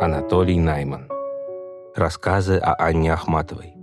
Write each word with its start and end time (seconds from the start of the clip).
Анатолий 0.00 0.60
Найман. 0.60 1.08
Рассказы 1.96 2.56
о 2.56 2.72
Анне 2.74 3.12
Ахматовой. 3.12 3.74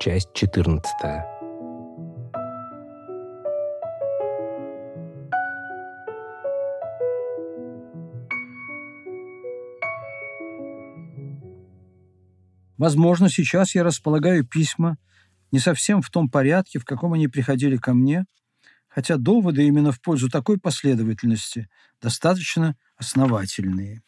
Часть 0.00 0.32
14. 0.32 0.82
Возможно, 12.78 13.28
сейчас 13.28 13.74
я 13.74 13.84
располагаю 13.84 14.46
письма 14.46 14.96
не 15.52 15.58
совсем 15.58 16.00
в 16.00 16.08
том 16.08 16.30
порядке, 16.30 16.78
в 16.78 16.86
каком 16.86 17.12
они 17.12 17.28
приходили 17.28 17.76
ко 17.76 17.92
мне, 17.92 18.24
хотя 18.88 19.18
доводы 19.18 19.66
именно 19.66 19.92
в 19.92 20.00
пользу 20.00 20.30
такой 20.30 20.58
последовательности 20.58 21.68
достаточно 22.00 22.74
основательные. 22.96 24.00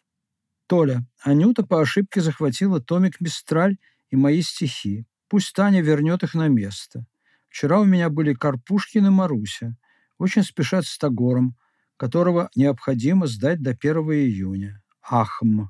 Толя, 0.72 1.04
Анюта 1.20 1.64
по 1.64 1.82
ошибке 1.82 2.22
захватила 2.22 2.80
томик 2.80 3.20
«Мистраль» 3.20 3.76
и 4.08 4.16
мои 4.16 4.40
стихи. 4.40 5.04
Пусть 5.28 5.54
Таня 5.54 5.82
вернет 5.82 6.22
их 6.22 6.32
на 6.32 6.48
место. 6.48 7.04
Вчера 7.50 7.78
у 7.78 7.84
меня 7.84 8.08
были 8.08 8.32
Карпушкин 8.32 9.04
и 9.04 9.10
Маруся. 9.10 9.76
Очень 10.16 10.44
спешат 10.44 10.86
с 10.86 10.96
Тагором, 10.96 11.58
которого 11.98 12.48
необходимо 12.54 13.26
сдать 13.26 13.60
до 13.60 13.72
1 13.72 13.96
июня. 14.12 14.82
Ахм. 15.02 15.68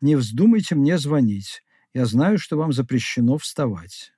Не 0.00 0.16
вздумайте 0.16 0.76
мне 0.76 0.96
звонить. 0.96 1.62
Я 1.92 2.06
знаю, 2.06 2.38
что 2.38 2.56
вам 2.56 2.72
запрещено 2.72 3.36
вставать. 3.36 4.14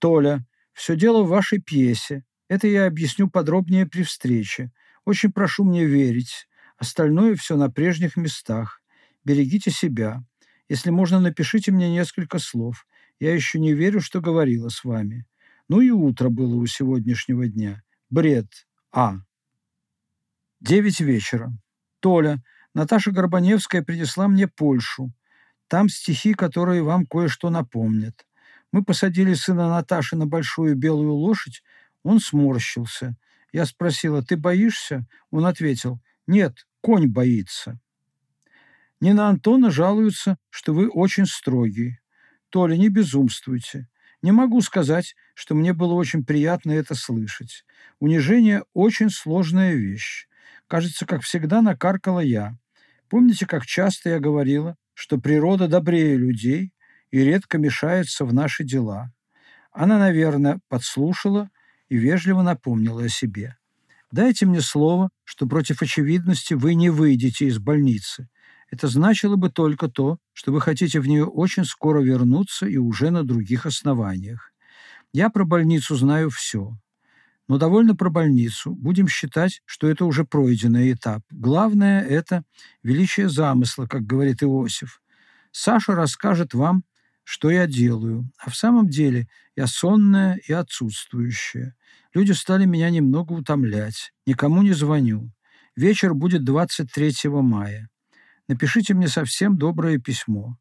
Толя, 0.00 0.44
все 0.72 0.96
дело 0.96 1.22
в 1.22 1.28
вашей 1.28 1.60
пьесе. 1.60 2.24
Это 2.48 2.66
я 2.66 2.86
объясню 2.86 3.30
подробнее 3.30 3.86
при 3.86 4.02
встрече. 4.02 4.72
Очень 5.04 5.30
прошу 5.30 5.62
мне 5.62 5.84
верить. 5.84 6.48
Остальное 6.76 7.34
все 7.36 7.56
на 7.56 7.70
прежних 7.70 8.16
местах. 8.16 8.82
Берегите 9.24 9.70
себя. 9.70 10.22
Если 10.68 10.90
можно, 10.90 11.20
напишите 11.20 11.72
мне 11.72 11.90
несколько 11.90 12.38
слов. 12.38 12.86
Я 13.18 13.34
еще 13.34 13.58
не 13.58 13.72
верю, 13.72 14.00
что 14.00 14.20
говорила 14.20 14.68
с 14.68 14.84
вами. 14.84 15.26
Ну 15.68 15.80
и 15.80 15.90
утро 15.90 16.28
было 16.28 16.54
у 16.56 16.66
сегодняшнего 16.66 17.48
дня. 17.48 17.82
Бред. 18.10 18.46
А. 18.92 19.16
Девять 20.60 21.00
вечера. 21.00 21.52
Толя. 22.00 22.42
Наташа 22.74 23.10
Горбаневская 23.10 23.82
принесла 23.82 24.28
мне 24.28 24.48
Польшу. 24.48 25.12
Там 25.68 25.88
стихи, 25.88 26.34
которые 26.34 26.82
вам 26.82 27.06
кое-что 27.06 27.48
напомнят. 27.50 28.26
Мы 28.72 28.84
посадили 28.84 29.34
сына 29.34 29.68
Наташи 29.68 30.16
на 30.16 30.26
большую 30.26 30.76
белую 30.76 31.12
лошадь, 31.14 31.62
он 32.02 32.20
сморщился. 32.20 33.16
Я 33.52 33.64
спросила, 33.64 34.22
ты 34.22 34.36
боишься? 34.36 35.06
Он 35.30 35.46
ответил, 35.46 36.00
нет, 36.26 36.66
конь 36.80 37.08
боится. 37.08 37.78
Нина 39.00 39.28
Антона 39.28 39.70
жалуется, 39.70 40.38
что 40.50 40.72
вы 40.72 40.88
очень 40.88 41.26
строгий. 41.26 41.98
Толя, 42.50 42.76
не 42.76 42.88
безумствуйте. 42.88 43.88
Не 44.22 44.32
могу 44.32 44.60
сказать, 44.60 45.14
что 45.34 45.54
мне 45.54 45.72
было 45.72 45.94
очень 45.94 46.24
приятно 46.24 46.72
это 46.72 46.94
слышать. 46.94 47.64
Унижение– 48.00 48.64
очень 48.72 49.10
сложная 49.10 49.74
вещь. 49.74 50.26
Кажется, 50.66 51.06
как 51.06 51.22
всегда 51.22 51.60
накаркала 51.60 52.20
я. 52.20 52.56
Помните, 53.08 53.46
как 53.46 53.66
часто 53.66 54.10
я 54.10 54.18
говорила, 54.18 54.76
что 54.94 55.18
природа 55.18 55.68
добрее 55.68 56.16
людей 56.16 56.72
и 57.10 57.18
редко 57.20 57.58
мешается 57.58 58.24
в 58.24 58.32
наши 58.32 58.64
дела. 58.64 59.12
Она, 59.70 59.98
наверное, 59.98 60.60
подслушала 60.68 61.50
и 61.88 61.96
вежливо 61.96 62.42
напомнила 62.42 63.04
о 63.04 63.08
себе. 63.08 63.56
«Дайте 64.10 64.46
мне 64.46 64.60
слово, 64.60 65.10
что 65.24 65.46
против 65.46 65.82
очевидности 65.82 66.54
вы 66.54 66.74
не 66.74 66.90
выйдете 66.90 67.46
из 67.46 67.58
больницы. 67.58 68.28
Это 68.70 68.88
значило 68.88 69.36
бы 69.36 69.50
только 69.50 69.88
то, 69.88 70.18
что 70.32 70.52
вы 70.52 70.60
хотите 70.60 71.00
в 71.00 71.06
нее 71.06 71.24
очень 71.24 71.64
скоро 71.64 72.00
вернуться 72.00 72.66
и 72.66 72.76
уже 72.76 73.10
на 73.10 73.22
других 73.22 73.66
основаниях. 73.66 74.52
Я 75.12 75.30
про 75.30 75.44
больницу 75.44 75.96
знаю 75.96 76.30
все. 76.30 76.76
Но 77.48 77.58
довольно 77.58 77.94
про 77.94 78.10
больницу. 78.10 78.74
Будем 78.74 79.06
считать, 79.06 79.62
что 79.64 79.88
это 79.88 80.04
уже 80.04 80.24
пройденный 80.24 80.92
этап. 80.92 81.22
Главное– 81.30 82.02
это 82.08 82.42
величие 82.82 83.28
замысла, 83.28 83.86
как 83.86 84.02
говорит 84.02 84.42
Иосиф. 84.42 85.00
Саша 85.52 85.94
расскажет 85.94 86.54
вам, 86.54 86.82
что 87.26 87.50
я 87.50 87.66
делаю. 87.66 88.30
А 88.38 88.50
в 88.50 88.56
самом 88.56 88.88
деле 88.88 89.26
я 89.56 89.66
сонная 89.66 90.36
и 90.46 90.52
отсутствующая. 90.52 91.74
Люди 92.14 92.30
стали 92.30 92.66
меня 92.66 92.88
немного 92.88 93.32
утомлять. 93.32 94.12
Никому 94.26 94.62
не 94.62 94.72
звоню. 94.72 95.32
Вечер 95.74 96.14
будет 96.14 96.44
23 96.44 97.28
мая. 97.30 97.90
Напишите 98.46 98.94
мне 98.94 99.08
совсем 99.08 99.58
доброе 99.58 99.98
письмо. 99.98 100.56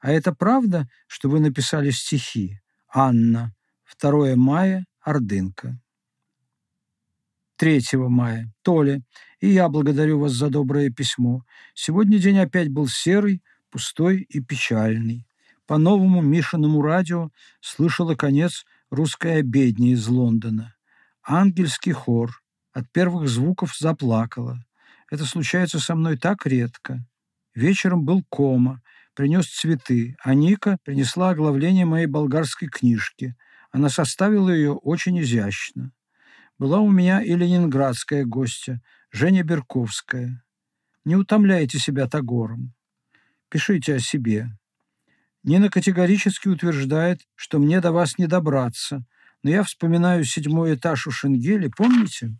А 0.00 0.10
это 0.10 0.34
правда, 0.34 0.88
что 1.06 1.28
вы 1.30 1.38
написали 1.38 1.90
стихи? 1.90 2.60
Анна. 2.92 3.54
2 4.02 4.34
мая. 4.34 4.86
Ордынка. 5.02 5.80
3 7.54 7.82
мая. 7.94 8.52
Толя, 8.62 9.00
и 9.38 9.48
я 9.48 9.68
благодарю 9.68 10.18
вас 10.18 10.32
за 10.32 10.50
доброе 10.50 10.90
письмо. 10.90 11.44
Сегодня 11.74 12.18
день 12.18 12.40
опять 12.40 12.68
был 12.68 12.88
серый, 12.88 13.44
пустой 13.70 14.26
и 14.28 14.40
печальный. 14.40 15.24
По 15.70 15.78
новому 15.78 16.20
Мишиному 16.20 16.82
радио 16.82 17.30
слышала 17.60 18.16
конец 18.16 18.64
русской 18.90 19.38
обедни 19.38 19.92
из 19.92 20.08
Лондона. 20.08 20.74
Ангельский 21.22 21.92
хор. 21.92 22.42
От 22.72 22.90
первых 22.90 23.28
звуков 23.28 23.76
заплакала. 23.78 24.58
Это 25.12 25.24
случается 25.24 25.78
со 25.78 25.94
мной 25.94 26.18
так 26.18 26.44
редко. 26.44 27.06
Вечером 27.54 28.04
был 28.04 28.24
кома, 28.28 28.82
принес 29.14 29.46
цветы, 29.46 30.16
а 30.24 30.34
Ника 30.34 30.76
принесла 30.82 31.30
оглавление 31.30 31.84
моей 31.84 32.06
болгарской 32.06 32.66
книжки. 32.66 33.36
Она 33.70 33.90
составила 33.90 34.50
ее 34.50 34.72
очень 34.72 35.20
изящно. 35.20 35.92
Была 36.58 36.80
у 36.80 36.90
меня 36.90 37.22
и 37.22 37.32
ленинградская 37.36 38.24
гостья, 38.24 38.82
Женя 39.12 39.44
Берковская. 39.44 40.42
Не 41.04 41.14
утомляйте 41.14 41.78
себя 41.78 42.08
Тагором. 42.08 42.74
Пишите 43.48 43.94
о 43.94 44.00
себе. 44.00 44.50
Нина 45.42 45.70
категорически 45.70 46.48
утверждает, 46.48 47.22
что 47.34 47.58
мне 47.58 47.80
до 47.80 47.92
вас 47.92 48.18
не 48.18 48.26
добраться, 48.26 49.06
но 49.42 49.50
я 49.50 49.62
вспоминаю 49.62 50.24
седьмой 50.24 50.74
этаж 50.74 51.06
у 51.06 51.10
Шенгели, 51.10 51.70
помните? 51.74 52.36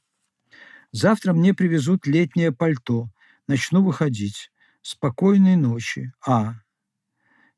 Завтра 0.93 1.33
мне 1.33 1.55
привезут 1.55 2.06
летнее 2.06 2.53
пальто. 2.53 3.09
Начну 3.47 3.83
выходить. 3.83 4.50
Спокойной 4.83 5.56
ночи. 5.56 6.12
А. 6.27 6.55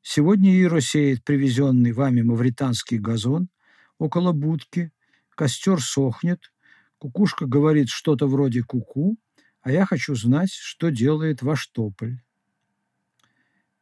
Сегодня 0.01 0.61
Ира 0.61 0.81
сеет 0.81 1.23
привезенный 1.23 1.93
вами 1.93 2.21
мавританский 2.21 2.97
газон 2.97 3.49
около 3.97 4.31
будки. 4.31 4.91
Костер 5.29 5.81
сохнет. 5.81 6.53
Кукушка 6.99 7.45
говорит 7.45 7.89
что-то 7.89 8.27
вроде 8.27 8.63
куку, 8.63 9.13
-ку, 9.13 9.41
а 9.61 9.71
я 9.71 9.85
хочу 9.85 10.15
знать, 10.15 10.51
что 10.53 10.89
делает 10.89 11.41
ваш 11.41 11.67
тополь. 11.67 12.21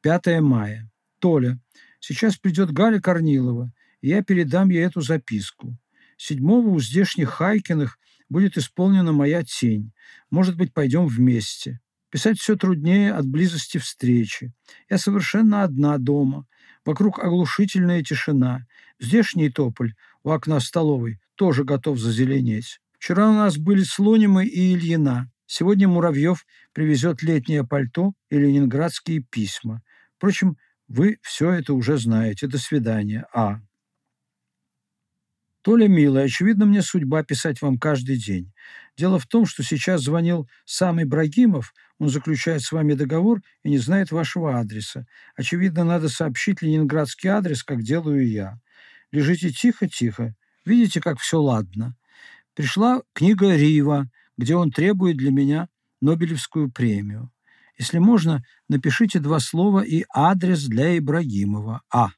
5 0.01 0.41
мая. 0.41 0.90
Толя, 1.21 1.59
сейчас 1.99 2.35
придет 2.35 2.71
Галя 2.71 2.99
Корнилова, 2.99 3.71
и 4.01 4.09
я 4.09 4.23
передам 4.23 4.69
ей 4.69 4.83
эту 4.83 5.01
записку. 5.01 5.77
Седьмого 6.17 6.67
у 6.69 6.79
здешних 6.79 7.29
Хайкиных 7.29 7.97
будет 8.27 8.57
исполнена 8.57 9.11
моя 9.11 9.43
тень. 9.43 9.93
Может 10.29 10.57
быть, 10.57 10.73
пойдем 10.73 11.07
вместе. 11.07 11.79
Писать 12.09 12.39
все 12.39 12.55
труднее 12.57 13.13
от 13.13 13.25
близости 13.25 13.77
встречи. 13.77 14.51
Я 14.89 14.97
совершенно 14.97 15.63
одна 15.63 15.97
дома. 15.97 16.45
Вокруг 16.83 17.19
оглушительная 17.19 18.03
тишина. 18.03 18.65
Здешний 18.99 19.49
тополь 19.49 19.93
у 20.23 20.31
окна 20.31 20.59
столовой 20.59 21.19
тоже 21.35 21.63
готов 21.63 21.99
зазеленеть. 21.99 22.79
Вчера 22.99 23.29
у 23.29 23.33
нас 23.33 23.57
были 23.57 23.83
Слонимы 23.83 24.45
и 24.45 24.73
Ильина. 24.73 25.31
Сегодня 25.45 25.87
Муравьев 25.87 26.45
привезет 26.73 27.23
летнее 27.23 27.65
пальто 27.65 28.13
и 28.29 28.37
ленинградские 28.37 29.21
письма. 29.21 29.81
Впрочем, 30.17 30.57
вы 30.91 31.19
все 31.21 31.51
это 31.51 31.73
уже 31.73 31.97
знаете. 31.97 32.47
До 32.47 32.57
свидания. 32.57 33.25
А. 33.33 33.61
Толя, 35.61 35.87
милая, 35.87 36.25
очевидно, 36.25 36.65
мне 36.65 36.81
судьба 36.81 37.23
писать 37.23 37.61
вам 37.61 37.77
каждый 37.77 38.17
день. 38.17 38.51
Дело 38.97 39.17
в 39.17 39.25
том, 39.25 39.45
что 39.45 39.63
сейчас 39.63 40.01
звонил 40.01 40.49
сам 40.65 41.01
Ибрагимов, 41.01 41.73
он 41.97 42.09
заключает 42.09 42.61
с 42.63 42.73
вами 42.73 42.93
договор 42.93 43.41
и 43.63 43.69
не 43.69 43.77
знает 43.77 44.11
вашего 44.11 44.59
адреса. 44.59 45.05
Очевидно, 45.35 45.85
надо 45.85 46.09
сообщить 46.09 46.61
ленинградский 46.61 47.29
адрес, 47.29 47.63
как 47.63 47.83
делаю 47.83 48.29
я. 48.29 48.59
Лежите 49.13 49.51
тихо-тихо. 49.51 50.35
Видите, 50.65 50.99
как 50.99 51.19
все 51.19 51.39
ладно. 51.39 51.95
Пришла 52.53 53.01
книга 53.13 53.55
Рива, 53.55 54.09
где 54.37 54.55
он 54.55 54.71
требует 54.71 55.15
для 55.15 55.31
меня 55.31 55.69
Нобелевскую 56.01 56.69
премию. 56.69 57.31
Если 57.77 57.97
можно, 57.99 58.43
напишите 58.67 59.19
два 59.19 59.39
слова 59.39 59.81
и 59.81 60.05
адрес 60.13 60.65
для 60.65 60.97
Ибрагимова. 60.97 61.81
А. 61.91 62.09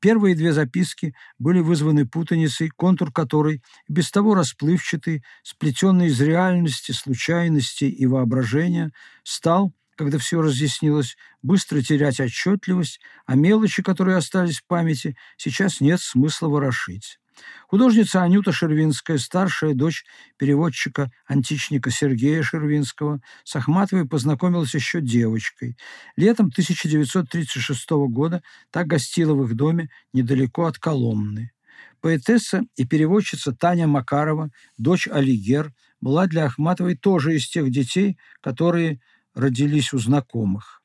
Первые 0.00 0.34
две 0.34 0.52
записки 0.52 1.14
были 1.38 1.60
вызваны 1.60 2.06
путаницей, 2.06 2.68
контур 2.68 3.12
которой, 3.12 3.62
без 3.88 4.10
того 4.10 4.34
расплывчатый, 4.34 5.22
сплетенный 5.44 6.08
из 6.08 6.20
реальности, 6.20 6.90
случайностей 6.92 7.88
и 7.88 8.06
воображения, 8.06 8.92
стал 9.22 9.72
когда 9.94 10.18
все 10.18 10.40
разъяснилось, 10.40 11.16
быстро 11.42 11.80
терять 11.80 12.18
отчетливость, 12.18 13.00
а 13.26 13.36
мелочи, 13.36 13.82
которые 13.82 14.16
остались 14.16 14.58
в 14.58 14.66
памяти, 14.66 15.16
сейчас 15.36 15.80
нет 15.80 16.00
смысла 16.00 16.48
ворошить. 16.48 17.20
Художница 17.68 18.22
Анюта 18.22 18.52
Шервинская, 18.52 19.18
старшая 19.18 19.74
дочь 19.74 20.04
переводчика-античника 20.36 21.90
Сергея 21.90 22.42
Шервинского, 22.42 23.20
с 23.44 23.56
Ахматовой 23.56 24.06
познакомилась 24.06 24.74
еще 24.74 25.00
девочкой. 25.00 25.76
Летом 26.16 26.46
1936 26.46 27.90
года 28.08 28.42
так 28.70 28.86
гостила 28.86 29.34
в 29.34 29.44
их 29.44 29.54
доме 29.54 29.88
недалеко 30.12 30.66
от 30.66 30.78
Коломны. 30.78 31.52
Поэтесса 32.00 32.62
и 32.76 32.84
переводчица 32.84 33.52
Таня 33.52 33.86
Макарова, 33.86 34.50
дочь 34.76 35.08
Алигер, 35.08 35.72
была 36.00 36.26
для 36.26 36.46
Ахматовой 36.46 36.96
тоже 36.96 37.36
из 37.36 37.48
тех 37.48 37.70
детей, 37.70 38.18
которые 38.40 39.00
родились 39.34 39.92
у 39.92 39.98
знакомых. 39.98 40.81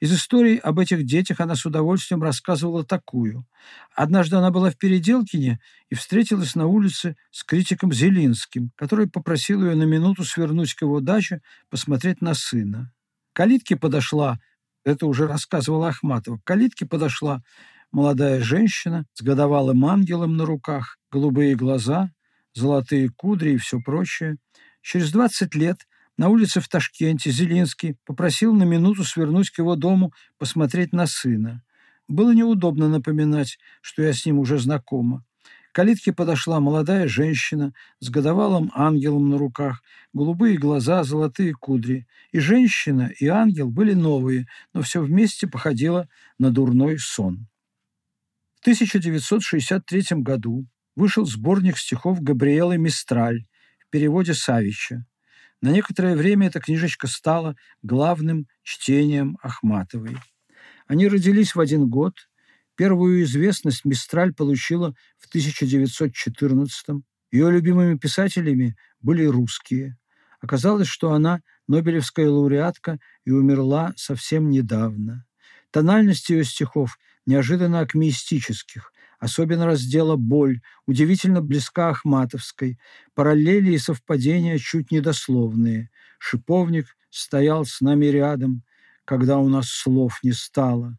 Из 0.00 0.12
истории 0.12 0.58
об 0.58 0.78
этих 0.78 1.04
детях 1.04 1.40
она 1.40 1.54
с 1.54 1.66
удовольствием 1.66 2.22
рассказывала 2.22 2.84
такую. 2.84 3.46
Однажды 3.94 4.36
она 4.36 4.50
была 4.50 4.70
в 4.70 4.76
Переделкине 4.76 5.60
и 5.88 5.94
встретилась 5.94 6.54
на 6.54 6.66
улице 6.66 7.16
с 7.30 7.42
критиком 7.44 7.92
Зелинским, 7.92 8.70
который 8.76 9.08
попросил 9.08 9.64
ее 9.64 9.74
на 9.74 9.84
минуту 9.84 10.24
свернуть 10.24 10.74
к 10.74 10.82
его 10.82 11.00
даче 11.00 11.40
посмотреть 11.68 12.20
на 12.20 12.34
сына. 12.34 12.92
К 13.32 13.36
калитке 13.36 13.76
подошла, 13.76 14.38
это 14.84 15.06
уже 15.06 15.26
рассказывала 15.26 15.88
Ахматова, 15.88 16.38
к 16.38 16.44
калитке 16.44 16.86
подошла 16.86 17.42
молодая 17.92 18.40
женщина 18.40 19.06
с 19.14 19.22
годовалым 19.22 19.84
ангелом 19.86 20.36
на 20.36 20.44
руках, 20.44 20.98
голубые 21.10 21.54
глаза, 21.54 22.10
золотые 22.54 23.08
кудри 23.08 23.52
и 23.52 23.56
все 23.56 23.80
прочее. 23.80 24.36
Через 24.82 25.12
20 25.12 25.54
лет 25.54 25.86
на 26.18 26.28
улице 26.28 26.60
в 26.60 26.68
Ташкенте 26.68 27.30
Зелинский 27.30 27.96
попросил 28.04 28.52
на 28.52 28.64
минуту 28.64 29.04
свернуть 29.04 29.50
к 29.50 29.58
его 29.58 29.76
дому 29.76 30.12
посмотреть 30.36 30.92
на 30.92 31.06
сына. 31.06 31.62
Было 32.08 32.32
неудобно 32.34 32.88
напоминать, 32.88 33.58
что 33.80 34.02
я 34.02 34.12
с 34.12 34.26
ним 34.26 34.40
уже 34.40 34.58
знакома. 34.58 35.24
К 35.70 35.76
калитке 35.76 36.12
подошла 36.12 36.58
молодая 36.58 37.06
женщина 37.06 37.72
с 38.00 38.10
годовалым 38.10 38.72
ангелом 38.74 39.28
на 39.30 39.38
руках, 39.38 39.80
голубые 40.12 40.58
глаза, 40.58 41.04
золотые 41.04 41.54
кудри. 41.54 42.08
И 42.32 42.40
женщина, 42.40 43.12
и 43.20 43.28
ангел 43.28 43.70
были 43.70 43.94
новые, 43.94 44.48
но 44.74 44.82
все 44.82 45.00
вместе 45.00 45.46
походило 45.46 46.08
на 46.36 46.50
дурной 46.50 46.98
сон. 46.98 47.46
В 48.56 48.60
1963 48.62 50.22
году 50.22 50.66
вышел 50.96 51.24
сборник 51.26 51.78
стихов 51.78 52.20
Габриэлы 52.22 52.76
Мистраль 52.76 53.46
в 53.86 53.90
переводе 53.90 54.34
Савича. 54.34 55.06
На 55.60 55.70
некоторое 55.70 56.14
время 56.14 56.46
эта 56.46 56.60
книжечка 56.60 57.08
стала 57.08 57.56
главным 57.82 58.46
чтением 58.62 59.38
Ахматовой. 59.42 60.16
Они 60.86 61.08
родились 61.08 61.54
в 61.54 61.60
один 61.60 61.88
год. 61.88 62.14
Первую 62.76 63.24
известность 63.24 63.84
Мистраль 63.84 64.32
получила 64.32 64.94
в 65.18 65.28
1914 65.28 66.88
-м. 66.88 67.02
Ее 67.32 67.50
любимыми 67.50 67.98
писателями 67.98 68.76
были 69.00 69.24
русские. 69.24 69.98
Оказалось, 70.40 70.86
что 70.86 71.12
она 71.12 71.40
Нобелевская 71.66 72.30
лауреатка 72.30 72.98
и 73.24 73.30
умерла 73.32 73.92
совсем 73.96 74.48
недавно. 74.48 75.26
Тональность 75.70 76.30
ее 76.30 76.44
стихов 76.44 76.98
неожиданно 77.26 77.80
акмеистических, 77.80 78.92
Особенно 79.18 79.66
раздела 79.66 80.16
«Боль», 80.16 80.60
удивительно 80.86 81.42
близка 81.42 81.88
Ахматовской, 81.88 82.78
параллели 83.14 83.72
и 83.72 83.78
совпадения 83.78 84.58
чуть 84.58 84.92
недословные. 84.92 85.90
Шиповник 86.18 86.96
стоял 87.10 87.64
с 87.64 87.80
нами 87.80 88.06
рядом, 88.06 88.62
когда 89.04 89.38
у 89.38 89.48
нас 89.48 89.68
слов 89.68 90.20
не 90.22 90.32
стало. 90.32 90.96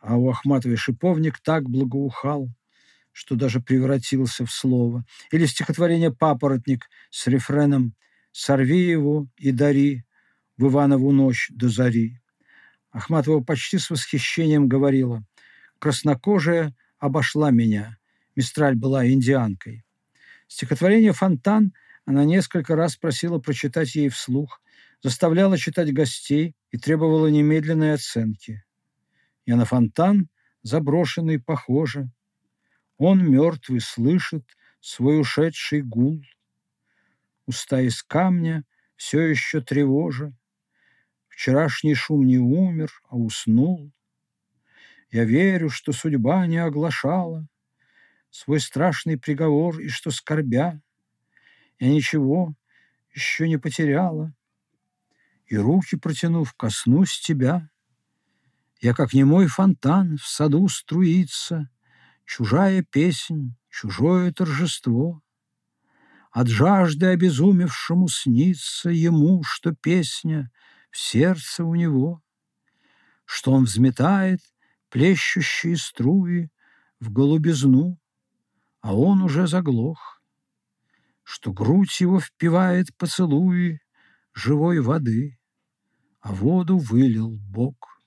А 0.00 0.16
у 0.16 0.28
Ахматовой 0.30 0.76
шиповник 0.76 1.40
так 1.40 1.68
благоухал, 1.68 2.48
что 3.10 3.34
даже 3.34 3.60
превратился 3.60 4.46
в 4.46 4.52
слово. 4.52 5.04
Или 5.32 5.46
стихотворение 5.46 6.12
«Папоротник» 6.12 6.88
с 7.10 7.26
рефреном 7.26 7.94
«Сорви 8.30 8.86
его 8.86 9.26
и 9.38 9.50
дари 9.50 10.04
в 10.56 10.68
Иванову 10.68 11.10
ночь 11.10 11.50
до 11.50 11.68
зари». 11.68 12.20
Ахматова 12.92 13.42
почти 13.42 13.78
с 13.78 13.90
восхищением 13.90 14.68
говорила 14.68 15.24
«Краснокожая– 15.80 16.72
обошла 16.98 17.50
меня. 17.50 17.98
Мистраль 18.34 18.76
была 18.76 19.06
индианкой. 19.08 19.84
Стихотворение 20.48 21.12
«Фонтан» 21.12 21.72
она 22.04 22.24
несколько 22.24 22.76
раз 22.76 22.96
просила 22.96 23.38
прочитать 23.38 23.94
ей 23.96 24.08
вслух, 24.08 24.62
заставляла 25.02 25.58
читать 25.58 25.92
гостей 25.92 26.54
и 26.70 26.78
требовала 26.78 27.26
немедленной 27.26 27.94
оценки. 27.94 28.64
Я 29.44 29.56
на 29.56 29.64
фонтан 29.64 30.28
заброшенный 30.62 31.40
похоже. 31.40 32.10
Он 32.96 33.24
мертвый 33.28 33.80
слышит 33.80 34.44
свой 34.80 35.20
ушедший 35.20 35.82
гул. 35.82 36.22
Уста 37.46 37.80
из 37.80 38.02
камня 38.02 38.64
все 38.96 39.20
еще 39.20 39.60
тревожа. 39.60 40.36
Вчерашний 41.28 41.94
шум 41.94 42.26
не 42.26 42.38
умер, 42.38 42.90
а 43.08 43.16
уснул. 43.16 43.92
Я 45.10 45.24
верю, 45.24 45.70
что 45.70 45.92
судьба 45.92 46.46
не 46.46 46.58
оглашала 46.58 47.46
свой 48.30 48.60
страшный 48.60 49.18
приговор, 49.18 49.78
и 49.80 49.88
что, 49.88 50.10
скорбя, 50.10 50.80
я 51.78 51.88
ничего 51.88 52.54
еще 53.14 53.48
не 53.48 53.56
потеряла, 53.56 54.34
и 55.46 55.56
руки 55.56 55.96
протянув, 55.96 56.52
коснусь 56.54 57.20
тебя. 57.20 57.70
Я, 58.80 58.94
как 58.94 59.14
немой 59.14 59.46
фонтан, 59.46 60.18
в 60.18 60.26
саду 60.26 60.68
струится, 60.68 61.70
чужая 62.24 62.82
песнь, 62.82 63.54
чужое 63.70 64.32
торжество. 64.32 65.22
От 66.30 66.48
жажды 66.48 67.06
обезумевшему 67.06 68.08
снится 68.08 68.90
ему, 68.90 69.42
что 69.44 69.72
песня 69.72 70.50
в 70.90 70.98
сердце 70.98 71.64
у 71.64 71.74
него, 71.74 72.22
что 73.24 73.52
он 73.52 73.64
взметает— 73.64 74.40
плещущие 74.88 75.76
струи 75.76 76.50
в 77.00 77.12
голубизну, 77.12 77.98
а 78.80 78.94
он 78.94 79.22
уже 79.22 79.46
заглох, 79.46 80.22
что 81.22 81.52
грудь 81.52 82.00
его 82.00 82.20
впивает 82.20 82.96
поцелуи 82.96 83.80
живой 84.32 84.80
воды, 84.80 85.38
а 86.20 86.32
воду 86.32 86.78
вылил 86.78 87.38
Бог. 87.48 88.02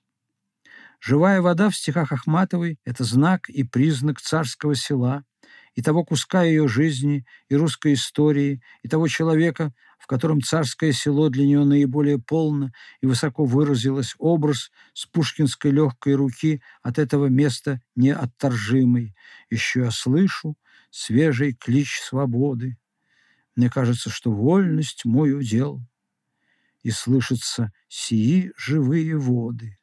Живая 1.00 1.40
вода 1.40 1.70
в 1.70 1.76
стихах 1.76 2.12
Ахматовой– 2.12 2.78
это 2.84 3.04
знак 3.04 3.48
и 3.48 3.64
признак 3.64 4.20
царского 4.20 4.74
села, 4.74 5.24
и 5.74 5.82
того 5.82 6.04
куска 6.04 6.42
ее 6.42 6.68
жизни, 6.68 7.24
и 7.48 7.56
русской 7.56 7.94
истории, 7.94 8.62
и 8.82 8.88
того 8.88 9.08
человека, 9.08 9.72
котором 10.10 10.42
царское 10.42 10.90
село 10.90 11.28
для 11.28 11.46
нее 11.46 11.64
наиболее 11.64 12.18
полно 12.18 12.72
и 13.00 13.06
высоко 13.06 13.44
выразилось, 13.44 14.16
образ 14.18 14.72
с 14.92 15.06
пушкинской 15.06 15.70
легкой 15.70 16.16
руки 16.16 16.60
от 16.82 16.98
этого 16.98 17.26
места 17.26 17.80
неотторжимый. 17.94 19.14
Еще 19.50 19.82
я 19.82 19.92
слышу 19.92 20.58
свежий 20.90 21.54
клич 21.54 22.00
свободы. 22.00 22.76
Мне 23.54 23.70
кажется, 23.70 24.10
что 24.10 24.32
вольность 24.32 25.04
мой 25.04 25.32
удел, 25.32 25.80
и 26.82 26.90
слышатся 26.90 27.72
сии 27.86 28.50
живые 28.56 29.16
воды, 29.16 29.78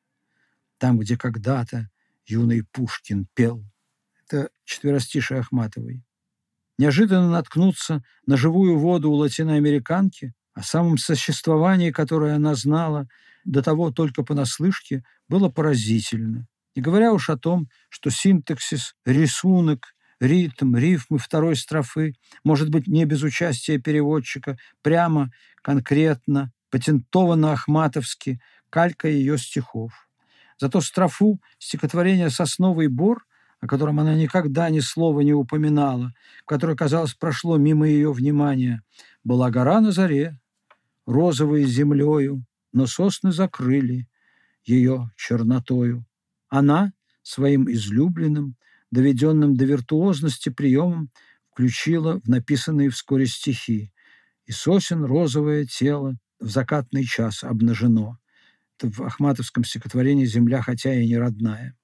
там, 0.77 0.99
где 0.99 1.15
когда-то 1.15 1.89
юный 2.25 2.65
Пушкин 2.65 3.29
пел. 3.33 3.63
Это 4.25 4.49
четверостишие 4.65 5.39
Ахматовой 5.39 6.03
неожиданно 6.77 7.29
наткнуться 7.29 8.03
на 8.25 8.37
живую 8.37 8.77
воду 8.77 9.11
у 9.11 9.15
латиноамериканки, 9.15 10.33
о 10.53 10.63
самом 10.63 10.97
существовании, 10.97 11.91
которое 11.91 12.35
она 12.35 12.55
знала 12.55 13.07
до 13.45 13.61
того 13.61 13.91
только 13.91 14.23
понаслышке, 14.23 15.03
было 15.29 15.49
поразительно. 15.49 16.47
Не 16.75 16.81
говоря 16.81 17.13
уж 17.13 17.29
о 17.29 17.37
том, 17.37 17.69
что 17.89 18.09
синтаксис, 18.09 18.95
рисунок, 19.05 19.93
ритм, 20.19 20.75
рифмы 20.75 21.19
второй 21.19 21.55
строфы, 21.55 22.13
может 22.43 22.69
быть, 22.69 22.87
не 22.87 23.05
без 23.05 23.23
участия 23.23 23.77
переводчика, 23.77 24.57
прямо, 24.81 25.31
конкретно, 25.61 26.51
патентованно 26.69 27.53
ахматовски, 27.53 28.41
калька 28.69 29.07
ее 29.07 29.37
стихов. 29.37 30.09
Зато 30.59 30.81
строфу 30.81 31.39
стихотворения 31.59 32.29
«Сосновый 32.29 32.87
бор» 32.87 33.25
о 33.59 33.67
котором 33.67 33.99
она 33.99 34.15
никогда 34.15 34.69
ни 34.69 34.79
слова 34.79 35.21
не 35.21 35.33
упоминала, 35.33 36.13
которое, 36.45 36.75
казалось, 36.75 37.13
прошло 37.13 37.57
мимо 37.57 37.87
ее 37.87 38.11
внимания, 38.11 38.83
была 39.23 39.49
гора 39.49 39.81
на 39.81 39.91
заре, 39.91 40.39
розовой 41.05 41.63
землею, 41.63 42.45
но 42.71 42.85
сосны 42.85 43.31
закрыли 43.31 44.07
ее 44.65 45.11
чернотою. 45.15 46.05
Она 46.49 46.93
своим 47.23 47.69
излюбленным, 47.71 48.55
доведенным 48.91 49.55
до 49.55 49.65
виртуозности 49.65 50.49
приемом 50.49 51.09
включила 51.51 52.21
в 52.21 52.27
написанные 52.27 52.89
вскоре 52.89 53.25
стихи 53.25 53.91
«И 54.45 54.51
сосен 54.51 55.03
розовое 55.03 55.65
тело 55.65 56.17
в 56.39 56.49
закатный 56.49 57.03
час 57.03 57.43
обнажено». 57.43 58.19
в 58.81 59.01
ахматовском 59.01 59.63
стихотворении 59.63 60.25
«Земля, 60.25 60.61
хотя 60.61 60.93
и 60.93 61.07
не 61.07 61.17
родная». 61.17 61.75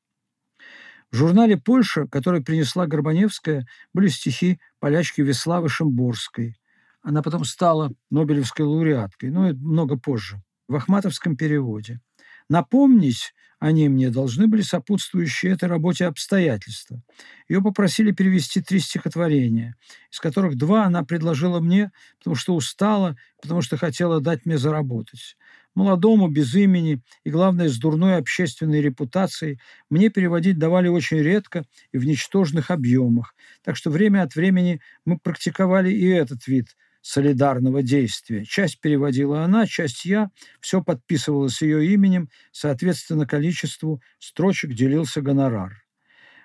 В 1.13 1.15
журнале 1.15 1.57
«Польша», 1.57 2.07
который 2.07 2.41
принесла 2.41 2.87
Горбаневская, 2.87 3.67
были 3.93 4.07
стихи 4.07 4.59
полячки 4.79 5.21
Веславы 5.21 5.69
Шимборской. 5.69 6.59
Она 7.03 7.21
потом 7.21 7.45
стала 7.45 7.91
Нобелевской 8.09 8.65
лауреаткой, 8.65 9.29
но 9.29 9.49
это 9.49 9.59
много 9.59 9.95
позже, 9.95 10.41
в 10.67 10.75
ахматовском 10.75 11.37
переводе. 11.37 12.01
Напомнить 12.49 13.35
они 13.59 13.89
мне 13.89 14.09
должны 14.09 14.47
были 14.47 14.63
сопутствующие 14.63 15.53
этой 15.53 15.69
работе 15.69 16.07
обстоятельства. 16.07 17.03
Ее 17.47 17.61
попросили 17.61 18.11
перевести 18.11 18.63
три 18.63 18.79
стихотворения, 18.79 19.75
из 20.11 20.19
которых 20.19 20.57
два 20.57 20.85
она 20.85 21.03
предложила 21.03 21.59
мне, 21.59 21.91
потому 22.17 22.35
что 22.35 22.55
устала, 22.55 23.15
потому 23.39 23.61
что 23.61 23.77
хотела 23.77 24.19
дать 24.19 24.47
мне 24.47 24.57
заработать. 24.57 25.37
Молодому, 25.75 26.27
без 26.27 26.53
имени 26.55 27.01
и, 27.23 27.29
главное, 27.29 27.67
с 27.67 27.77
дурной 27.77 28.17
общественной 28.17 28.81
репутацией 28.81 29.59
мне 29.89 30.09
переводить 30.09 30.59
давали 30.59 30.87
очень 30.87 31.17
редко 31.17 31.65
и 31.91 31.97
в 31.97 32.05
ничтожных 32.05 32.69
объемах, 32.71 33.35
так 33.63 33.75
что 33.75 33.89
время 33.89 34.21
от 34.21 34.35
времени 34.35 34.81
мы 35.05 35.17
практиковали 35.17 35.91
и 35.91 36.07
этот 36.07 36.47
вид– 36.47 36.67
солидарного 37.03 37.83
действия. 37.83 38.45
Часть 38.45 38.79
переводила 38.79 39.43
она, 39.43 39.67
часть 39.67 40.05
я, 40.05 40.31
все 40.61 40.81
подписывалось 40.81 41.61
ее 41.61 41.85
именем, 41.93 42.29
соответственно, 42.51 43.27
количеству 43.27 44.01
строчек 44.19 44.73
делился 44.73 45.21
гонорар. 45.21 45.83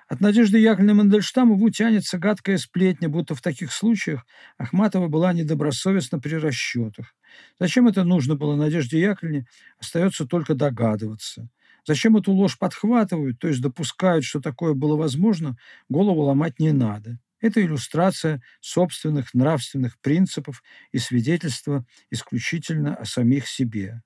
От 0.08 0.20
Надежды 0.20 0.58
Яковлевны 0.58 0.94
Мандельштамову 0.94 1.70
тянется 1.70 2.18
гадкая 2.18 2.58
сплетня, 2.58 3.08
будто 3.08 3.34
в 3.34 3.42
таких 3.42 3.72
случаях 3.72 4.26
Ахматова 4.56 5.06
была 5.06 5.32
недобросовестна 5.32 6.18
при 6.18 6.34
расчетах. 6.34 7.14
Зачем 7.58 7.88
это 7.88 8.04
нужно 8.04 8.36
было 8.36 8.56
Надежде 8.56 9.00
Яковлевне, 9.00 9.46
остается 9.78 10.26
только 10.26 10.54
догадываться. 10.54 11.48
Зачем 11.86 12.16
эту 12.16 12.32
ложь 12.32 12.58
подхватывают, 12.58 13.38
то 13.38 13.48
есть 13.48 13.60
допускают, 13.62 14.24
что 14.24 14.40
такое 14.40 14.74
было 14.74 14.96
возможно, 14.96 15.56
голову 15.88 16.22
ломать 16.22 16.58
не 16.58 16.72
надо. 16.72 17.18
Это 17.40 17.62
иллюстрация 17.62 18.42
собственных 18.60 19.32
нравственных 19.32 19.98
принципов 20.00 20.62
и 20.92 20.98
свидетельство 20.98 21.86
исключительно 22.10 22.94
о 22.94 23.04
самих 23.04 23.46
себе. 23.46 24.02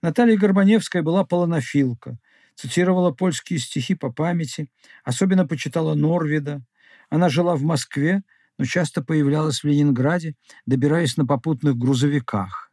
Наталья 0.00 0.36
Горбаневская 0.36 1.02
была 1.02 1.24
полонофилка, 1.24 2.18
цитировала 2.54 3.10
польские 3.10 3.58
стихи 3.58 3.94
по 3.94 4.12
памяти, 4.12 4.68
особенно 5.04 5.46
почитала 5.46 5.94
Норвида. 5.94 6.62
Она 7.10 7.28
жила 7.28 7.56
в 7.56 7.62
Москве, 7.62 8.22
но 8.58 8.64
часто 8.64 9.02
появлялась 9.02 9.62
в 9.62 9.64
Ленинграде, 9.64 10.34
добираясь 10.66 11.16
на 11.16 11.26
попутных 11.26 11.76
грузовиках. 11.76 12.70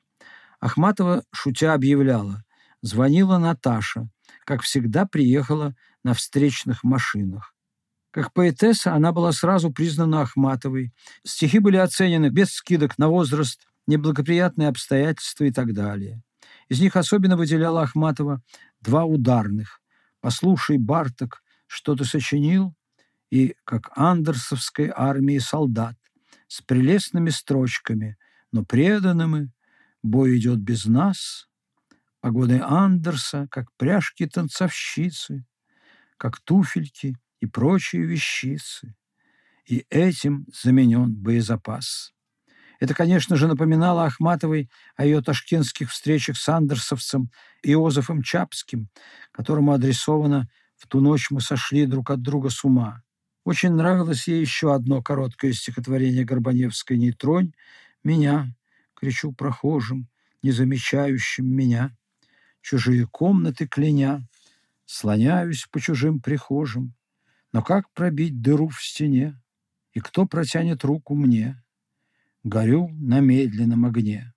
Ахматова, 0.60 1.24
шутя, 1.32 1.74
объявляла, 1.74 2.44
звонила 2.82 3.38
Наташа, 3.38 4.10
как 4.46 4.62
всегда 4.62 5.06
приехала 5.06 5.76
на 6.04 6.14
встречных 6.14 6.84
машинах. 6.84 7.54
Как 8.12 8.34
поэтесса 8.34 8.94
она 8.94 9.12
была 9.12 9.32
сразу 9.32 9.72
признана 9.72 10.22
Ахматовой. 10.22 10.94
Стихи 11.24 11.60
были 11.60 11.78
оценены 11.78 12.30
без 12.30 12.52
скидок 12.52 12.98
на 12.98 13.08
возраст, 13.08 13.68
неблагоприятные 13.88 14.70
обстоятельства 14.70 15.44
и 15.44 15.52
так 15.52 15.74
далее. 15.74 16.22
Из 16.70 16.80
них 16.80 16.96
особенно 16.96 17.38
выделяла 17.38 17.84
Ахматова 17.84 18.42
два 18.82 19.06
ударных 19.06 19.80
«Послушай, 20.22 20.78
Барток, 20.78 21.42
что 21.68 21.96
ты 21.96 22.04
сочинил?» 22.04 22.76
И 23.30 23.56
«Как 23.64 23.92
андерсовской 23.96 24.92
армии 24.96 25.38
солдат» 25.38 25.96
с 26.48 26.62
прелестными 26.62 27.30
строчками 27.30 28.18
«Но 28.52 28.66
преданными, 28.66 29.52
бой 30.02 30.38
идет 30.38 30.60
без 30.60 30.86
нас», 30.86 31.48
погоды 32.22 32.60
Андерса, 32.62 33.48
как 33.52 33.68
пряжки 33.78 34.26
танцовщицы, 34.28 35.46
как 36.18 36.40
туфельки– 36.42 37.16
и 37.40 37.46
прочие 37.46 38.04
вещицы. 38.04 38.96
И 39.66 39.86
этим 39.90 40.46
заменен 40.54 41.14
боезапас. 41.14 42.12
Это, 42.80 42.94
конечно 42.94 43.36
же, 43.36 43.48
напоминало 43.48 44.06
Ахматовой 44.06 44.70
о 44.96 45.06
ее 45.06 45.22
ташкентских 45.22 45.92
встречах 45.92 46.38
с 46.38 46.48
андерсовцем 46.48 47.30
Иозефом 47.62 48.24
Чапским, 48.24 48.90
которому 49.32 49.74
адресовано 49.74 50.48
«В 50.78 50.88
ту 50.88 51.02
ночь 51.02 51.30
мы 51.30 51.42
сошли 51.42 51.86
друг 51.86 52.10
от 52.10 52.22
друга 52.22 52.50
с 52.50 52.64
ума». 52.64 53.04
Очень 53.44 53.72
нравилось 53.72 54.28
ей 54.28 54.42
еще 54.42 54.74
одно 54.74 55.02
короткое 55.02 55.54
стихотворение 55.54 56.26
Горбаневской 56.26 56.98
«Нейтронь» 56.98 57.54
«Меня», 58.04 58.56
кричу 58.94 59.32
прохожим, 59.32 60.08
не 60.42 60.52
замечающим 60.52 61.46
меня, 61.46 61.96
чужие 62.62 63.08
комнаты 63.08 63.68
кляня, 63.68 64.28
слоняюсь 64.86 65.68
по 65.72 65.80
чужим 65.80 66.20
прихожим, 66.20 66.94
но 67.52 67.62
как 67.62 67.92
пробить 67.94 68.42
дыру 68.42 68.70
в 68.70 68.84
стене? 68.84 69.42
И 69.94 70.00
кто 70.00 70.26
протянет 70.26 70.84
руку 70.84 71.16
мне? 71.16 71.64
Горю 72.44 72.90
на 72.90 73.20
медленном 73.20 73.86
огне. 73.86 74.34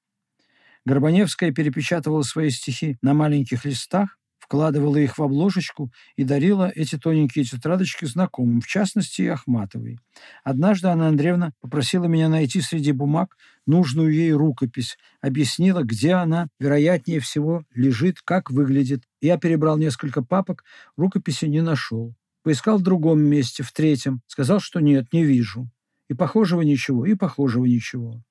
Горбаневская 0.85 1.53
перепечатывала 1.53 2.23
свои 2.23 2.51
стихи 2.51 2.99
на 3.03 3.15
маленьких 3.15 3.65
листах, 3.65 4.19
вкладывала 4.53 4.99
их 4.99 5.17
в 5.17 5.23
обложечку 5.23 5.91
и 6.15 6.25
дарила 6.25 6.71
эти 6.75 6.99
тоненькие 6.99 7.47
тетрадочки 7.47 8.05
знакомым, 8.05 8.61
в 8.61 8.67
частности, 8.67 9.23
и 9.23 9.27
Ахматовой. 9.27 9.99
Однажды 10.45 10.89
Анна 10.89 11.09
Андреевна 11.09 11.53
попросила 11.63 12.05
меня 12.05 12.29
найти 12.29 12.61
среди 12.61 12.93
бумаг 12.93 13.39
нужную 13.67 14.13
ей 14.13 14.31
рукопись, 14.33 14.99
объяснила, 15.23 15.85
где 15.85 16.13
она, 16.13 16.49
вероятнее 16.61 17.21
всего, 17.21 17.65
лежит, 17.75 18.21
как 18.23 18.51
выглядит. 18.51 19.05
Я 19.23 19.39
перебрал 19.39 19.79
несколько 19.79 20.23
папок, 20.23 20.65
рукописи 20.99 21.47
не 21.47 21.63
нашел. 21.63 22.15
Поискал 22.43 22.77
в 22.77 22.83
другом 22.83 23.23
месте, 23.23 23.63
в 23.63 23.73
третьем. 23.73 24.21
Сказал, 24.27 24.61
что 24.61 24.81
нет, 24.81 25.15
не 25.15 25.25
вижу. 25.25 25.71
И 26.11 26.15
похожего 26.15 26.61
ничего, 26.61 27.07
и 27.07 27.15
похожего 27.15 27.65
ничего. 27.65 28.23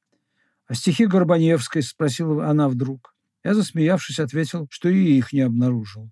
«А 0.68 0.75
стихи 0.75 1.08
Горбаневской?»– 1.08 1.82
спросила 1.82 2.48
она 2.48 2.70
вдруг. 2.70 3.16
Я, 3.43 3.55
засмеявшись, 3.55 4.19
ответил, 4.19 4.67
что 4.69 4.89
и 4.89 5.17
их 5.17 5.33
не 5.33 5.41
обнаружил. 5.41 6.12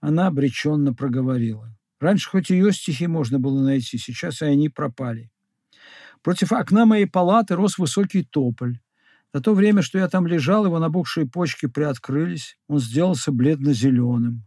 Она 0.00 0.26
обреченно 0.26 0.92
проговорила. 0.92 1.74
Раньше 2.00 2.28
хоть 2.28 2.50
ее 2.50 2.72
стихи 2.72 3.06
можно 3.06 3.38
было 3.38 3.62
найти, 3.62 3.96
сейчас 3.96 4.42
и 4.42 4.46
они 4.46 4.68
пропали. 4.68 5.30
Против 6.22 6.52
окна 6.52 6.84
моей 6.84 7.06
палаты 7.06 7.54
рос 7.54 7.78
высокий 7.78 8.24
тополь. 8.24 8.80
За 9.32 9.40
то 9.40 9.54
время, 9.54 9.82
что 9.82 9.98
я 9.98 10.08
там 10.08 10.26
лежал, 10.26 10.64
его 10.64 10.78
набухшие 10.78 11.26
почки 11.26 11.66
приоткрылись, 11.66 12.56
он 12.68 12.78
сделался 12.78 13.32
бледно-зеленым. 13.32 14.46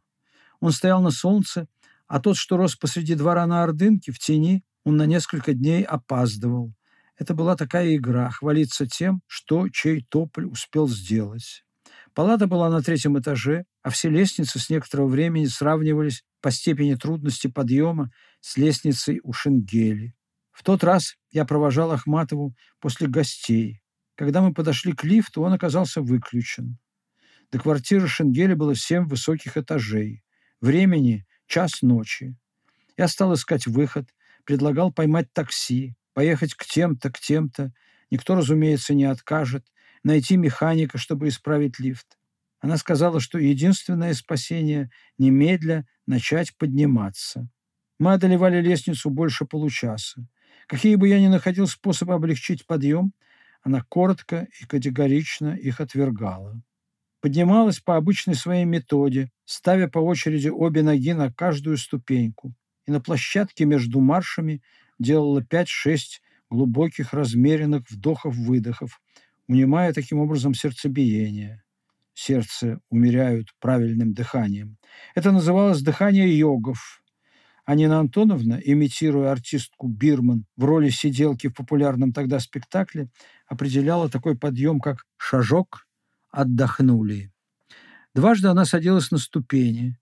Он 0.59 0.71
стоял 0.71 1.01
на 1.01 1.11
солнце, 1.11 1.67
а 2.07 2.19
тот, 2.19 2.37
что 2.37 2.57
рос 2.57 2.75
посреди 2.75 3.15
двора 3.15 3.45
на 3.47 3.63
Ордынке, 3.63 4.11
в 4.11 4.19
тени, 4.19 4.63
он 4.83 4.97
на 4.97 5.05
несколько 5.05 5.53
дней 5.53 5.83
опаздывал. 5.83 6.73
Это 7.17 7.33
была 7.33 7.55
такая 7.55 7.95
игра– 7.95 8.29
хвалиться 8.31 8.85
тем, 8.85 9.21
что 9.27 9.67
чей 9.69 10.05
тополь 10.09 10.45
успел 10.45 10.87
сделать. 10.87 11.65
Палата 12.17 12.47
была 12.47 12.71
на 12.71 12.81
третьем 12.81 13.19
этаже, 13.19 13.65
а 13.83 13.91
все 13.91 14.09
лестницы 14.09 14.57
с 14.57 14.71
некоторого 14.71 15.07
времени 15.07 15.45
сравнивались 15.45 16.23
по 16.41 16.49
степени 16.49 16.95
трудности 16.95 17.45
подъема 17.45 18.09
с 18.41 18.57
лестницей 18.57 19.19
у 19.21 19.33
Шенгели. 19.33 20.15
В 20.51 20.63
тот 20.63 20.83
раз 20.83 21.15
я 21.29 21.45
провожал 21.45 21.91
Ахматову 21.91 22.55
после 22.79 23.05
гостей. 23.05 23.83
Когда 24.15 24.41
мы 24.41 24.51
подошли 24.51 24.93
к 24.93 25.03
лифту, 25.03 25.43
он 25.43 25.53
оказался 25.53 26.01
выключен. 26.01 26.79
До 27.51 27.59
квартиры 27.59 28.07
Шенгели 28.07 28.55
было 28.55 28.73
семь 28.73 29.05
высоких 29.07 29.55
этажей. 29.55 30.23
Времени 30.59 31.27
час 31.45 31.83
ночи. 31.83 32.35
Я 32.97 33.09
стал 33.09 33.35
искать 33.35 33.67
выход, 33.67 34.09
предлагал 34.43 34.91
поймать 34.91 35.31
такси, 35.33 35.95
поехать 36.15 36.55
к 36.55 36.65
тем-то, 36.65 37.11
к 37.11 37.19
тем-то. 37.19 37.73
Никто, 38.09 38.33
разумеется, 38.33 38.95
не 38.95 39.05
откажет. 39.05 39.67
Найти 40.03 40.37
механика, 40.37 40.97
чтобы 40.97 41.27
исправить 41.27 41.79
лифт. 41.79 42.17
Она 42.59 42.77
сказала, 42.77 43.19
что 43.19 43.37
единственное 43.37 44.13
спасение– 44.13 44.89
немедля 45.17 45.85
начать 46.05 46.55
подниматься. 46.57 47.49
Мы 47.99 48.13
одолевали 48.13 48.61
лестницу 48.61 49.09
больше 49.09 49.45
получаса. 49.45 50.27
Какие 50.67 50.95
бы 50.95 51.07
я 51.07 51.19
ни 51.19 51.27
находил 51.27 51.67
способы 51.67 52.13
облегчить 52.13 52.65
подъем, 52.65 53.13
она 53.61 53.83
коротко 53.87 54.47
и 54.59 54.65
категорично 54.65 55.55
их 55.55 55.81
отвергала 55.81 56.61
поднималась 57.21 57.79
по 57.79 57.97
обычной 57.97 58.35
своей 58.35 58.65
методе, 58.65 59.31
ставя 59.45 59.87
по 59.87 59.99
очереди 59.99 60.49
обе 60.49 60.81
ноги 60.81 61.13
на 61.13 61.31
каждую 61.31 61.77
ступеньку, 61.77 62.53
и 62.85 62.91
на 62.91 63.01
площадке 63.01 63.65
между 63.65 63.99
маршами 63.99 64.61
делала 64.99 65.41
5-6 65.41 65.65
глубоких 66.49 67.13
размеренных 67.13 67.89
вдохов-выдохов, 67.89 69.01
унимая 69.47 69.93
таким 69.93 70.19
образом 70.19 70.53
сердцебиение. 70.53 71.63
Сердце 72.13 72.79
умеряют 72.89 73.49
правильным 73.59 74.13
дыханием. 74.13 74.77
Это 75.13 75.31
называлось 75.31 75.81
дыхание 75.81 76.37
йогов. 76.37 77.03
А 77.63 77.75
Нина 77.75 77.99
Антоновна, 77.99 78.61
имитируя 78.63 79.31
артистку 79.31 79.87
Бирман 79.87 80.45
в 80.55 80.63
роли 80.63 80.89
сиделки 80.89 81.47
в 81.47 81.53
популярном 81.53 82.13
тогда 82.13 82.39
спектакле, 82.39 83.09
определяла 83.45 84.09
такой 84.09 84.37
подъем 84.37 84.79
как 84.79 85.05
«шажок», 85.17 85.85
отдохнули. 86.31 87.31
Дважды 88.15 88.47
она 88.47 88.65
садилась 88.65 89.11
на 89.11 89.17
ступени. 89.17 89.99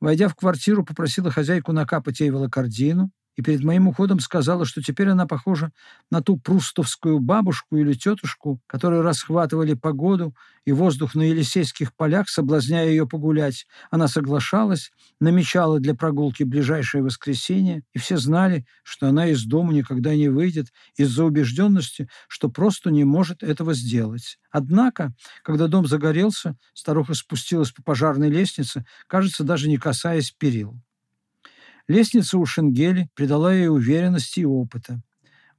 Войдя 0.00 0.28
в 0.28 0.36
квартиру, 0.36 0.84
попросила 0.84 1.30
хозяйку 1.30 1.72
накапать 1.72 2.20
ей 2.20 2.30
волокордину, 2.30 3.10
и 3.38 3.42
перед 3.42 3.62
моим 3.62 3.86
уходом 3.86 4.18
сказала, 4.18 4.64
что 4.64 4.82
теперь 4.82 5.10
она 5.10 5.24
похожа 5.24 5.70
на 6.10 6.20
ту 6.22 6.38
прустовскую 6.38 7.20
бабушку 7.20 7.76
или 7.76 7.92
тетушку, 7.92 8.60
которые 8.66 9.00
расхватывали 9.00 9.74
погоду 9.74 10.34
и 10.66 10.72
воздух 10.72 11.14
на 11.14 11.22
Елисейских 11.22 11.94
полях, 11.94 12.28
соблазняя 12.28 12.88
ее 12.88 13.06
погулять. 13.06 13.66
Она 13.92 14.08
соглашалась, 14.08 14.90
намечала 15.20 15.78
для 15.78 15.94
прогулки 15.94 16.42
ближайшее 16.42 17.04
воскресенье, 17.04 17.84
и 17.94 18.00
все 18.00 18.16
знали, 18.16 18.66
что 18.82 19.06
она 19.06 19.28
из 19.28 19.44
дома 19.44 19.72
никогда 19.72 20.16
не 20.16 20.28
выйдет 20.28 20.72
из-за 20.96 21.24
убежденности, 21.24 22.08
что 22.26 22.48
просто 22.48 22.90
не 22.90 23.04
может 23.04 23.44
этого 23.44 23.72
сделать. 23.72 24.40
Однако, 24.50 25.14
когда 25.44 25.68
дом 25.68 25.86
загорелся, 25.86 26.56
старуха 26.74 27.14
спустилась 27.14 27.70
по 27.70 27.84
пожарной 27.84 28.30
лестнице, 28.30 28.84
кажется, 29.06 29.44
даже 29.44 29.68
не 29.68 29.78
касаясь 29.78 30.32
перил. 30.32 30.80
Лестница 31.88 32.36
у 32.36 32.44
Шенгели 32.44 33.08
придала 33.14 33.52
ей 33.52 33.68
уверенности 33.68 34.40
и 34.40 34.44
опыта. 34.44 35.00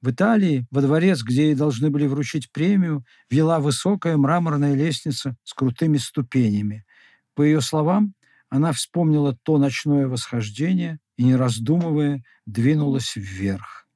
В 0.02 0.12
Италии, 0.12 0.68
во 0.70 0.82
дворец, 0.82 1.24
где 1.24 1.48
ей 1.48 1.56
должны 1.56 1.90
были 1.90 2.06
вручить 2.06 2.52
премию, 2.52 3.04
вела 3.30 3.60
высокая 3.60 4.16
мраморная 4.16 4.76
лестница 4.76 5.36
с 5.44 5.54
крутыми 5.54 5.98
ступенями. 5.98 6.86
По 7.34 7.42
ее 7.42 7.62
словам, 7.62 8.14
она 8.50 8.72
вспомнила 8.72 9.36
то 9.44 9.58
ночное 9.58 10.08
восхождение 10.08 11.00
и, 11.18 11.24
не 11.24 11.36
раздумывая, 11.36 12.24
двинулась 12.46 13.16
вверх. 13.16 13.88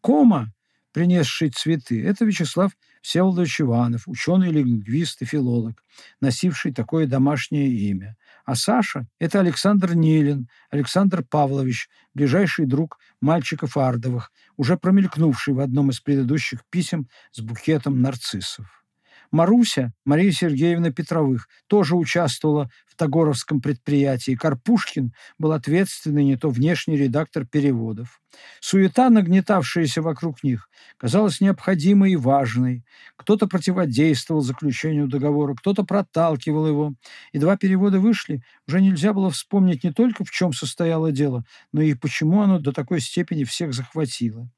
Кома, 0.00 0.52
принесший 0.92 1.50
цветы, 1.50 2.02
это 2.04 2.24
Вячеслав 2.24 2.72
Всеволодович 3.02 3.60
Иванов, 3.60 4.08
ученый-лингвист 4.08 5.22
и 5.22 5.24
филолог, 5.24 5.82
носивший 6.20 6.72
такое 6.72 7.06
домашнее 7.06 7.68
имя. 7.68 8.16
А 8.44 8.54
Саша– 8.56 9.06
это 9.18 9.40
Александр 9.40 9.94
Нилин, 9.94 10.48
Александр 10.70 11.24
Павлович, 11.24 11.88
ближайший 12.12 12.66
друг 12.66 12.98
мальчиков 13.20 13.76
Ардовых, 13.78 14.30
уже 14.56 14.76
промелькнувший 14.76 15.54
в 15.54 15.60
одном 15.60 15.90
из 15.90 16.00
предыдущих 16.00 16.60
писем 16.68 17.08
с 17.32 17.40
букетом 17.40 18.02
нарциссов. 18.02 18.83
Маруся, 19.30 19.92
Мария 20.04 20.32
Сергеевна 20.32 20.90
Петровых, 20.90 21.48
тоже 21.66 21.96
участвовала 21.96 22.70
в 22.86 22.96
Тагоровском 22.96 23.60
предприятии. 23.60 24.36
Карпушкин 24.36 25.12
был 25.38 25.52
ответственный 25.52 26.24
не 26.24 26.36
то 26.36 26.48
внешний 26.50 26.96
редактор 26.96 27.44
переводов. 27.44 28.20
Суета, 28.60 29.10
нагнетавшаяся 29.10 30.02
вокруг 30.02 30.42
них, 30.42 30.68
казалась 30.96 31.40
необходимой 31.40 32.12
и 32.12 32.16
важной. 32.16 32.84
Кто-то 33.16 33.46
противодействовал 33.46 34.42
заключению 34.42 35.08
договора, 35.08 35.54
кто-то 35.54 35.84
проталкивал 35.84 36.66
его. 36.66 36.94
И 37.32 37.38
два 37.38 37.56
перевода 37.56 38.00
вышли, 38.00 38.42
уже 38.66 38.80
нельзя 38.80 39.12
было 39.12 39.30
вспомнить 39.30 39.84
не 39.84 39.92
только 39.92 40.24
в 40.24 40.30
чем 40.30 40.52
состояло 40.52 41.12
дело, 41.12 41.44
но 41.72 41.82
и 41.82 41.94
почему 41.94 42.42
оно 42.42 42.58
до 42.58 42.72
такой 42.72 43.00
степени 43.00 43.44
всех 43.44 43.74
захватило. 43.74 44.48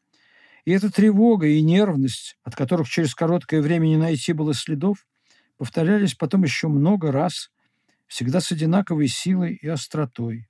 И 0.66 0.72
эта 0.72 0.90
тревога 0.92 1.46
и 1.46 1.62
нервность, 1.62 2.36
от 2.42 2.56
которых 2.56 2.88
через 2.88 3.14
короткое 3.14 3.62
время 3.62 3.86
не 3.86 3.96
найти 3.96 4.32
было 4.32 4.52
следов, 4.52 5.06
повторялись 5.56 6.14
потом 6.14 6.42
еще 6.42 6.66
много 6.66 7.12
раз, 7.12 7.50
всегда 8.08 8.40
с 8.40 8.50
одинаковой 8.50 9.06
силой 9.06 9.54
и 9.54 9.68
остротой. 9.68 10.48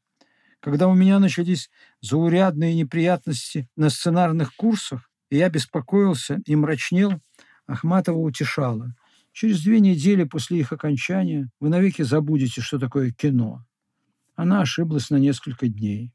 Когда 0.60 0.88
у 0.88 0.94
меня 0.94 1.18
начались 1.18 1.70
заурядные 2.00 2.74
неприятности 2.74 3.68
на 3.76 3.90
сценарных 3.90 4.56
курсах, 4.56 5.10
и 5.28 5.36
я 5.36 5.50
беспокоился 5.50 6.40
и 6.46 6.56
мрачнел, 6.56 7.20
Ахматова 7.66 8.18
утешала. 8.18 8.94
Через 9.32 9.62
две 9.62 9.80
недели 9.80 10.24
после 10.24 10.60
их 10.60 10.72
окончания 10.72 11.50
вы 11.60 11.68
навеки 11.68 12.00
забудете, 12.00 12.62
что 12.62 12.78
такое 12.78 13.10
кино. 13.10 13.66
Она 14.34 14.62
ошиблась 14.62 15.10
на 15.10 15.16
несколько 15.16 15.68
дней. 15.68 16.14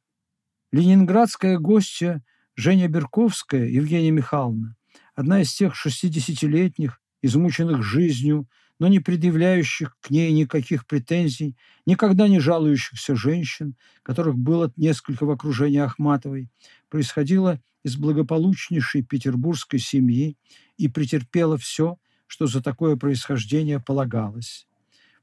Ленинградская 0.72 1.60
гостья 1.60 2.24
Женя 2.56 2.88
Берковская, 2.88 3.66
Евгения 3.66 4.12
Михайловна, 4.12 4.76
одна 5.16 5.42
из 5.42 5.54
тех 5.54 5.76
шестидесятилетних, 5.76 7.02
измученных 7.22 7.84
жизнью, 7.84 8.48
но 8.80 8.88
не 8.88 9.00
предъявляющих 9.00 9.96
к 10.02 10.10
ней 10.10 10.32
никаких 10.34 10.88
претензий, 10.88 11.56
никогда 11.86 12.28
не 12.28 12.40
жалующихся 12.40 13.16
женщин, 13.16 13.76
которых 14.04 14.38
было 14.38 14.74
несколько 14.76 15.26
в 15.26 15.32
окружении 15.32 15.80
Ахматовой, 15.80 16.50
происходила 16.90 17.62
из 17.84 17.96
благополучнейшей 17.96 19.04
петербургской 19.04 19.80
семьи 19.80 20.38
и 20.78 20.88
претерпела 20.88 21.58
все, 21.58 21.98
что 22.28 22.48
за 22.48 22.62
такое 22.62 22.96
происхождение 22.96 23.80
полагалось. 23.80 24.68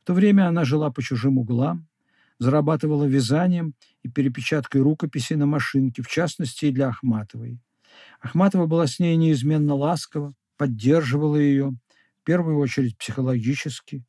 В 0.02 0.06
то 0.06 0.14
время 0.14 0.48
она 0.48 0.64
жила 0.64 0.90
по 0.90 1.02
чужим 1.02 1.38
углам, 1.38 1.88
зарабатывала 2.38 3.04
вязанием 3.04 3.74
и 4.02 4.08
перепечаткой 4.08 4.82
рукописей 4.82 5.36
на 5.36 5.46
машинке, 5.46 6.02
в 6.02 6.08
частности 6.08 6.66
и 6.66 6.72
для 6.72 6.88
Ахматовой. 6.88 7.60
Ахматова 8.20 8.66
была 8.66 8.86
с 8.86 8.98
ней 8.98 9.16
неизменно 9.16 9.74
ласкова, 9.74 10.34
поддерживала 10.56 11.36
ее, 11.36 11.70
в 12.20 12.24
первую 12.24 12.58
очередь 12.58 12.98
психологически. 12.98 14.04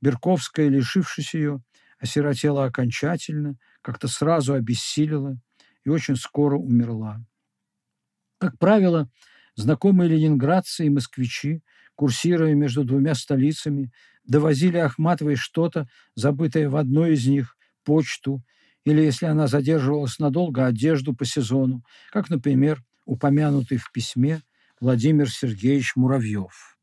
Берковская, 0.00 0.68
лишившись 0.68 1.34
ее, 1.34 1.62
осиротела 1.98 2.64
окончательно, 2.64 3.56
как-то 3.82 4.08
сразу 4.08 4.54
обессилила 4.54 5.38
и 5.84 5.88
очень 5.88 6.16
скоро 6.16 6.56
умерла. 6.56 7.24
Как 8.38 8.58
правило, 8.58 9.08
знакомые 9.54 10.10
ленинградцы 10.10 10.86
и 10.86 10.90
москвичи, 10.90 11.62
курсируя 11.94 12.54
между 12.54 12.84
двумя 12.84 13.14
столицами, 13.14 13.90
довозили 14.24 14.76
Ахматовой 14.76 15.36
что-то, 15.36 15.88
забытое 16.14 16.68
в 16.68 16.76
одной 16.76 17.14
из 17.14 17.26
них, 17.26 17.55
почту 17.86 18.42
или, 18.84 19.00
если 19.00 19.26
она 19.26 19.46
задерживалась 19.46 20.18
надолго, 20.18 20.66
одежду 20.66 21.14
по 21.14 21.24
сезону, 21.24 21.82
как, 22.12 22.28
например, 22.28 22.84
упомянутый 23.04 23.78
в 23.78 23.90
письме 23.92 24.42
Владимир 24.80 25.30
Сергеевич 25.30 25.96
Муравьев. 25.96 26.76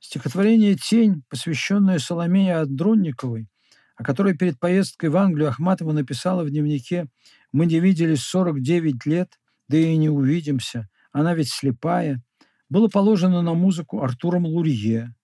Стихотворение 0.00 0.74
«Тень», 0.74 1.22
посвященное 1.28 1.98
Соломее 1.98 2.56
Андронниковой, 2.56 3.48
о 3.96 4.02
которой 4.02 4.36
перед 4.36 4.58
поездкой 4.58 5.10
в 5.10 5.16
Англию 5.16 5.48
Ахматова 5.48 5.92
написала 5.92 6.42
в 6.42 6.50
дневнике 6.50 7.06
«Мы 7.52 7.66
не 7.66 7.78
виделись 7.78 8.22
49 8.22 9.06
лет, 9.06 9.38
да 9.68 9.76
и 9.76 9.96
не 9.96 10.08
увидимся, 10.08 10.88
она 11.12 11.34
ведь 11.34 11.50
слепая», 11.50 12.22
было 12.68 12.88
положено 12.88 13.42
на 13.42 13.54
музыку 13.54 14.02
Артуром 14.02 14.46
Лурье, 14.46 15.14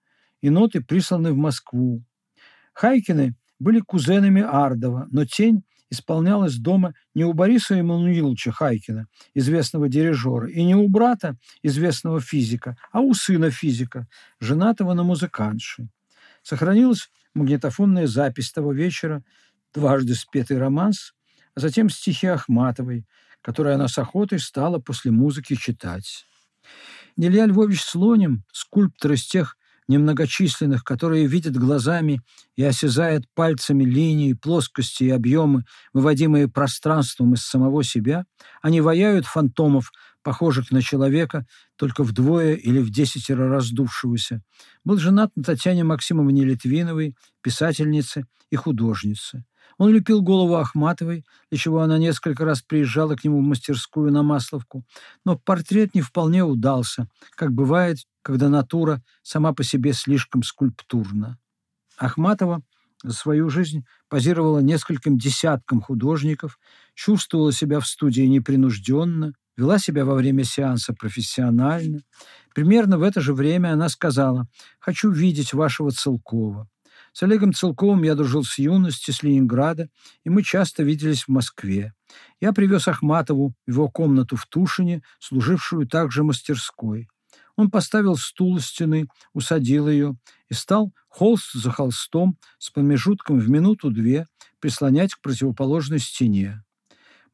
и 0.42 0.50
ноты 0.50 0.80
присланы 0.82 1.32
в 1.32 1.36
Москву. 1.36 2.04
Хайкины 2.74 3.34
были 3.58 3.80
кузенами 3.80 4.42
Ардова, 4.42 5.06
но 5.10 5.24
тень 5.24 5.64
исполнялась 5.90 6.56
дома 6.56 6.94
не 7.14 7.24
у 7.24 7.32
Бориса 7.32 7.74
Эммануиловича 7.74 8.52
Хайкина, 8.52 9.06
известного 9.34 9.88
дирижера, 9.88 10.48
и 10.48 10.62
не 10.62 10.74
у 10.74 10.88
брата, 10.88 11.36
известного 11.62 12.20
физика, 12.20 12.76
а 12.92 13.00
у 13.00 13.14
сына 13.14 13.50
физика, 13.50 14.06
женатого 14.40 14.92
на 14.94 15.02
музыкантше. 15.02 15.88
Сохранилась 16.42 17.10
магнитофонная 17.34 18.06
запись 18.06 18.52
того 18.52 18.72
вечера, 18.72 19.22
дважды 19.74 20.14
спетый 20.14 20.58
романс, 20.58 21.14
а 21.54 21.60
затем 21.60 21.88
стихи 21.88 22.26
Ахматовой, 22.26 23.06
которые 23.42 23.74
она 23.74 23.88
с 23.88 23.98
охотой 23.98 24.38
стала 24.38 24.78
после 24.78 25.10
музыки 25.10 25.54
читать. 25.54 26.26
Илья 27.16 27.46
Львович 27.46 27.82
Слоним, 27.82 28.44
скульптор 28.52 29.12
из 29.12 29.26
тех 29.26 29.56
немногочисленных, 29.88 30.84
которые 30.84 31.26
видят 31.26 31.56
глазами 31.56 32.20
и 32.56 32.62
осязают 32.62 33.24
пальцами 33.34 33.84
линии, 33.84 34.34
плоскости 34.34 35.04
и 35.04 35.10
объемы, 35.10 35.64
выводимые 35.92 36.48
пространством 36.48 37.34
из 37.34 37.42
самого 37.42 37.82
себя, 37.82 38.24
они 38.62 38.80
ваяют 38.80 39.26
фантомов, 39.26 39.90
похожих 40.22 40.70
на 40.70 40.82
человека, 40.82 41.46
только 41.76 42.02
вдвое 42.04 42.54
или 42.54 42.80
в 42.80 42.90
десятеро 42.90 43.48
раздувшегося. 43.48 44.42
Был 44.84 44.98
женат 44.98 45.30
на 45.36 45.42
Татьяне 45.42 45.84
Максимовне 45.84 46.44
Литвиновой, 46.44 47.14
писательнице 47.40 48.26
и 48.50 48.56
художнице. 48.56 49.44
Он 49.78 49.90
лепил 49.90 50.22
голову 50.22 50.56
Ахматовой, 50.56 51.24
для 51.50 51.58
чего 51.58 51.80
она 51.80 51.98
несколько 51.98 52.44
раз 52.44 52.62
приезжала 52.62 53.14
к 53.14 53.22
нему 53.22 53.38
в 53.38 53.44
мастерскую 53.44 54.12
на 54.12 54.24
Масловку, 54.24 54.84
но 55.24 55.38
портрет 55.38 55.94
не 55.94 56.02
вполне 56.02 56.44
удался, 56.44 57.08
как 57.36 57.52
бывает, 57.52 57.98
когда 58.22 58.48
натура 58.48 59.02
сама 59.22 59.54
по 59.54 59.62
себе 59.62 59.92
слишком 59.92 60.42
скульптурна. 60.42 61.38
Ахматова 61.96 62.62
за 63.04 63.12
свою 63.12 63.48
жизнь 63.48 63.84
позировала 64.08 64.58
нескольким 64.58 65.16
десяткам 65.16 65.80
художников, 65.80 66.58
чувствовала 66.94 67.52
себя 67.52 67.78
в 67.78 67.86
студии 67.86 68.22
непринужденно, 68.22 69.34
вела 69.56 69.78
себя 69.78 70.04
во 70.04 70.14
время 70.14 70.42
сеанса 70.42 70.92
профессионально. 70.92 72.00
Примерно 72.54 72.98
в 72.98 73.02
это 73.02 73.20
же 73.20 73.32
время 73.32 73.72
она 73.72 73.88
сказала 73.88 74.48
«Хочу 74.80 75.10
видеть 75.10 75.52
вашего 75.52 75.92
Целкова». 75.92 76.68
С 77.18 77.22
Олегом 77.24 77.52
Целковым 77.52 78.04
я 78.04 78.14
дружил 78.14 78.44
с 78.44 78.58
юности, 78.58 79.10
с 79.10 79.24
Ленинграда, 79.24 79.88
и 80.22 80.30
мы 80.30 80.44
часто 80.44 80.84
виделись 80.84 81.24
в 81.24 81.28
Москве. 81.28 81.92
Я 82.40 82.52
привез 82.52 82.86
Ахматову 82.86 83.56
в 83.66 83.70
его 83.72 83.88
комнату 83.90 84.36
в 84.36 84.46
Тушине, 84.46 85.02
служившую 85.18 85.88
также 85.88 86.22
мастерской. 86.22 87.08
Он 87.56 87.72
поставил 87.72 88.14
стул 88.16 88.52
у 88.52 88.58
стены, 88.60 89.08
усадил 89.32 89.88
ее 89.88 90.14
и 90.48 90.54
стал 90.54 90.92
холст 91.08 91.54
за 91.54 91.72
холстом 91.72 92.38
с 92.58 92.70
промежутком 92.70 93.40
в 93.40 93.50
минуту-две 93.50 94.28
прислонять 94.60 95.16
к 95.16 95.20
противоположной 95.20 95.98
стене. 95.98 96.62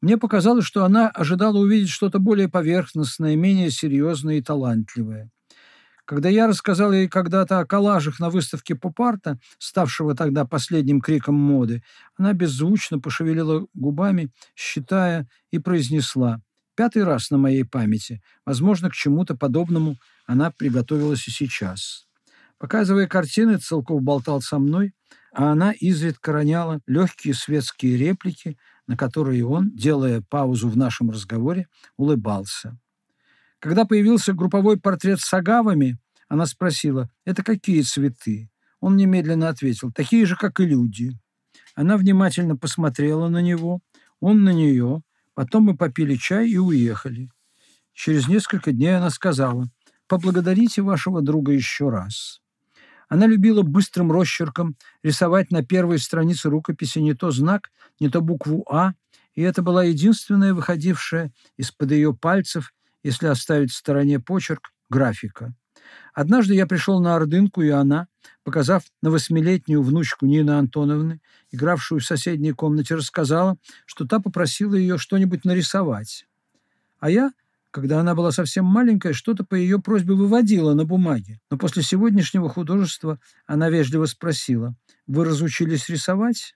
Мне 0.01 0.17
показалось, 0.17 0.65
что 0.65 0.83
она 0.83 1.09
ожидала 1.09 1.59
увидеть 1.59 1.89
что-то 1.89 2.17
более 2.17 2.49
поверхностное, 2.49 3.35
менее 3.35 3.69
серьезное 3.69 4.37
и 4.37 4.41
талантливое. 4.41 5.29
Когда 6.05 6.29
я 6.29 6.47
рассказал 6.47 6.93
ей 6.93 7.07
когда-то 7.07 7.59
о 7.59 7.65
коллажах 7.65 8.19
на 8.19 8.29
выставке 8.29 8.75
поп-арта, 8.75 9.39
ставшего 9.57 10.15
тогда 10.15 10.45
последним 10.45 11.01
криком 11.01 11.33
моды, 11.33 11.81
она 12.15 12.33
беззвучно 12.33 12.99
пошевелила 12.99 13.65
губами, 13.73 14.29
считая, 14.55 15.27
и 15.49 15.57
произнесла 15.57 16.41
«Пятый 16.75 17.03
раз 17.03 17.31
на 17.31 17.37
моей 17.37 17.63
памяти. 17.63 18.21
Возможно, 18.45 18.89
к 18.89 18.93
чему-то 18.93 19.35
подобному 19.35 19.97
она 20.27 20.51
приготовилась 20.51 21.27
и 21.27 21.31
сейчас». 21.31 22.05
Показывая 22.59 23.07
картины, 23.07 23.57
Целков 23.57 24.01
болтал 24.01 24.41
со 24.41 24.59
мной, 24.59 24.93
а 25.33 25.51
она 25.51 25.71
изредка 25.71 26.31
роняла 26.31 26.79
легкие 26.87 27.33
светские 27.33 27.97
реплики, 27.97 28.57
на 28.87 28.95
которые 28.95 29.45
он, 29.45 29.71
делая 29.71 30.21
паузу 30.29 30.69
в 30.69 30.77
нашем 30.77 31.09
разговоре, 31.09 31.67
улыбался. 31.97 32.77
Когда 33.65 33.83
появился 33.83 34.33
групповой 34.33 34.79
портрет 34.79 35.19
с 35.21 35.33
агавами, 35.33 35.97
она 36.27 36.45
спросила, 36.45 37.09
«Это 37.25 37.41
какие 37.41 37.81
цветы?» 37.81 38.51
Он 38.79 38.95
немедленно 38.95 39.49
ответил, 39.49 39.91
«Такие 39.91 40.27
же, 40.27 40.35
как 40.35 40.59
и 40.59 40.65
люди». 40.65 41.17
Она 41.73 41.97
внимательно 41.97 42.55
посмотрела 42.55 43.27
на 43.27 43.41
него, 43.41 43.79
он 44.19 44.43
на 44.43 44.53
нее, 44.53 45.01
потом 45.33 45.63
мы 45.63 45.75
попили 45.75 46.13
чай 46.13 46.47
и 46.47 46.59
уехали. 46.59 47.31
Через 47.91 48.27
несколько 48.27 48.71
дней 48.71 48.97
она 48.97 49.09
сказала, 49.09 49.65
«Поблагодарите 50.07 50.83
вашего 50.83 51.23
друга 51.23 51.51
еще 51.51 51.89
раз». 51.89 52.43
Она 53.09 53.25
любила 53.25 53.63
быстрым 53.63 54.11
росчерком 54.11 54.75
рисовать 55.01 55.49
на 55.49 55.65
первой 55.65 55.97
странице 55.97 56.51
рукописи 56.51 56.99
не 56.99 57.15
то 57.15 57.31
знак, 57.31 57.71
не 57.99 58.09
то 58.09 58.21
букву 58.21 58.63
«А», 58.71 58.93
и 59.33 59.41
это 59.41 59.63
была 59.63 59.85
единственная 59.85 60.53
выходившая 60.53 61.33
из-под 61.57 61.93
ее 61.93 62.13
пальцев, 62.13 62.74
если 63.05 63.27
оставить 63.27 63.71
в 63.71 63.75
стороне 63.75 64.19
почерк, 64.19 64.73
графика. 64.89 65.53
Однажды 66.13 66.55
я 66.55 66.65
пришел 66.65 66.99
на 66.99 67.15
Ордынку, 67.15 67.61
и 67.61 67.69
она, 67.69 68.07
показав 68.43 68.83
на 69.03 69.11
восьмилетнюю 69.11 69.83
внучку 69.83 70.25
Нины 70.25 70.51
Антоновны, 70.51 71.21
игравшую 71.51 72.01
в 72.01 72.05
соседней 72.05 72.51
комнате, 72.51 72.95
рассказала, 72.95 73.57
что 73.85 74.07
та 74.07 74.19
попросила 74.19 74.73
ее 74.73 74.97
что-нибудь 74.97 75.45
нарисовать. 75.45 76.25
А 76.99 77.11
я 77.11 77.31
когда 77.69 77.99
она 77.99 78.15
была 78.15 78.31
совсем 78.31 78.63
маленькая, 78.63 79.11
что-то 79.11 79.43
по 79.43 79.53
ее 79.53 79.79
просьбе 79.79 80.13
выводила 80.13 80.73
на 80.73 80.85
бумаге. 80.85 81.41
Но 81.51 81.57
после 81.57 81.83
сегодняшнего 81.83 82.47
художества 82.47 83.19
она 83.45 83.69
вежливо 83.69 84.05
спросила, 84.05 84.75
«Вы 85.07 85.25
разучились 85.25 85.89
рисовать?» 85.89 86.55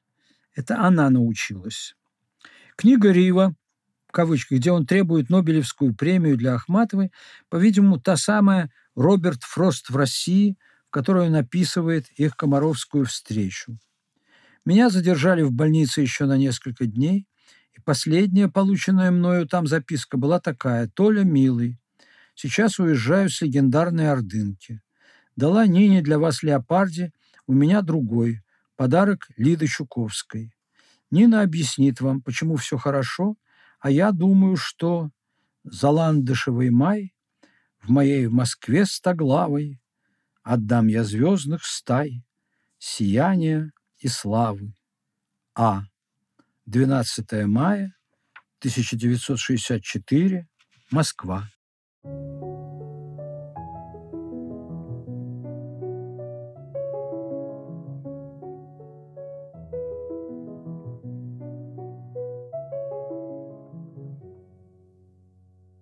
Это 0.56 0.80
она 0.80 1.10
научилась. 1.10 1.98
Книга 2.78 3.12
Рива, 3.12 3.54
кавычках, 4.12 4.60
где 4.60 4.72
он 4.72 4.86
требует 4.86 5.30
Нобелевскую 5.30 5.96
премию 5.96 6.38
для 6.38 6.56
Ахматовой, 6.56 7.12
по-видимому, 7.50 8.00
та 8.00 8.18
самая 8.18 8.72
Роберт 8.96 9.44
Фрост 9.44 9.90
в 9.90 9.96
России, 9.96 10.58
в 10.88 10.92
которой 10.92 11.28
он 11.28 11.36
описывает 11.36 12.10
их 12.12 12.36
комаровскую 12.36 13.06
встречу. 13.06 13.78
Меня 14.66 14.90
задержали 14.90 15.42
в 15.42 15.52
больнице 15.52 16.02
еще 16.02 16.26
на 16.26 16.38
несколько 16.38 16.86
дней– 16.86 17.26
и 17.80 17.82
последняя 17.82 18.50
полученная 18.50 19.10
мною 19.12 19.48
там 19.48 19.66
записка 19.68 20.18
была 20.18 20.40
такая. 20.40 20.88
«Толя, 20.88 21.24
милый, 21.24 21.80
сейчас 22.36 22.80
уезжаю 22.80 23.30
с 23.30 23.42
легендарной 23.42 24.12
Ордынки. 24.12 24.82
Дала 25.36 25.66
Нине 25.66 26.02
для 26.02 26.20
вас 26.20 26.44
леопарди, 26.44 27.14
у 27.48 27.54
меня 27.54 27.82
другой. 27.82 28.42
Подарок 28.76 29.28
Лиды 29.38 29.68
Чуковской. 29.68 30.54
Нина 31.10 31.42
объяснит 31.42 32.02
вам, 32.02 32.22
почему 32.22 32.58
все 32.58 32.78
хорошо, 32.78 33.36
а 33.80 33.90
я 33.90 34.12
думаю, 34.12 34.56
что 34.58 35.10
заландышевый 35.64 36.70
май 36.70 37.14
в 37.82 37.90
моей 37.90 38.28
Москве 38.28 38.86
стоглавой 38.86 39.82
отдам 40.44 40.88
я 40.88 41.04
звездных 41.04 41.66
стай, 41.66 42.24
сияния 42.78 43.72
и 44.00 44.08
славы. 44.08 44.74
А. 45.56 45.84
12 46.66 47.48
мая 47.48 47.96
1964, 48.60 50.48
Москва. 50.92 51.50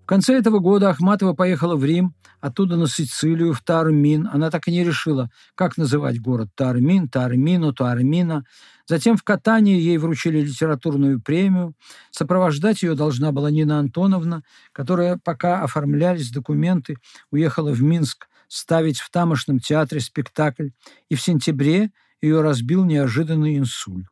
В 0.07 0.09
конце 0.09 0.37
этого 0.37 0.59
года 0.59 0.89
Ахматова 0.89 1.33
поехала 1.33 1.75
в 1.75 1.83
Рим, 1.83 2.15
оттуда 2.39 2.77
на 2.77 2.87
Сицилию, 2.87 3.51
в 3.51 3.61
Тармин. 3.61 4.29
Она 4.31 4.49
так 4.49 4.69
и 4.69 4.71
не 4.71 4.85
решила, 4.85 5.29
как 5.53 5.75
называть 5.75 6.21
город 6.21 6.47
Тармин, 6.55 7.09
Тармину, 7.09 7.73
Тармина. 7.73 8.45
Затем 8.85 9.17
в 9.17 9.23
катании 9.23 9.77
ей 9.77 9.97
вручили 9.97 10.39
литературную 10.39 11.21
премию. 11.21 11.73
Сопровождать 12.11 12.83
ее 12.83 12.95
должна 12.95 13.33
была 13.33 13.51
Нина 13.51 13.79
Антоновна, 13.79 14.43
которая, 14.71 15.19
пока 15.21 15.61
оформлялись 15.61 16.31
документы, 16.31 16.95
уехала 17.29 17.71
в 17.71 17.81
Минск 17.81 18.29
ставить 18.47 19.01
в 19.01 19.11
тамошном 19.11 19.59
театре 19.59 19.99
спектакль, 19.99 20.69
и 21.09 21.15
в 21.15 21.21
сентябре 21.21 21.91
ее 22.21 22.39
разбил 22.39 22.85
неожиданный 22.85 23.57
инсульт. 23.57 24.07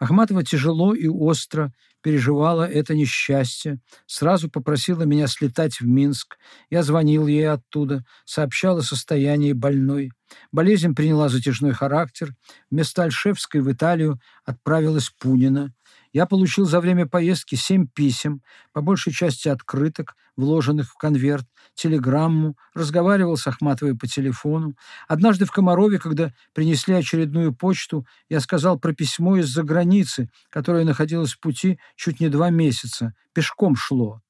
Ахматова 0.00 0.42
тяжело 0.42 0.94
и 0.94 1.06
остро 1.06 1.72
переживала 2.06 2.62
это 2.62 2.94
несчастье, 2.94 3.80
сразу 4.06 4.48
попросила 4.48 5.02
меня 5.02 5.26
слетать 5.26 5.80
в 5.80 5.86
Минск. 5.88 6.38
Я 6.70 6.84
звонил 6.84 7.26
ей 7.26 7.50
оттуда, 7.50 8.04
сообщал 8.24 8.78
о 8.78 8.82
состоянии 8.82 9.52
больной. 9.52 10.12
Болезнь 10.52 10.94
приняла 10.94 11.28
затяжной 11.28 11.72
характер. 11.72 12.32
Вместо 12.70 13.02
Альшевской 13.02 13.60
в 13.60 13.72
Италию 13.72 14.20
отправилась 14.44 15.10
Пунина. 15.18 15.74
Я 16.16 16.24
получил 16.24 16.64
за 16.64 16.80
время 16.80 17.06
поездки 17.06 17.56
семь 17.56 17.86
писем, 17.86 18.40
по 18.72 18.80
большей 18.80 19.12
части 19.12 19.48
открыток, 19.48 20.16
вложенных 20.34 20.90
в 20.90 20.96
конверт, 20.96 21.44
телеграмму, 21.74 22.56
разговаривал 22.72 23.36
с 23.36 23.46
Ахматовой 23.46 23.98
по 23.98 24.06
телефону. 24.06 24.76
Однажды 25.08 25.44
в 25.44 25.50
Комарове, 25.50 25.98
когда 25.98 26.32
принесли 26.54 26.94
очередную 26.94 27.54
почту, 27.54 28.06
я 28.30 28.40
сказал 28.40 28.78
про 28.78 28.94
письмо 28.94 29.36
из-за 29.36 29.62
границы, 29.62 30.30
которое 30.48 30.86
находилось 30.86 31.34
в 31.34 31.38
пути 31.38 31.78
чуть 31.96 32.18
не 32.18 32.30
два 32.30 32.48
месяца, 32.48 33.12
пешком 33.34 33.76
шло. 33.76 34.22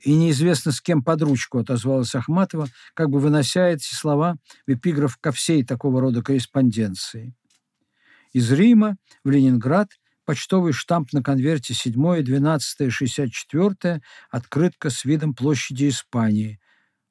И 0.00 0.16
неизвестно, 0.16 0.72
с 0.72 0.80
кем 0.80 1.04
под 1.04 1.22
ручку 1.22 1.60
отозвалась 1.60 2.16
Ахматова, 2.16 2.66
как 2.94 3.10
бы 3.10 3.20
вынося 3.20 3.68
эти 3.68 3.94
слова 3.94 4.38
в 4.66 4.72
эпиграф 4.72 5.18
ко 5.18 5.30
всей 5.30 5.64
такого 5.64 6.00
рода 6.00 6.20
корреспонденции. 6.20 7.32
Из 8.32 8.50
Рима 8.50 8.96
в 9.22 9.30
Ленинград 9.30 9.90
почтовый 10.24 10.72
штамп 10.72 11.12
на 11.12 11.22
конверте 11.22 11.74
7, 11.74 12.22
12, 12.22 12.92
64, 12.92 14.00
открытка 14.30 14.90
с 14.90 15.04
видом 15.04 15.34
площади 15.34 15.88
Испании. 15.88 16.60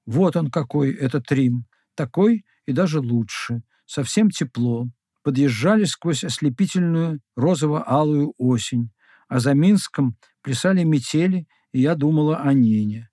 Вот 0.05 0.35
он 0.35 0.49
какой, 0.49 0.93
этот 0.93 1.31
Рим. 1.31 1.65
Такой 1.95 2.45
и 2.65 2.71
даже 2.71 2.99
лучше. 2.99 3.63
Совсем 3.85 4.29
тепло. 4.29 4.87
Подъезжали 5.23 5.83
сквозь 5.83 6.23
ослепительную 6.23 7.19
розово-алую 7.35 8.33
осень, 8.37 8.91
а 9.27 9.39
за 9.39 9.53
Минском 9.53 10.17
плясали 10.41 10.83
метели, 10.83 11.47
и 11.71 11.81
я 11.81 11.95
думала 11.95 12.37
о 12.37 12.53
Нине. 12.53 13.09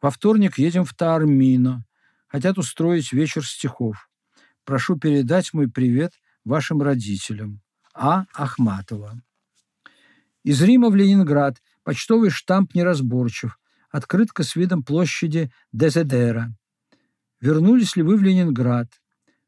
Во 0.00 0.10
вторник 0.10 0.58
едем 0.58 0.84
в 0.84 0.94
Таармино. 0.94 1.84
Хотят 2.28 2.58
устроить 2.58 3.12
вечер 3.12 3.44
стихов. 3.44 4.08
Прошу 4.64 4.96
передать 4.96 5.52
мой 5.52 5.68
привет 5.68 6.12
вашим 6.44 6.80
родителям. 6.80 7.60
А. 7.92 8.26
Ахматова. 8.34 9.20
Из 10.42 10.62
Рима 10.62 10.88
в 10.88 10.96
Ленинград 10.96 11.62
почтовый 11.84 12.30
штамп 12.30 12.74
неразборчив, 12.74 13.58
открытка 13.90 14.42
с 14.42 14.56
видом 14.56 14.82
площади 14.82 15.52
Дезедера. 15.72 16.54
Вернулись 17.40 17.96
ли 17.96 18.02
вы 18.02 18.16
в 18.16 18.22
Ленинград? 18.22 18.88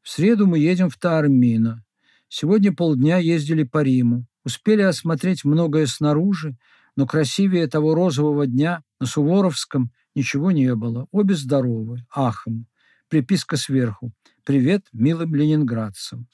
В 0.01 0.09
среду 0.09 0.45
мы 0.45 0.59
едем 0.59 0.89
в 0.89 0.97
Таармино. 0.97 1.83
Сегодня 2.27 2.73
полдня 2.73 3.17
ездили 3.17 3.63
по 3.63 3.81
Риму. 3.81 4.25
Успели 4.43 4.81
осмотреть 4.81 5.45
многое 5.45 5.87
снаружи, 5.87 6.57
но 6.95 7.07
красивее 7.07 7.67
того 7.67 7.95
розового 7.95 8.45
дня 8.45 8.83
на 8.99 9.07
Суворовском 9.07 9.91
ничего 10.13 10.51
не 10.51 10.75
было. 10.75 11.07
Обе 11.11 11.35
здоровы. 11.35 12.05
Ахом. 12.13 12.67
Приписка 13.07 13.57
сверху. 13.57 14.11
Привет 14.43 14.85
милым 14.91 15.33
ленинградцам. 15.33 16.27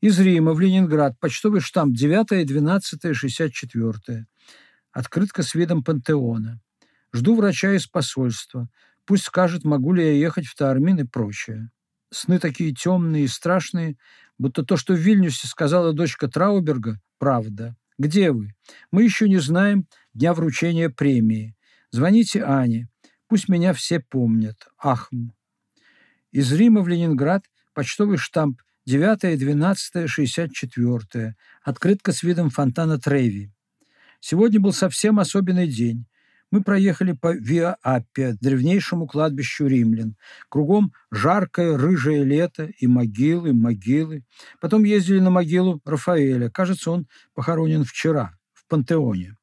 Из 0.00 0.20
Рима 0.20 0.52
в 0.52 0.60
Ленинград. 0.60 1.18
Почтовый 1.18 1.60
штамп 1.60 1.96
9 1.96 2.46
12 2.46 3.16
64 3.16 4.26
Открытка 4.92 5.42
с 5.42 5.56
видом 5.56 5.82
пантеона. 5.82 6.60
Жду 7.12 7.34
врача 7.34 7.72
из 7.72 7.88
посольства. 7.88 8.68
Пусть 9.04 9.24
скажет, 9.24 9.64
могу 9.64 9.92
ли 9.92 10.04
я 10.04 10.12
ехать 10.12 10.46
в 10.46 10.54
Таармин 10.54 11.00
и 11.00 11.04
прочее. 11.04 11.72
Сны 12.12 12.38
такие 12.38 12.72
темные 12.72 13.24
и 13.24 13.26
страшные, 13.26 13.96
будто 14.38 14.62
то, 14.62 14.76
что 14.76 14.94
в 14.94 14.98
Вильнюсе 14.98 15.48
сказала 15.48 15.92
дочка 15.92 16.28
Трауберга, 16.28 17.00
правда. 17.18 17.74
Где 17.98 18.30
вы? 18.30 18.54
Мы 18.92 19.02
еще 19.02 19.28
не 19.28 19.38
знаем 19.38 19.88
дня 20.14 20.32
вручения 20.32 20.90
премии. 20.90 21.56
Звоните 21.90 22.44
Ане. 22.44 22.88
Пусть 23.26 23.48
меня 23.48 23.72
все 23.72 23.98
помнят. 23.98 24.68
Ахм. 24.78 25.32
Из 26.30 26.52
Рима 26.52 26.82
в 26.82 26.88
Ленинград 26.88 27.46
почтовый 27.74 28.16
штамп 28.16 28.60
9-12-64. 28.88 31.32
Открытка 31.62 32.12
с 32.12 32.22
видом 32.22 32.50
фонтана 32.50 32.98
Треви. 32.98 33.50
Сегодня 34.20 34.60
был 34.60 34.72
совсем 34.72 35.20
особенный 35.20 35.68
день. 35.68 36.06
Мы 36.50 36.62
проехали 36.62 37.12
по 37.12 37.34
Виа 37.34 37.76
Аппе, 37.82 38.34
древнейшему 38.40 39.06
кладбищу 39.06 39.66
римлян. 39.66 40.16
Кругом 40.48 40.94
жаркое 41.10 41.76
рыжее 41.76 42.24
лето 42.24 42.70
и 42.78 42.86
могилы, 42.86 43.52
могилы. 43.52 44.24
Потом 44.58 44.84
ездили 44.84 45.20
на 45.20 45.28
могилу 45.28 45.82
Рафаэля. 45.84 46.48
Кажется, 46.48 46.90
он 46.90 47.06
похоронен 47.34 47.84
вчера 47.84 48.32
в 48.54 48.66
Пантеоне. 48.66 49.36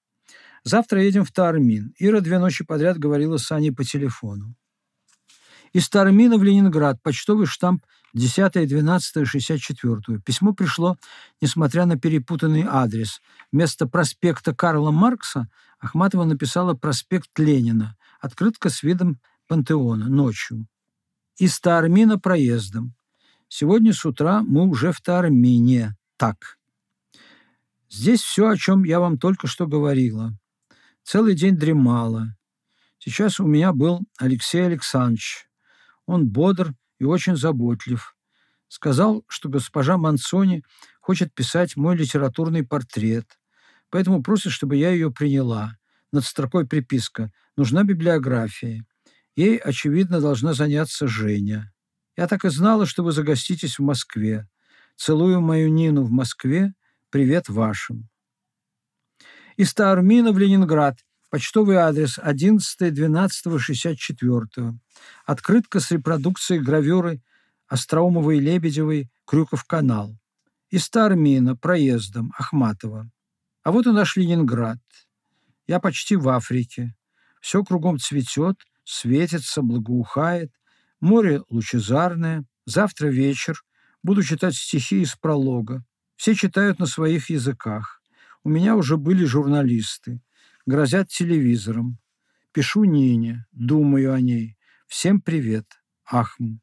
Завтра 0.63 1.03
едем 1.03 1.23
в 1.23 1.31
Тармин. 1.31 1.93
Ира 1.99 2.21
две 2.21 2.39
ночи 2.39 2.65
подряд 2.65 2.97
говорила 2.97 3.37
с 3.37 3.51
Аней 3.51 3.71
по 3.71 3.83
телефону. 3.83 4.55
Из 5.75 5.89
Тармина 5.89 6.37
в 6.37 6.43
Ленинград 6.43 7.03
почтовый 7.03 7.47
штамп 7.47 7.83
10-12-64. 8.15 10.21
Письмо 10.25 10.53
пришло, 10.53 10.97
несмотря 11.41 11.85
на 11.85 11.99
перепутанный 11.99 12.63
адрес. 12.65 13.19
Вместо 13.51 13.85
проспекта 13.85 14.55
Карла 14.55 14.91
Маркса 14.91 15.49
Ахматова 15.79 16.23
написала 16.23 16.75
проспект 16.75 17.37
Ленина. 17.37 17.97
Открытка 18.21 18.69
с 18.69 18.83
видом 18.83 19.19
пантеона 19.49 20.07
ночью. 20.07 20.65
Из 21.35 21.59
Таармина 21.59 22.19
проездом. 22.19 22.95
Сегодня 23.49 23.91
с 23.91 24.05
утра 24.05 24.43
мы 24.43 24.69
уже 24.69 24.93
в 24.93 25.01
Таармине. 25.01 25.97
Так. 26.15 26.57
Здесь 27.89 28.21
все, 28.21 28.47
о 28.47 28.55
чем 28.55 28.85
я 28.85 29.01
вам 29.01 29.17
только 29.17 29.47
что 29.47 29.67
говорила. 29.67 30.31
Целый 31.03 31.35
день 31.35 31.57
дремала. 31.57 32.33
Сейчас 32.97 33.41
у 33.41 33.45
меня 33.45 33.73
был 33.73 34.03
Алексей 34.17 34.65
Александрович. 34.65 35.49
Он 36.05 36.27
бодр 36.27 36.73
и 36.99 37.05
очень 37.05 37.35
заботлив. 37.35 38.15
Сказал, 38.67 39.23
что 39.27 39.49
госпожа 39.49 39.97
Мансони 39.97 40.63
хочет 40.99 41.33
писать 41.33 41.75
мой 41.75 41.95
литературный 41.95 42.63
портрет, 42.65 43.39
поэтому 43.89 44.23
просит, 44.23 44.51
чтобы 44.51 44.75
я 44.75 44.91
ее 44.91 45.11
приняла. 45.11 45.77
Над 46.11 46.23
строкой 46.23 46.67
приписка 46.67 47.31
«Нужна 47.57 47.83
библиография». 47.83 48.85
Ей, 49.35 49.57
очевидно, 49.57 50.21
должна 50.21 50.53
заняться 50.53 51.07
Женя. 51.07 51.73
Я 52.15 52.27
так 52.27 52.45
и 52.45 52.49
знала, 52.49 52.85
что 52.85 53.03
вы 53.03 53.11
загоститесь 53.11 53.77
в 53.77 53.83
Москве. 53.83 54.47
Целую 54.95 55.41
мою 55.41 55.69
Нину 55.69 56.03
в 56.03 56.11
Москве. 56.11 56.73
Привет 57.09 57.49
вашим. 57.49 58.07
Из 59.57 59.73
Таармина 59.73 60.31
в 60.31 60.37
Ленинград 60.37 61.04
Почтовый 61.31 61.77
адрес 61.77 62.19
11.12.64. 62.19 64.77
Открытка 65.25 65.79
с 65.79 65.89
репродукцией 65.91 66.61
гравюры 66.61 67.23
Остроумовой 67.67 68.37
и 68.37 68.41
Лебедевой 68.41 69.09
«Крюков 69.25 69.63
канал». 69.63 70.15
Из 70.69 70.83
Стармина, 70.85 71.55
проездом, 71.55 72.31
Ахматова. 72.37 73.09
А 73.63 73.71
вот 73.71 73.87
и 73.87 73.91
наш 73.91 74.17
Ленинград. 74.17 74.77
Я 75.65 75.79
почти 75.79 76.15
в 76.15 76.29
Африке. 76.29 76.95
Все 77.41 77.63
кругом 77.63 77.97
цветет, 77.97 78.57
светится, 78.83 79.63
благоухает. 79.63 80.51
Море 81.01 81.41
лучезарное. 81.49 82.45
Завтра 82.65 83.07
вечер. 83.07 83.63
Буду 84.03 84.21
читать 84.21 84.53
стихи 84.53 85.01
из 85.01 85.15
пролога. 85.15 85.83
Все 86.17 86.35
читают 86.35 86.77
на 86.77 86.85
своих 86.85 87.31
языках. 87.31 88.03
У 88.43 88.49
меня 88.49 88.75
уже 88.75 88.97
были 88.97 89.25
журналисты 89.25 90.21
грозят 90.65 91.09
телевизором. 91.09 91.99
Пишу 92.51 92.85
Нине, 92.85 93.45
думаю 93.51 94.13
о 94.13 94.19
ней. 94.19 94.57
Всем 94.87 95.21
привет. 95.21 95.65
Ахм. 96.09 96.59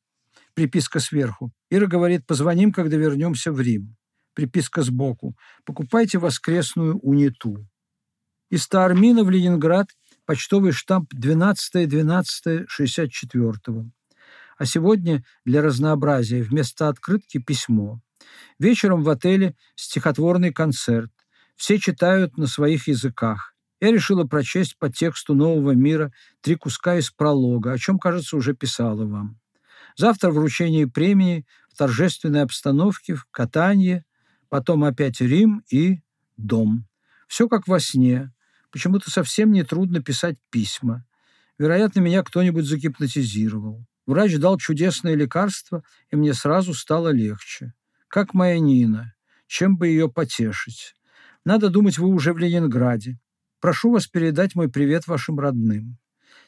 Приписка 0.55 0.99
сверху. 1.01 1.53
Ира 1.71 1.87
говорит, 1.87 2.27
позвоним, 2.27 2.73
когда 2.73 2.97
вернемся 2.97 3.53
в 3.53 3.61
Рим. 3.61 3.97
Приписка 4.35 4.83
сбоку. 4.83 5.37
Покупайте 5.65 6.19
воскресную 6.19 6.99
униту. 6.99 7.65
Из 8.51 8.67
Таармина 8.69 9.25
в 9.25 9.31
Ленинград 9.31 9.89
почтовый 10.27 10.73
штамп 10.73 11.15
12-12-64. 11.15 13.91
А 14.59 14.67
сегодня 14.67 15.25
для 15.45 15.63
разнообразия 15.63 16.43
вместо 16.43 16.89
открытки 16.89 17.39
письмо. 17.39 18.03
Вечером 18.59 19.03
в 19.03 19.09
отеле 19.09 19.57
стихотворный 19.75 20.53
концерт. 20.53 21.11
Все 21.57 21.79
читают 21.79 22.37
на 22.37 22.47
своих 22.47 22.89
языках 22.89 23.52
я 23.83 23.91
решила 23.91 24.23
прочесть 24.23 24.79
по 24.79 24.91
тексту 24.91 25.35
«Нового 25.35 25.73
мира» 25.73 26.13
три 26.41 26.55
куска 26.55 26.99
из 26.99 27.11
пролога, 27.11 27.73
о 27.73 27.79
чем, 27.79 27.99
кажется, 27.99 28.37
уже 28.37 28.55
писала 28.55 29.05
вам. 29.05 29.41
Завтра 29.97 30.31
вручение 30.31 30.87
премии 30.87 31.45
в 31.69 31.77
торжественной 31.77 32.43
обстановке, 32.43 33.17
в 33.17 33.25
катании, 33.33 34.05
потом 34.49 34.85
опять 34.85 35.21
Рим 35.21 35.65
и 35.69 36.01
дом. 36.37 36.87
Все 37.27 37.49
как 37.49 37.67
во 37.67 37.81
сне. 37.81 38.33
Почему-то 38.71 39.11
совсем 39.11 39.51
не 39.51 39.65
трудно 39.65 40.01
писать 40.01 40.37
письма. 40.51 41.05
Вероятно, 41.59 41.99
меня 41.99 42.23
кто-нибудь 42.23 42.67
загипнотизировал. 42.67 43.85
Врач 44.07 44.37
дал 44.37 44.59
чудесное 44.59 45.17
лекарство, 45.17 45.83
и 46.13 46.15
мне 46.15 46.35
сразу 46.35 46.73
стало 46.73 47.09
легче. 47.09 47.75
Как 48.07 48.33
моя 48.33 48.61
Нина. 48.61 49.15
Чем 49.49 49.77
бы 49.77 49.89
ее 49.89 50.09
потешить? 50.09 50.95
Надо 51.45 51.69
думать, 51.69 51.99
вы 51.99 52.07
уже 52.11 52.33
в 52.33 52.39
Ленинграде. 52.39 53.19
Прошу 53.63 53.93
вас 53.93 54.07
передать 54.09 54.57
мой 54.57 54.69
привет 54.69 55.07
вашим 55.07 55.39
родным. 55.39 55.97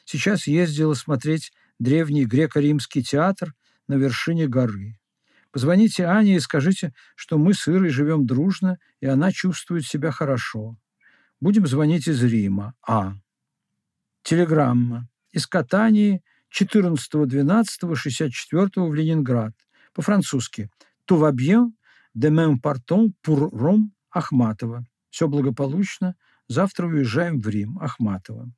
Сейчас 0.03 0.47
ездила 0.47 0.95
смотреть 0.95 1.53
древний 1.79 2.25
греко-римский 2.25 3.03
театр 3.03 3.53
на 3.87 3.93
вершине 3.93 4.49
горы. 4.49 4.99
Позвоните 5.49 6.03
Ане 6.03 6.35
и 6.35 6.41
скажите, 6.41 6.93
что 7.15 7.37
мы 7.37 7.53
с 7.53 7.69
Ирой 7.69 7.87
живем 7.87 8.25
дружно, 8.25 8.79
и 8.99 9.05
она 9.05 9.31
чувствует 9.31 9.85
себя 9.85 10.11
хорошо. 10.11 10.75
Будем 11.39 11.65
звонить 11.67 12.09
из 12.09 12.21
Рима. 12.21 12.73
А. 12.85 13.13
Телеграмма. 14.23 15.07
Из 15.31 15.47
Катании 15.47 16.21
14.12.64 16.53 18.89
в 18.89 18.93
Ленинград. 18.93 19.53
По-французски. 19.93 20.69
«Tout 21.07 21.19
va 21.19 21.31
bien, 21.31 21.71
demain 22.13 22.59
partons 22.59 23.13
pour 23.25 23.49
Rome, 23.53 23.91
Ахматова». 24.09 24.85
Все 25.11 25.29
благополучно, 25.29 26.17
Завтра 26.47 26.87
уезжаем 26.87 27.41
в 27.41 27.47
Рим. 27.47 27.79
Ахматова. 27.79 28.51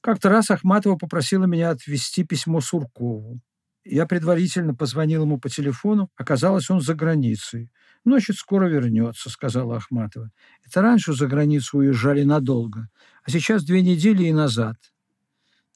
Как-то 0.00 0.28
раз 0.28 0.50
Ахматова 0.50 0.96
попросила 0.96 1.44
меня 1.44 1.70
отвезти 1.70 2.24
письмо 2.24 2.60
Суркову. 2.60 3.40
Я 3.84 4.06
предварительно 4.06 4.74
позвонил 4.74 5.22
ему 5.22 5.38
по 5.38 5.48
телефону, 5.48 6.08
оказалось, 6.16 6.70
он 6.70 6.80
за 6.80 6.94
границей. 6.94 7.70
«Ночью 8.04 8.34
скоро 8.34 8.68
вернется»,— 8.68 9.30
сказала 9.30 9.76
Ахматова. 9.76 10.30
«Это 10.64 10.82
раньше 10.82 11.12
за 11.12 11.26
границу 11.26 11.78
уезжали 11.78 12.22
надолго, 12.22 12.88
а 13.24 13.30
сейчас 13.30 13.64
две 13.64 13.82
недели 13.82 14.24
и 14.24 14.32
назад». 14.32 14.76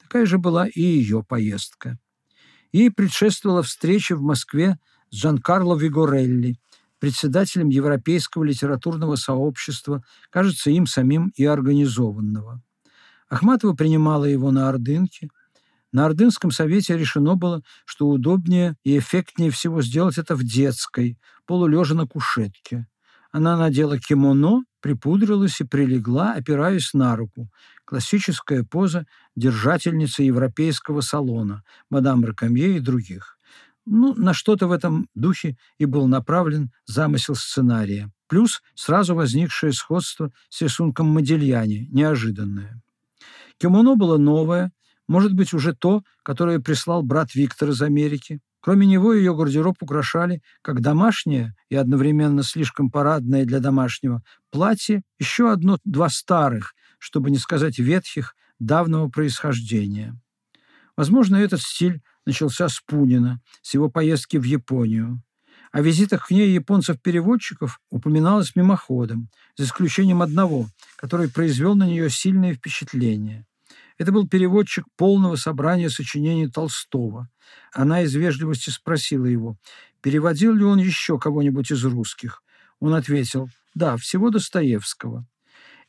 Такая 0.00 0.26
же 0.26 0.38
была 0.38 0.68
и 0.68 0.80
ее 0.80 1.24
поездка. 1.24 1.98
Ей 2.72 2.90
предшествовала 2.90 3.62
встреча 3.62 4.16
в 4.16 4.22
Москве 4.22 4.78
с 5.10 5.16
Джанкарло 5.16 5.76
Вигорелли, 5.76 6.56
председателем 6.98 7.68
Европейского 7.68 8.44
литературного 8.44 9.16
сообщества, 9.16 10.02
кажется, 10.30 10.70
им 10.70 10.86
самим 10.86 11.32
и 11.36 11.44
организованного. 11.44 12.62
Ахматова 13.28 13.74
принимала 13.74 14.24
его 14.24 14.50
на 14.50 14.68
Ордынке. 14.68 15.28
На 15.92 16.06
Ордынском 16.06 16.50
совете 16.50 16.96
решено 16.96 17.36
было, 17.36 17.62
что 17.84 18.08
удобнее 18.08 18.76
и 18.84 18.98
эффектнее 18.98 19.50
всего 19.50 19.82
сделать 19.82 20.18
это 20.18 20.36
в 20.36 20.44
детской, 20.44 21.18
полулежа 21.46 21.94
на 21.94 22.06
кушетке. 22.06 22.86
Она 23.32 23.56
надела 23.56 23.98
кимоно, 23.98 24.64
припудрилась 24.80 25.60
и 25.60 25.64
прилегла, 25.64 26.32
опираясь 26.32 26.94
на 26.94 27.16
руку. 27.16 27.50
Классическая 27.84 28.64
поза 28.64 29.06
держательницы 29.34 30.22
европейского 30.22 31.00
салона, 31.00 31.62
мадам 31.90 32.24
Ракамье 32.24 32.76
и 32.76 32.80
других. 32.80 33.35
Ну, 33.86 34.14
на 34.14 34.34
что-то 34.34 34.66
в 34.66 34.72
этом 34.72 35.08
духе 35.14 35.56
и 35.78 35.84
был 35.84 36.08
направлен 36.08 36.72
замысел 36.86 37.36
сценария. 37.36 38.10
Плюс 38.26 38.60
сразу 38.74 39.14
возникшее 39.14 39.72
сходство 39.72 40.32
с 40.48 40.60
рисунком 40.60 41.06
Модельяне, 41.06 41.86
неожиданное. 41.92 42.82
Кимоно 43.58 43.94
было 43.94 44.18
новое, 44.18 44.72
может 45.06 45.34
быть, 45.34 45.54
уже 45.54 45.72
то, 45.72 46.02
которое 46.24 46.58
прислал 46.58 47.04
брат 47.04 47.34
Виктор 47.36 47.70
из 47.70 47.80
Америки. 47.80 48.40
Кроме 48.60 48.88
него 48.88 49.12
ее 49.12 49.36
гардероб 49.36 49.76
украшали 49.80 50.42
как 50.62 50.80
домашнее 50.80 51.54
и 51.68 51.76
одновременно 51.76 52.42
слишком 52.42 52.90
парадное 52.90 53.44
для 53.44 53.60
домашнего 53.60 54.22
платье, 54.50 55.02
еще 55.20 55.52
одно-два 55.52 56.08
старых, 56.08 56.74
чтобы 56.98 57.30
не 57.30 57.38
сказать 57.38 57.78
ветхих, 57.78 58.34
давнего 58.58 59.08
происхождения. 59.08 60.18
Возможно, 60.96 61.36
этот 61.36 61.60
стиль 61.60 62.00
начался 62.26 62.68
с 62.68 62.80
Пунина, 62.80 63.40
с 63.62 63.74
его 63.74 63.88
поездки 63.88 64.36
в 64.36 64.42
Японию. 64.42 65.22
О 65.72 65.80
визитах 65.80 66.28
к 66.28 66.30
ней 66.30 66.52
японцев-переводчиков 66.52 67.80
упоминалось 67.90 68.56
мимоходом, 68.56 69.28
за 69.56 69.64
исключением 69.64 70.22
одного, 70.22 70.68
который 70.96 71.30
произвел 71.30 71.74
на 71.74 71.86
нее 71.86 72.10
сильное 72.10 72.54
впечатление. 72.54 73.46
Это 73.98 74.12
был 74.12 74.28
переводчик 74.28 74.84
полного 74.96 75.36
собрания 75.36 75.88
сочинений 75.88 76.48
Толстого. 76.48 77.28
Она 77.72 78.02
из 78.02 78.14
вежливости 78.14 78.70
спросила 78.70 79.26
его, 79.26 79.56
переводил 80.02 80.54
ли 80.54 80.64
он 80.64 80.78
еще 80.78 81.18
кого-нибудь 81.18 81.70
из 81.70 81.84
русских. 81.84 82.42
Он 82.80 82.94
ответил, 82.94 83.48
да, 83.74 83.96
всего 83.96 84.30
Достоевского. 84.30 85.26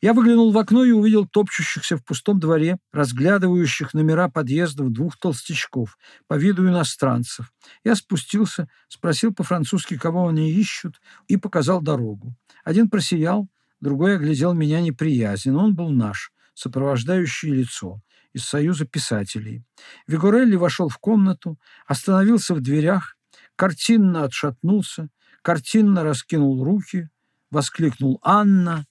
Я 0.00 0.12
выглянул 0.12 0.52
в 0.52 0.58
окно 0.58 0.84
и 0.84 0.92
увидел 0.92 1.26
топчущихся 1.26 1.96
в 1.96 2.04
пустом 2.04 2.38
дворе, 2.38 2.78
разглядывающих 2.92 3.94
номера 3.94 4.28
подъездов 4.28 4.92
двух 4.92 5.16
толстячков, 5.16 5.98
по 6.28 6.34
виду 6.34 6.68
иностранцев. 6.68 7.52
Я 7.82 7.96
спустился, 7.96 8.68
спросил 8.88 9.34
по-французски, 9.34 9.98
кого 9.98 10.28
они 10.28 10.52
ищут, 10.52 11.00
и 11.26 11.36
показал 11.36 11.82
дорогу. 11.82 12.36
Один 12.64 12.88
просиял, 12.88 13.48
другой 13.80 14.14
оглядел 14.14 14.54
меня 14.54 14.80
неприязнен. 14.80 15.56
Он 15.56 15.74
был 15.74 15.90
наш, 15.90 16.32
сопровождающее 16.54 17.52
лицо 17.52 18.00
из 18.32 18.44
Союза 18.44 18.86
писателей. 18.86 19.64
Вигорелли 20.06 20.54
вошел 20.54 20.88
в 20.88 20.98
комнату, 20.98 21.58
остановился 21.86 22.54
в 22.54 22.60
дверях, 22.60 23.16
картинно 23.56 24.22
отшатнулся, 24.22 25.08
картинно 25.42 26.04
раскинул 26.04 26.62
руки, 26.62 27.08
воскликнул 27.50 28.20
«Анна!» 28.22 28.84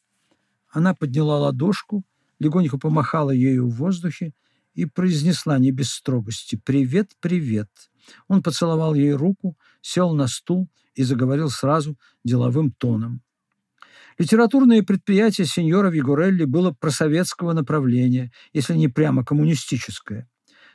Она 0.70 0.94
подняла 0.94 1.40
ладошку, 1.40 2.04
легонько 2.40 2.78
помахала 2.78 3.32
ею 3.32 3.68
в 3.68 3.76
воздухе 3.76 4.34
и 4.74 4.86
произнесла 4.86 5.58
не 5.58 5.72
без 5.72 5.92
строгости 5.92 6.60
«Привет, 6.64 7.12
привет». 7.20 7.70
Он 8.28 8.44
поцеловал 8.44 8.94
ей 8.94 9.14
руку, 9.14 9.58
сел 9.82 10.14
на 10.14 10.28
стул 10.28 10.70
и 10.96 11.04
заговорил 11.04 11.50
сразу 11.50 11.98
деловым 12.24 12.72
тоном. 12.72 13.22
Литературное 14.18 14.82
предприятие 14.82 15.46
сеньора 15.46 15.90
Вигурелли 15.90 16.46
было 16.46 16.72
просоветского 16.72 17.54
направления, 17.54 18.32
если 18.52 18.74
не 18.74 18.88
прямо 18.88 19.24
коммунистическое. 19.24 20.28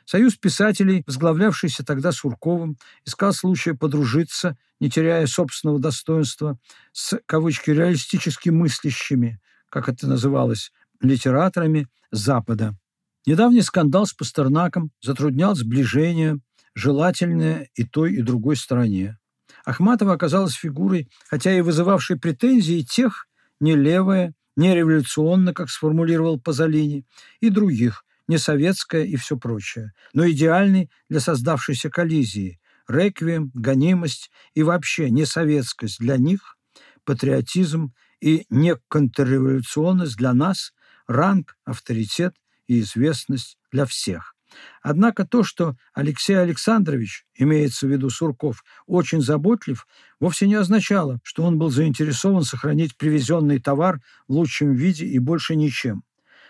Союз 0.05 0.35
писателей, 0.35 1.03
возглавлявшийся 1.07 1.83
тогда 1.83 2.11
Сурковым, 2.11 2.77
искал 3.05 3.33
случая 3.33 3.73
подружиться, 3.73 4.57
не 4.79 4.89
теряя 4.89 5.25
собственного 5.27 5.79
достоинства, 5.79 6.57
с, 6.91 7.19
кавычки, 7.25 7.71
реалистически 7.71 8.49
мыслящими, 8.49 9.39
как 9.73 9.89
это 9.89 10.07
называлось, 10.07 10.71
литераторами 11.01 11.87
Запада. 12.11 12.77
Недавний 13.25 13.63
скандал 13.63 14.05
с 14.05 14.13
Пастернаком 14.13 14.91
затруднял 15.01 15.55
сближение, 15.55 16.37
желательное 16.75 17.69
и 17.73 17.83
той, 17.83 18.13
и 18.13 18.21
другой 18.21 18.55
стороне. 18.55 19.17
Ахматова 19.65 20.13
оказалась 20.13 20.53
фигурой, 20.53 21.09
хотя 21.27 21.57
и 21.57 21.61
вызывавшей 21.61 22.19
претензии 22.19 22.81
тех, 22.81 23.25
не 23.59 23.75
левая, 23.75 24.35
не 24.55 24.75
революционно, 24.75 25.55
как 25.55 25.71
сформулировал 25.71 26.39
Пазолини, 26.39 27.07
и 27.39 27.49
других, 27.49 28.05
не 28.27 28.37
советская 28.37 29.05
и 29.05 29.15
все 29.15 29.37
прочее, 29.37 29.93
но 30.13 30.29
идеальный 30.29 30.91
для 31.09 31.19
создавшейся 31.19 31.89
коллизии, 31.89 32.59
реквием, 32.87 33.49
гонимость 33.55 34.29
и 34.53 34.61
вообще 34.61 35.09
не 35.09 35.25
советскость 35.25 35.97
для 35.97 36.17
них, 36.17 36.57
патриотизм 37.05 37.91
и 38.23 38.45
не 38.49 38.77
контрреволюционность 38.87 40.15
для 40.15 40.33
нас, 40.33 40.71
ранг, 41.07 41.57
авторитет 41.65 42.33
и 42.67 42.79
известность 42.79 43.57
для 43.69 43.85
всех. 43.85 44.33
Однако 44.81 45.25
то, 45.25 45.43
что 45.43 45.75
Алексей 45.93 46.39
Александрович, 46.39 47.25
имеется 47.35 47.85
в 47.85 47.89
виду 47.89 48.09
Сурков, 48.09 48.63
очень 48.85 49.21
заботлив, 49.21 49.85
вовсе 50.21 50.47
не 50.47 50.55
означало, 50.55 51.19
что 51.23 51.43
он 51.43 51.57
был 51.57 51.69
заинтересован 51.69 52.43
сохранить 52.43 52.95
привезенный 52.95 53.59
товар 53.59 53.99
в 54.27 54.33
лучшем 54.33 54.73
виде 54.73 55.05
и 55.05 55.19
больше 55.19 55.57
ничем. 55.57 56.03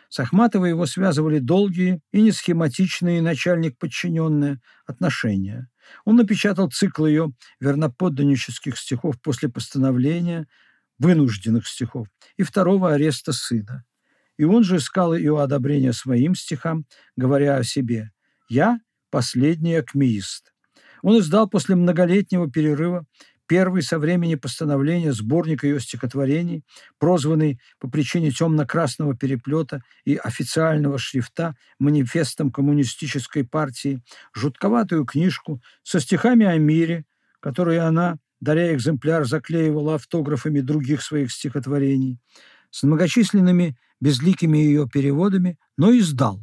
С 0.10 0.20
Ахматовой 0.20 0.70
его 0.70 0.86
связывали 0.86 1.40
долгие 1.40 2.02
и 2.12 2.22
несхематичные 2.22 3.20
начальник-подчиненные 3.24 4.60
отношения. 4.86 5.70
Он 6.06 6.18
напечатал 6.18 6.70
цикл 6.70 7.08
ее 7.08 7.32
верноподданнических 7.60 8.78
стихов 8.78 9.20
после 9.24 9.50
постановления, 9.50 10.46
вынужденных 11.04 11.68
стихов, 11.68 12.08
и 12.38 12.44
второго 12.44 12.94
ареста 12.94 13.34
сына. 13.34 13.84
И 14.38 14.46
он 14.46 14.64
же 14.64 14.78
искал 14.78 15.14
ее 15.14 15.42
одобрения 15.42 15.94
своим 15.94 16.34
стихам, 16.34 16.86
говоря 17.16 17.58
о 17.58 17.64
себе 17.64 18.12
«Я– 18.50 18.80
последний 19.12 19.76
акмеист». 19.76 20.54
Он 21.02 21.20
издал 21.20 21.50
после 21.50 21.76
многолетнего 21.76 22.50
перерыва 22.50 23.06
первый 23.48 23.84
со 23.84 24.00
времени 24.00 24.36
постановления 24.36 25.12
сборник 25.12 25.66
ее 25.66 25.80
стихотворений, 25.82 26.64
прозванный 26.98 27.60
по 27.80 27.90
причине 27.90 28.32
темно-красного 28.32 29.16
переплета 29.16 29.82
и 30.06 30.16
официального 30.16 30.98
шрифта 30.98 31.56
манифестом 31.78 32.52
коммунистической 32.52 33.44
партии, 33.44 34.02
жутковатую 34.34 35.06
книжку 35.06 35.62
со 35.84 36.00
стихами 36.00 36.46
о 36.46 36.58
мире, 36.58 37.06
которую 37.42 37.86
она, 37.86 38.18
даря 38.44 38.74
экземпляр, 38.76 39.26
заклеивала 39.26 39.96
автографами 39.96 40.60
других 40.60 41.02
своих 41.02 41.32
стихотворений, 41.32 42.20
с 42.72 42.84
многочисленными 42.84 43.78
безликими 44.00 44.58
ее 44.58 44.88
переводами, 44.88 45.58
но 45.78 45.98
издал. 45.98 46.42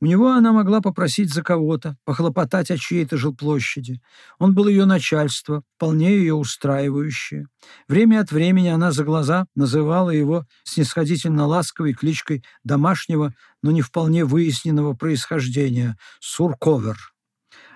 У 0.00 0.06
него 0.06 0.32
она 0.32 0.52
могла 0.52 0.80
попросить 0.80 1.32
за 1.32 1.42
кого-то, 1.42 1.96
похлопотать 2.04 2.70
о 2.70 2.76
чьей-то 2.76 3.16
жилплощади. 3.16 4.02
Он 4.38 4.54
был 4.54 4.68
ее 4.68 4.84
начальство, 4.84 5.62
вполне 5.76 6.16
ее 6.16 6.34
устраивающее. 6.34 7.46
Время 7.88 8.20
от 8.20 8.30
времени 8.30 8.68
она 8.68 8.92
за 8.92 9.04
глаза 9.04 9.46
называла 9.54 10.10
его 10.10 10.46
снисходительно 10.64 11.46
ласковой 11.46 11.94
кличкой 11.94 12.44
домашнего, 12.64 13.32
но 13.62 13.70
не 13.70 13.80
вполне 13.80 14.24
выясненного 14.24 14.94
происхождения– 14.94 15.96
Сурковер. 16.20 17.13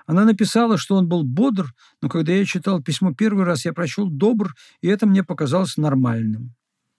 Она 0.09 0.25
написала, 0.25 0.79
что 0.79 0.97
он 0.97 1.07
был 1.07 1.23
бодр, 1.23 1.75
но 2.01 2.09
когда 2.09 2.33
я 2.33 2.47
читал 2.47 2.83
письмо 2.83 3.13
первый 3.13 3.45
раз, 3.45 3.67
я 3.67 3.75
прочел 3.75 4.09
«добр», 4.09 4.55
и 4.81 4.89
это 4.89 5.07
мне 5.07 5.23
показалось 5.23 5.77
нормальным. 5.77 6.55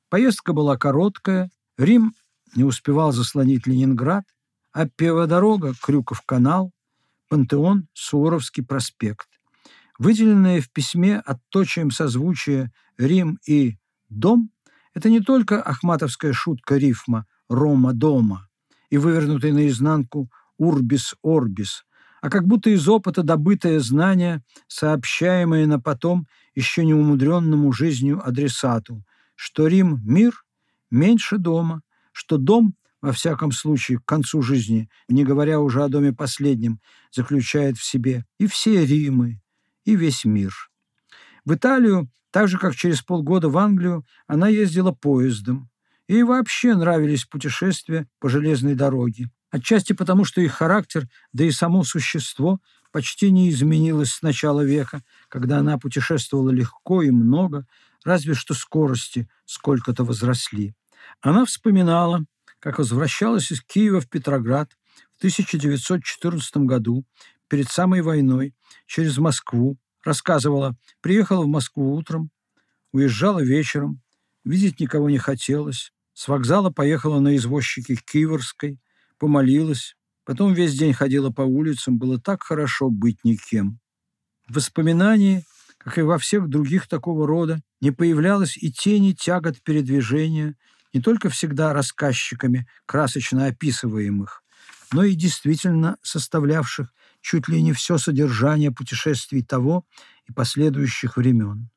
Поездка 0.09 0.53
была 0.53 0.77
короткая, 0.77 1.49
Рим 1.75 2.13
не 2.55 2.63
успевал 2.63 3.11
заслонить 3.11 3.65
Ленинград, 3.65 4.25
а 4.73 4.85
дорога 5.25 5.73
Крюков 5.81 6.21
канал, 6.21 6.71
Пантеон, 7.29 7.87
Суворовский 7.93 8.63
проспект. 8.63 9.27
Выделенное 9.97 10.61
в 10.61 10.69
письме 10.69 11.17
отточием 11.17 11.89
созвучия 11.89 12.71
«Рим» 12.99 13.39
и 13.43 13.79
«Дом»— 14.09 14.51
это 14.93 15.09
не 15.09 15.19
только 15.19 15.59
ахматовская 15.59 16.31
шутка 16.31 16.77
рифма 16.77 17.25
«Рома 17.49 17.93
дома» 17.93 18.49
и 18.91 18.99
вывернутый 18.99 19.51
наизнанку 19.51 20.29
«Урбис 20.59 21.15
орбис», 21.23 21.85
а 22.21 22.29
как 22.29 22.45
будто 22.47 22.69
из 22.69 22.87
опыта 22.87 23.23
добытое 23.23 23.79
знание, 23.79 24.43
сообщаемое 24.67 25.65
на 25.67 25.79
потом 25.79 26.27
еще 26.55 26.85
не 26.85 26.93
умудренному 26.93 27.71
жизнью 27.71 28.21
адресату, 28.25 29.03
что 29.35 29.67
Рим— 29.67 30.01
мир, 30.03 30.43
меньше 30.91 31.37
дома, 31.37 31.81
что 32.11 32.37
дом, 32.37 32.75
во 33.01 33.13
всяком 33.13 33.51
случае, 33.51 33.99
к 33.99 34.05
концу 34.05 34.41
жизни, 34.41 34.89
не 35.07 35.23
говоря 35.23 35.61
уже 35.61 35.83
о 35.83 35.89
доме 35.89 36.11
последнем, 36.11 36.79
заключает 37.11 37.77
в 37.77 37.83
себе 37.83 38.25
и 38.37 38.47
все 38.47 38.85
Римы, 38.85 39.41
и 39.85 39.95
весь 39.95 40.25
мир. 40.25 40.53
В 41.45 41.53
Италию, 41.53 42.09
так 42.31 42.47
же, 42.47 42.57
как 42.57 42.75
через 42.75 43.01
полгода 43.01 43.49
в 43.49 43.57
Англию, 43.57 44.05
она 44.27 44.49
ездила 44.49 44.91
поездом. 44.91 45.69
Ей 46.07 46.23
вообще 46.23 46.75
нравились 46.75 47.25
путешествия 47.25 48.07
по 48.19 48.29
железной 48.29 48.75
дороге. 48.75 49.29
Отчасти 49.51 49.93
потому, 49.93 50.25
что 50.25 50.41
их 50.41 50.53
характер, 50.53 51.07
да 51.33 51.43
и 51.43 51.51
само 51.51 51.83
существо 51.83 52.59
почти 52.91 53.31
не 53.31 53.49
изменилось 53.49 54.11
с 54.11 54.21
начала 54.21 54.61
века, 54.61 55.03
когда 55.27 55.59
она 55.59 55.77
путешествовала 55.77 56.49
легко 56.51 57.01
и 57.01 57.09
много, 57.09 57.65
разве 58.03 58.33
что 58.33 58.53
скорости 58.53 59.27
сколько-то 59.45 60.03
возросли. 60.03 60.75
Она 61.21 61.45
вспоминала, 61.45 62.25
как 62.59 62.77
возвращалась 62.77 63.51
из 63.51 63.61
Киева 63.61 64.01
в 64.01 64.09
Петроград 64.09 64.71
в 65.15 65.17
1914 65.19 66.57
году, 66.57 67.05
перед 67.47 67.69
самой 67.69 68.01
войной, 68.01 68.53
через 68.85 69.17
Москву, 69.17 69.77
рассказывала, 70.03 70.77
приехала 71.01 71.43
в 71.43 71.47
Москву 71.47 71.95
утром, 71.95 72.29
уезжала 72.91 73.39
вечером, 73.43 74.01
видеть 74.43 74.79
никого 74.79 75.09
не 75.09 75.17
хотелось, 75.17 75.91
с 76.13 76.27
вокзала 76.27 76.69
поехала 76.69 77.19
на 77.19 77.35
извозчике 77.35 77.95
Киевской, 77.95 78.79
помолилась, 79.19 79.95
потом 80.25 80.53
весь 80.53 80.77
день 80.77 80.93
ходила 80.93 81.29
по 81.29 81.41
улицам, 81.41 81.97
было 81.99 82.19
так 82.19 82.43
хорошо 82.43 82.89
быть 82.89 83.23
никем. 83.23 83.79
В 84.47 84.55
воспоминании, 84.55 85.43
как 85.77 85.97
и 85.97 86.01
во 86.01 86.17
всех 86.17 86.47
других 86.47 86.87
такого 86.87 87.27
рода, 87.27 87.61
не 87.81 87.91
появлялось 87.91 88.57
и 88.57 88.71
тени 88.71 89.11
тягот 89.11 89.61
передвижения, 89.61 90.55
не 90.93 91.01
только 91.01 91.29
всегда 91.29 91.73
рассказчиками, 91.73 92.67
красочно 92.85 93.45
описываемых, 93.45 94.43
но 94.91 95.03
и 95.03 95.13
действительно 95.13 95.97
составлявших 96.01 96.91
чуть 97.21 97.47
ли 97.47 97.61
не 97.61 97.73
все 97.73 97.97
содержание 97.97 98.71
путешествий 98.71 99.43
того 99.43 99.85
и 100.27 100.33
последующих 100.33 101.17
времен. 101.17 101.69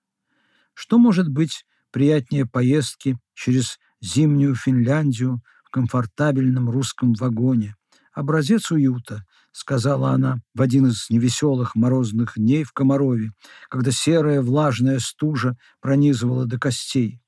Что 0.75 0.99
может 0.99 1.29
быть 1.29 1.67
приятнее 1.91 2.47
поездки 2.47 3.19
через 3.35 3.79
зимнюю 4.01 4.55
Финляндию 4.55 5.43
комфортабельном 5.73 6.71
русском 6.71 7.15
вагоне? 7.15 7.75
Образец 8.13 8.71
уюта, 8.71 9.25
сказала 9.53 10.11
она 10.11 10.41
в 10.55 10.63
один 10.63 10.87
из 10.87 11.09
невеселых 11.11 11.75
морозных 11.75 12.35
дней 12.37 12.63
в 12.63 12.73
Комарове, 12.73 13.33
когда 13.69 13.91
серая 13.91 14.43
влажная 14.43 14.99
стужа 14.99 15.57
пронизывала 15.81 16.47
до 16.47 16.59
костей. 16.59 17.21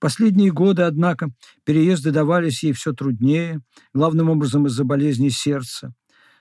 Последние 0.00 0.52
годы, 0.52 0.82
однако, 0.82 1.30
переезды 1.64 2.12
давались 2.12 2.62
ей 2.62 2.72
все 2.72 2.92
труднее, 2.92 3.60
главным 3.94 4.30
образом 4.30 4.66
из-за 4.66 4.84
болезни 4.84 5.28
сердца. 5.28 5.92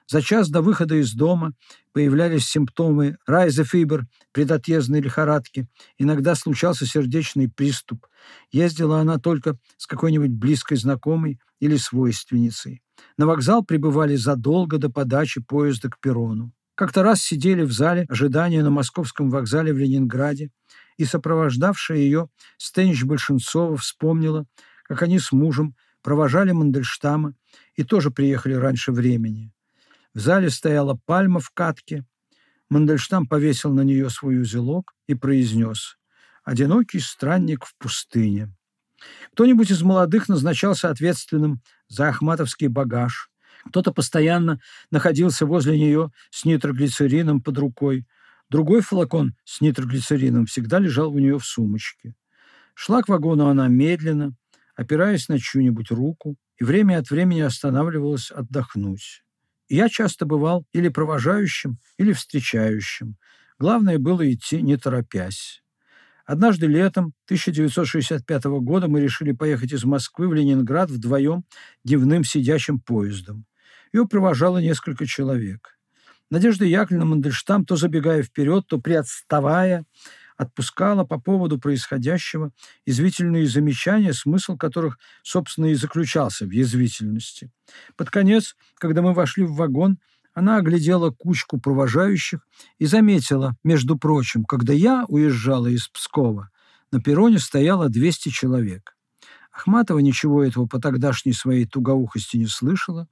За 0.10 0.22
час 0.22 0.50
до 0.50 0.62
выхода 0.62 0.96
из 0.96 1.14
дома 1.14 1.54
появлялись 1.92 2.48
симптомы 2.48 3.18
райзефибер, 3.28 4.08
предотъездной 4.32 5.02
лихорадки. 5.02 5.68
Иногда 5.98 6.34
случался 6.36 6.86
сердечный 6.86 7.50
приступ. 7.50 8.08
Ездила 8.52 9.02
она 9.02 9.20
только 9.20 9.58
с 9.76 9.86
какой-нибудь 9.86 10.32
близкой 10.32 10.78
знакомой 10.78 11.40
или 11.60 11.76
свойственницей. 11.76 12.82
На 13.18 13.26
вокзал 13.28 13.66
прибывали 13.66 14.16
задолго 14.16 14.78
до 14.78 14.90
подачи 14.90 15.42
поезда 15.42 15.90
к 15.90 16.00
перрону. 16.00 16.54
Как-то 16.76 17.04
раз 17.04 17.22
сидели 17.22 17.64
в 17.64 17.72
зале 17.72 18.06
ожидания 18.08 18.64
на 18.64 18.70
московском 18.70 19.30
вокзале 19.30 19.74
в 19.74 19.78
Ленинграде, 19.78 20.52
и 20.98 21.06
сопровождавшая 21.06 21.98
ее 21.98 22.30
Стенч 22.58 23.04
Большинцова 23.04 23.76
вспомнила, 23.78 24.46
как 24.84 25.02
они 25.02 25.20
с 25.20 25.32
мужем 25.32 25.76
провожали 26.02 26.52
Мандельштама 26.52 27.34
и 27.76 27.84
тоже 27.84 28.12
приехали 28.12 28.54
раньше 28.54 28.92
времени. 28.92 29.52
В 30.18 30.20
зале 30.20 30.50
стояла 30.50 31.00
пальма 31.06 31.40
в 31.40 31.52
катке. 31.52 32.04
Мандельштам 32.70 33.28
повесил 33.28 33.72
на 33.72 33.82
нее 33.82 34.10
свой 34.10 34.42
узелок 34.42 34.96
и 35.06 35.14
произнес 35.14 35.96
«Одинокий 36.44 37.00
странник 37.00 37.64
в 37.64 37.78
пустыне». 37.78 38.52
Кто-нибудь 39.34 39.70
из 39.70 39.84
молодых 39.84 40.28
назначался 40.28 40.90
ответственным 40.90 41.62
за 41.88 42.08
ахматовский 42.08 42.66
багаж. 42.66 43.30
Кто-то 43.68 43.94
постоянно 43.94 44.60
находился 44.90 45.46
возле 45.46 45.80
нее 45.80 46.10
с 46.32 46.46
нитроглицерином 46.46 47.44
под 47.44 47.60
рукой. 47.60 48.08
Другой 48.50 48.82
флакон 48.82 49.36
с 49.44 49.62
нитроглицерином 49.62 50.48
всегда 50.48 50.80
лежал 50.80 51.12
у 51.12 51.20
нее 51.20 51.38
в 51.38 51.46
сумочке. 51.46 52.16
Шла 52.74 53.04
к 53.04 53.08
вагону 53.08 53.50
она 53.50 53.68
медленно, 53.68 54.36
опираясь 54.76 55.30
на 55.30 55.38
чью-нибудь 55.38 55.92
руку, 55.92 56.38
и 56.58 56.64
время 56.64 56.98
от 56.98 57.12
времени 57.12 57.42
останавливалась 57.42 58.32
отдохнуть. 58.32 59.22
Я 59.70 59.90
часто 59.90 60.26
бывал 60.26 60.66
или 60.74 60.90
провожающим, 60.90 61.80
или 61.98 62.14
встречающим. 62.14 63.18
Главное 63.60 63.98
было 63.98 64.32
идти 64.32 64.62
не 64.62 64.78
торопясь. 64.78 65.62
Однажды 66.26 66.68
летом 66.68 67.14
1965 67.26 68.44
года 68.62 68.88
мы 68.88 69.00
решили 69.02 69.32
поехать 69.32 69.72
из 69.72 69.86
Москвы 69.86 70.28
в 70.28 70.34
Ленинград 70.34 70.90
вдвоем 70.90 71.46
дневным 71.84 72.24
сидящим 72.24 72.80
поездом. 72.80 73.46
Ее 73.94 74.06
провожало 74.08 74.58
несколько 74.58 75.06
человек. 75.06 75.78
Надежда 76.30 76.66
Яковлевна 76.66 77.06
Мандельштам, 77.06 77.66
то 77.66 77.78
забегая 77.78 78.24
вперед, 78.24 78.66
то 78.68 78.80
приотставая, 78.80 79.86
отпускала 80.38 81.04
по 81.04 81.20
поводу 81.20 81.60
происходящего 81.60 82.52
извительные 82.86 83.48
замечания, 83.48 84.14
смысл 84.14 84.56
которых, 84.56 84.98
собственно, 85.24 85.66
и 85.66 85.74
заключался 85.76 86.46
в 86.46 86.52
язвительности. 86.52 87.52
Под 87.96 88.10
конец, 88.10 88.56
когда 88.76 89.02
мы 89.02 89.14
вошли 89.14 89.44
в 89.44 89.56
вагон, 89.56 89.98
она 90.34 90.58
оглядела 90.58 91.10
кучку 91.10 91.60
провожающих 91.60 92.48
и 92.78 92.86
заметила, 92.86 93.56
между 93.64 93.98
прочим, 93.98 94.46
когда 94.46 94.72
я 94.72 95.06
уезжала 95.08 95.68
из 95.68 95.88
Пскова, 95.88 96.52
на 96.92 97.02
перроне 97.02 97.40
стояло 97.40 97.90
200 97.90 98.30
человек. 98.30 98.96
Ахматова 99.52 99.98
ничего 99.98 100.44
этого 100.44 100.68
по 100.68 100.80
тогдашней 100.80 101.34
своей 101.34 101.66
тугоухости 101.66 102.38
не 102.38 102.46
слышала. 102.46 103.08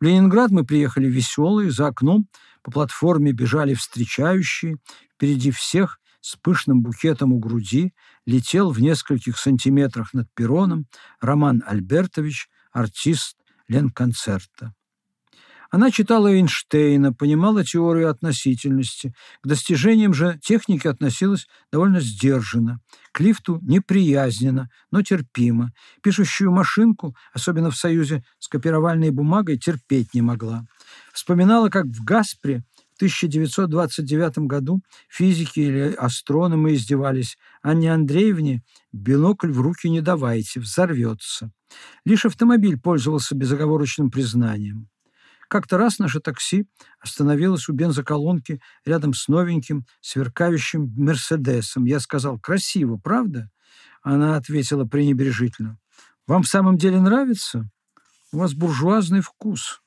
В 0.00 0.04
Ленинград 0.04 0.50
мы 0.50 0.64
приехали 0.64 1.06
веселые, 1.06 1.70
за 1.70 1.88
окном 1.88 2.28
по 2.62 2.70
платформе 2.70 3.32
бежали 3.32 3.74
встречающие, 3.74 4.78
впереди 5.14 5.50
всех 5.50 6.00
с 6.24 6.36
пышным 6.36 6.80
букетом 6.80 7.34
у 7.34 7.38
груди 7.38 7.92
летел 8.24 8.70
в 8.70 8.80
нескольких 8.80 9.36
сантиметрах 9.38 10.14
над 10.14 10.26
перроном 10.34 10.86
Роман 11.20 11.62
Альбертович, 11.66 12.48
артист 12.72 13.36
Ленконцерта. 13.68 14.72
Она 15.70 15.90
читала 15.90 16.32
Эйнштейна, 16.32 17.12
понимала 17.12 17.62
теорию 17.62 18.08
относительности, 18.08 19.12
к 19.42 19.46
достижениям 19.46 20.14
же 20.14 20.40
техники 20.42 20.86
относилась 20.86 21.46
довольно 21.70 22.00
сдержанно, 22.00 22.80
к 23.12 23.20
лифту 23.20 23.58
неприязненно, 23.60 24.70
но 24.90 25.02
терпимо. 25.02 25.72
Пишущую 26.02 26.52
машинку, 26.52 27.14
особенно 27.34 27.70
в 27.70 27.76
союзе 27.76 28.24
с 28.38 28.48
копировальной 28.48 29.10
бумагой, 29.10 29.58
терпеть 29.58 30.14
не 30.14 30.22
могла. 30.22 30.64
Вспоминала, 31.12 31.68
как 31.68 31.84
в 31.84 32.02
«Гаспре» 32.02 32.64
В 32.94 32.96
1929 32.96 34.38
году 34.46 34.80
физики 35.08 35.58
или 35.58 35.94
астрономы 35.94 36.74
издевались. 36.74 37.36
Анне 37.60 37.92
Андреевне 37.92 38.62
бинокль 38.92 39.50
в 39.50 39.60
руки 39.60 39.90
не 39.90 40.00
давайте, 40.00 40.60
взорвется. 40.60 41.50
Лишь 42.04 42.24
автомобиль 42.24 42.78
пользовался 42.78 43.34
безоговорочным 43.34 44.12
признанием. 44.12 44.88
Как-то 45.48 45.76
раз 45.76 45.98
наше 45.98 46.20
такси 46.20 46.66
остановилось 47.00 47.68
у 47.68 47.72
бензоколонки 47.72 48.60
рядом 48.84 49.12
с 49.12 49.26
новеньким, 49.26 49.86
сверкающим 50.00 50.94
«Мерседесом». 50.96 51.84
Я 51.84 51.98
сказал, 51.98 52.38
красиво, 52.38 52.96
правда? 52.96 53.50
Она 54.02 54.36
ответила 54.36 54.84
пренебрежительно. 54.84 55.78
Вам 56.26 56.42
в 56.42 56.48
самом 56.48 56.78
деле 56.78 57.00
нравится? 57.00 57.68
У 58.32 58.38
вас 58.38 58.54
буржуазный 58.54 59.20
вкус. 59.20 59.82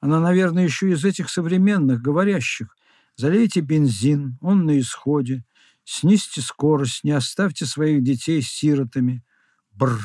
Она, 0.00 0.20
наверное, 0.20 0.64
еще 0.64 0.90
из 0.90 1.04
этих 1.04 1.28
современных, 1.28 2.00
говорящих. 2.00 2.74
Залейте 3.16 3.60
бензин, 3.60 4.38
он 4.40 4.64
на 4.64 4.78
исходе. 4.80 5.44
Снизьте 5.84 6.40
скорость, 6.40 7.04
не 7.04 7.10
оставьте 7.12 7.66
своих 7.66 8.02
детей 8.02 8.40
сиротами. 8.42 9.22
Бр. 9.72 9.98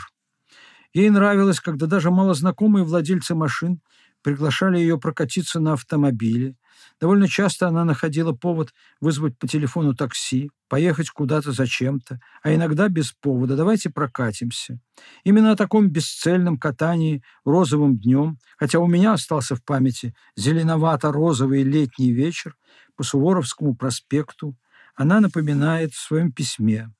Ей 0.93 1.09
нравилось, 1.09 1.59
когда 1.59 1.85
даже 1.85 2.11
малознакомые 2.11 2.83
владельцы 2.85 3.35
машин 3.35 3.81
приглашали 4.21 4.79
ее 4.79 4.97
прокатиться 4.99 5.59
на 5.59 5.73
автомобиле. 5.73 6.55
Довольно 6.99 7.27
часто 7.27 7.67
она 7.67 7.85
находила 7.85 8.31
повод 8.31 8.73
вызвать 9.01 9.37
по 9.37 9.47
телефону 9.47 9.95
такси, 9.95 10.49
поехать 10.67 11.09
куда-то 11.09 11.51
зачем-то, 11.51 12.19
а 12.41 12.53
иногда 12.53 12.87
без 12.87 13.11
повода 13.11 13.55
«давайте 13.55 13.89
прокатимся». 13.89 14.79
Именно 15.23 15.51
о 15.51 15.55
таком 15.55 15.89
бесцельном 15.89 16.57
катании 16.57 17.23
розовым 17.43 17.97
днем, 17.97 18.37
хотя 18.57 18.79
у 18.79 18.87
меня 18.87 19.13
остался 19.13 19.55
в 19.55 19.63
памяти 19.63 20.15
зеленовато-розовый 20.35 21.63
летний 21.63 22.11
вечер 22.11 22.55
по 22.95 23.03
Суворовскому 23.03 23.75
проспекту, 23.75 24.55
она 24.95 25.19
напоминает 25.19 25.93
в 25.93 25.99
своем 25.99 26.31
письме. 26.31 26.91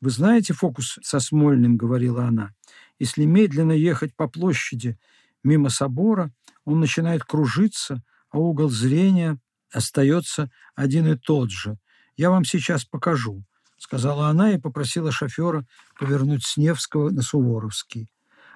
«Вы 0.00 0.10
знаете 0.10 0.54
фокус 0.54 0.98
со 1.02 1.18
Смольным?»— 1.18 1.76
говорила 1.78 2.24
она. 2.24 2.54
«Если 3.00 3.24
медленно 3.24 3.72
ехать 3.72 4.14
по 4.14 4.28
площади 4.28 4.96
мимо 5.42 5.70
собора, 5.70 6.32
он 6.64 6.80
начинает 6.80 7.24
кружиться, 7.24 8.02
а 8.30 8.38
угол 8.38 8.70
зрения 8.70 9.38
остается 9.72 10.50
один 10.74 11.06
и 11.06 11.16
тот 11.16 11.50
же. 11.50 11.78
Я 12.16 12.30
вам 12.30 12.44
сейчас 12.44 12.84
покажу, 12.84 13.44
сказала 13.78 14.28
она 14.28 14.52
и 14.52 14.58
попросила 14.58 15.12
шофера 15.12 15.66
повернуть 15.98 16.44
с 16.44 16.56
Невского 16.56 17.10
на 17.10 17.22
Суворовский. 17.22 18.08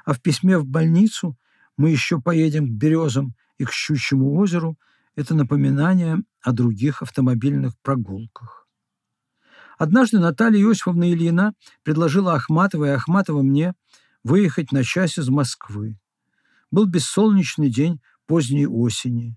А 0.05 0.13
в 0.13 0.21
письме 0.21 0.59
в 0.59 0.67
больницу 0.67 1.37
мы 1.77 1.91
еще 1.91 2.21
поедем 2.21 2.67
к 2.67 2.71
Березам 2.73 3.35
и 3.59 3.65
к 3.65 3.73
Щучьему 3.73 4.35
озеру. 4.37 4.77
Это 5.15 5.35
напоминание 5.35 6.19
о 6.41 6.53
других 6.53 7.03
автомобильных 7.03 7.79
прогулках. 7.83 8.67
Однажды 9.79 10.19
Наталья 10.19 10.61
Иосифовна 10.61 11.13
Ильина 11.13 11.55
предложила 11.83 12.35
Ахматова 12.35 12.87
и 12.87 12.91
Ахматова 12.91 13.43
мне 13.43 13.75
выехать 14.23 14.73
на 14.73 14.85
час 14.85 15.19
из 15.19 15.29
Москвы. 15.29 15.99
Был 16.71 16.87
бессолнечный 16.87 17.71
день 17.71 18.01
поздней 18.27 18.67
осени. 18.67 19.37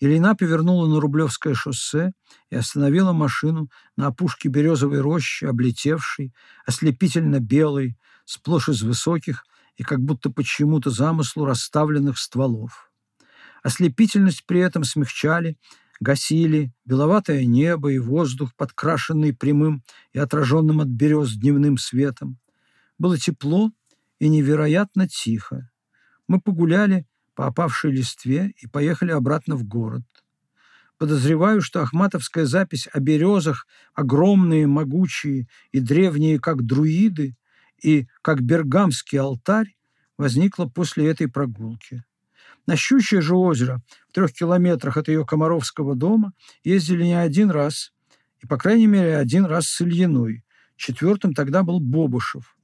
Ильина 0.00 0.34
повернула 0.34 0.88
на 0.88 1.00
Рублевское 1.00 1.54
шоссе 1.54 2.12
и 2.50 2.56
остановила 2.56 3.12
машину 3.12 3.70
на 3.96 4.08
опушке 4.08 4.48
березовой 4.48 5.00
рощи, 5.00 5.44
облетевшей, 5.44 6.34
ослепительно 6.66 7.40
белой, 7.40 7.96
сплошь 8.24 8.68
из 8.68 8.82
высоких 8.82 9.44
и 9.76 9.82
как 9.82 10.00
будто 10.00 10.30
почему-то 10.30 10.90
замыслу 10.90 11.44
расставленных 11.44 12.18
стволов. 12.18 12.90
Ослепительность 13.62 14.44
при 14.46 14.60
этом 14.60 14.84
смягчали, 14.84 15.56
гасили 16.00 16.72
беловатое 16.84 17.44
небо 17.44 17.92
и 17.92 17.98
воздух, 17.98 18.54
подкрашенный 18.56 19.32
прямым 19.32 19.82
и 20.12 20.18
отраженным 20.18 20.80
от 20.80 20.88
берез 20.88 21.32
дневным 21.34 21.78
светом. 21.78 22.38
Было 22.98 23.16
тепло 23.16 23.70
и 24.18 24.28
невероятно 24.28 25.08
тихо. 25.08 25.70
Мы 26.28 26.40
погуляли 26.40 27.06
по 27.34 27.46
опавшей 27.46 27.90
листве 27.90 28.52
и 28.56 28.66
поехали 28.66 29.10
обратно 29.12 29.56
в 29.56 29.64
город. 29.64 30.04
Подозреваю, 30.98 31.60
что 31.60 31.82
ахматовская 31.82 32.44
запись 32.46 32.88
о 32.92 33.00
березах, 33.00 33.66
огромные, 33.94 34.66
могучие 34.66 35.48
и 35.72 35.80
древние, 35.80 36.38
как 36.38 36.64
друиды, 36.64 37.36
и 37.82 38.06
как 38.22 38.42
бергамский 38.42 39.18
алтарь, 39.18 39.76
возникла 40.16 40.66
после 40.66 41.10
этой 41.10 41.28
прогулки. 41.28 42.04
На 42.66 42.76
Щучье 42.76 43.20
же 43.20 43.34
озеро, 43.34 43.82
в 44.08 44.12
трех 44.12 44.32
километрах 44.32 44.96
от 44.96 45.08
ее 45.08 45.26
Комаровского 45.26 45.94
дома, 45.94 46.32
ездили 46.62 47.04
не 47.04 47.18
один 47.18 47.50
раз, 47.50 47.92
и, 48.40 48.46
по 48.46 48.56
крайней 48.56 48.86
мере, 48.86 49.16
один 49.16 49.44
раз 49.44 49.66
с 49.66 49.80
Ильиной. 49.82 50.44
Четвертым 50.76 51.34
тогда 51.34 51.62
был 51.62 51.80
Бобушев. 51.80 52.56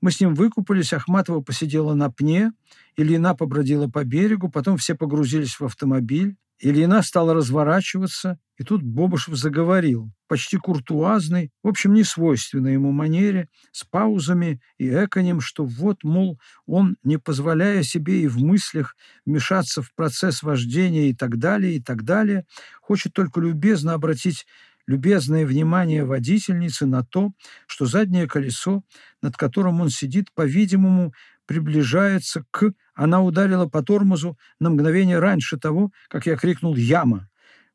Мы 0.00 0.10
с 0.10 0.20
ним 0.20 0.34
выкупались, 0.34 0.92
Ахматова 0.92 1.40
посидела 1.40 1.94
на 1.94 2.10
пне, 2.10 2.52
Ильина 2.96 3.34
побродила 3.34 3.88
по 3.88 4.04
берегу, 4.04 4.50
потом 4.50 4.76
все 4.76 4.94
погрузились 4.94 5.58
в 5.58 5.64
автомобиль. 5.64 6.36
Ильина 6.58 7.02
стала 7.02 7.34
разворачиваться, 7.34 8.38
и 8.56 8.64
тут 8.64 8.82
Бобушев 8.82 9.34
заговорил, 9.34 10.10
почти 10.26 10.56
куртуазный, 10.56 11.50
в 11.62 11.68
общем, 11.68 11.92
не 11.92 12.02
свойственной 12.02 12.72
ему 12.74 12.92
манере, 12.92 13.48
с 13.72 13.84
паузами 13.84 14.60
и 14.78 14.88
эконем, 14.88 15.40
что 15.42 15.66
вот, 15.66 16.02
мол, 16.02 16.40
он, 16.64 16.96
не 17.02 17.18
позволяя 17.18 17.82
себе 17.82 18.22
и 18.22 18.26
в 18.26 18.38
мыслях 18.38 18.96
вмешаться 19.26 19.82
в 19.82 19.92
процесс 19.94 20.42
вождения 20.42 21.10
и 21.10 21.14
так 21.14 21.38
далее, 21.38 21.76
и 21.76 21.82
так 21.82 22.04
далее, 22.04 22.46
хочет 22.80 23.12
только 23.12 23.40
любезно 23.40 23.92
обратить 23.92 24.46
любезное 24.86 25.46
внимание 25.46 26.04
водительницы 26.04 26.86
на 26.86 27.04
то, 27.04 27.32
что 27.66 27.86
заднее 27.86 28.26
колесо, 28.26 28.82
над 29.22 29.36
которым 29.36 29.80
он 29.80 29.90
сидит, 29.90 30.32
по-видимому, 30.34 31.12
приближается 31.46 32.44
к... 32.50 32.72
Она 32.94 33.22
ударила 33.22 33.66
по 33.66 33.82
тормозу 33.82 34.38
на 34.58 34.70
мгновение 34.70 35.18
раньше 35.18 35.58
того, 35.58 35.90
как 36.08 36.26
я 36.26 36.36
крикнул 36.36 36.74
«Яма!». 36.76 37.28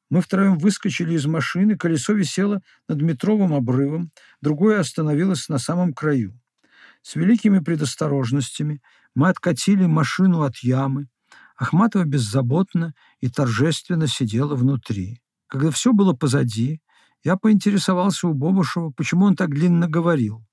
Мы 0.09 0.21
втроем 0.21 0.57
выскочили 0.57 1.13
из 1.13 1.25
машины, 1.25 1.77
колесо 1.77 2.11
висело 2.11 2.61
над 2.89 3.01
метровым 3.01 3.53
обрывом, 3.53 4.11
другое 4.41 4.81
остановилось 4.81 5.47
на 5.47 5.57
самом 5.57 5.93
краю. 5.93 6.37
С 7.01 7.15
великими 7.15 7.59
предосторожностями 7.59 8.81
мы 9.15 9.29
откатили 9.29 9.85
машину 9.85 10.41
от 10.41 10.57
ямы. 10.57 11.07
Ахматова 11.55 12.03
беззаботно 12.03 12.93
и 13.21 13.29
торжественно 13.29 14.07
сидела 14.07 14.55
внутри. 14.55 15.21
Когда 15.47 15.71
все 15.71 15.93
было 15.93 16.13
позади, 16.13 16.81
я 17.23 17.37
поинтересовался 17.37 18.27
у 18.27 18.33
Бобушева, 18.33 18.91
почему 18.91 19.25
он 19.25 19.35
так 19.35 19.49
длинно 19.49 19.87
говорил. 19.87 20.43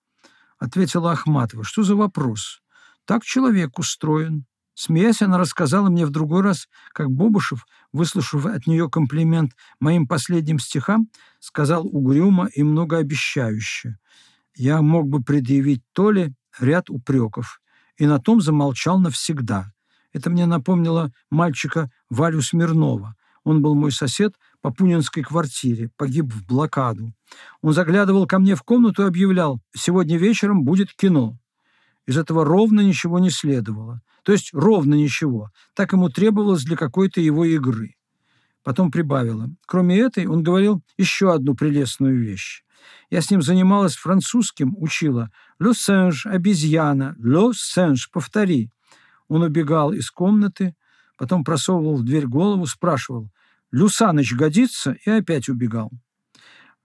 Ответила 0.58 1.12
Ахматова, 1.12 1.64
что 1.64 1.82
за 1.82 1.94
вопрос? 1.94 2.60
Так 3.04 3.24
человек 3.24 3.78
устроен. 3.78 4.44
Смеясь, 4.74 5.22
она 5.22 5.38
рассказала 5.38 5.88
мне 5.88 6.06
в 6.06 6.10
другой 6.10 6.42
раз, 6.42 6.68
как 6.92 7.10
Бобушев, 7.10 7.66
выслушав 7.92 8.46
от 8.46 8.66
нее 8.66 8.88
комплимент 8.88 9.52
моим 9.80 10.06
последним 10.06 10.58
стихам, 10.58 11.08
сказал 11.40 11.86
угрюмо 11.86 12.46
и 12.54 12.62
многообещающе. 12.62 13.98
Я 14.54 14.82
мог 14.82 15.08
бы 15.08 15.22
предъявить 15.22 15.82
Толе 15.92 16.34
ряд 16.60 16.90
упреков, 16.90 17.60
и 17.96 18.06
на 18.06 18.20
том 18.20 18.40
замолчал 18.40 18.98
навсегда. 19.00 19.72
Это 20.12 20.30
мне 20.30 20.46
напомнило 20.46 21.12
мальчика 21.30 21.90
Валю 22.08 22.40
Смирнова. 22.40 23.16
Он 23.44 23.62
был 23.62 23.74
мой 23.74 23.92
сосед 23.92 24.34
по 24.60 24.72
Пунинской 24.72 25.22
квартире, 25.22 25.90
погиб 25.96 26.32
в 26.32 26.46
блокаду. 26.46 27.12
Он 27.62 27.72
заглядывал 27.72 28.26
ко 28.26 28.38
мне 28.38 28.54
в 28.54 28.62
комнату 28.62 29.02
и 29.02 29.06
объявлял, 29.06 29.60
«Сегодня 29.74 30.16
вечером 30.18 30.64
будет 30.64 30.92
кино». 30.92 31.38
Из 32.06 32.16
этого 32.16 32.44
ровно 32.44 32.80
ничего 32.80 33.18
не 33.18 33.30
следовало. 33.30 34.00
То 34.22 34.32
есть 34.32 34.50
ровно 34.52 34.94
ничего. 34.94 35.50
Так 35.74 35.92
ему 35.92 36.08
требовалось 36.08 36.64
для 36.64 36.76
какой-то 36.76 37.20
его 37.20 37.44
игры. 37.44 37.96
Потом 38.64 38.90
прибавила. 38.90 39.50
Кроме 39.66 39.98
этой, 39.98 40.26
он 40.26 40.42
говорил 40.42 40.82
еще 40.96 41.32
одну 41.32 41.54
прелестную 41.54 42.18
вещь. 42.18 42.64
Я 43.10 43.20
с 43.22 43.30
ним 43.30 43.42
занималась 43.42 43.96
французским, 43.96 44.74
учила 44.78 45.30
«Ле 45.58 45.72
сенж»– 45.74 46.26
обезьяна, 46.26 47.14
«Ле 47.18 47.52
сенж»– 47.54 48.10
повтори. 48.12 48.70
Он 49.28 49.42
убегал 49.42 49.92
из 49.92 50.10
комнаты, 50.10 50.74
потом 51.16 51.44
просовывал 51.44 51.96
в 51.96 52.04
дверь 52.04 52.26
голову, 52.26 52.66
спрашивал 52.66 53.30
«Люсаныч 53.70 54.34
годится?» 54.34 54.96
и 55.04 55.10
опять 55.10 55.48
убегал. 55.48 55.90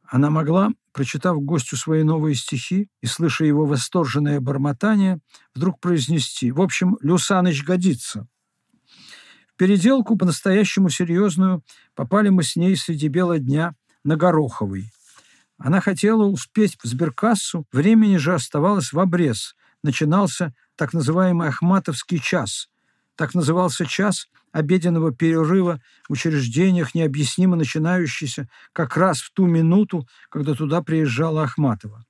Она 0.03 0.29
могла, 0.29 0.69
прочитав 0.91 1.41
гостю 1.41 1.75
свои 1.77 2.03
новые 2.03 2.35
стихи 2.35 2.89
и 3.01 3.07
слыша 3.07 3.45
его 3.45 3.65
восторженное 3.65 4.39
бормотание, 4.39 5.19
вдруг 5.55 5.79
произнести 5.79 6.51
«В 6.51 6.61
общем, 6.61 6.97
Люсаныч 7.01 7.63
годится». 7.63 8.27
В 9.53 9.55
переделку 9.55 10.17
по-настоящему 10.17 10.89
серьезную 10.89 11.63
попали 11.95 12.29
мы 12.29 12.43
с 12.43 12.55
ней 12.55 12.75
среди 12.75 13.07
бела 13.07 13.39
дня 13.39 13.75
на 14.03 14.15
Гороховой. 14.15 14.91
Она 15.57 15.79
хотела 15.79 16.25
успеть 16.25 16.77
в 16.81 16.87
сберкассу, 16.87 17.65
времени 17.71 18.17
же 18.17 18.33
оставалось 18.33 18.91
в 18.91 18.99
обрез. 18.99 19.55
Начинался 19.83 20.53
так 20.75 20.93
называемый 20.93 21.47
«Ахматовский 21.47 22.19
час». 22.19 22.67
Так 23.15 23.33
назывался 23.35 23.85
час– 23.85 24.27
обеденного 24.53 25.11
перерыва 25.11 25.81
в 26.07 26.13
учреждениях, 26.13 26.95
необъяснимо 26.95 27.57
начинающийся 27.57 28.47
как 28.71 28.95
раз 28.95 29.19
в 29.19 29.33
ту 29.33 29.47
минуту, 29.47 30.07
когда 30.29 30.53
туда 30.53 30.81
приезжала 30.81 31.43
Ахматова. 31.43 32.05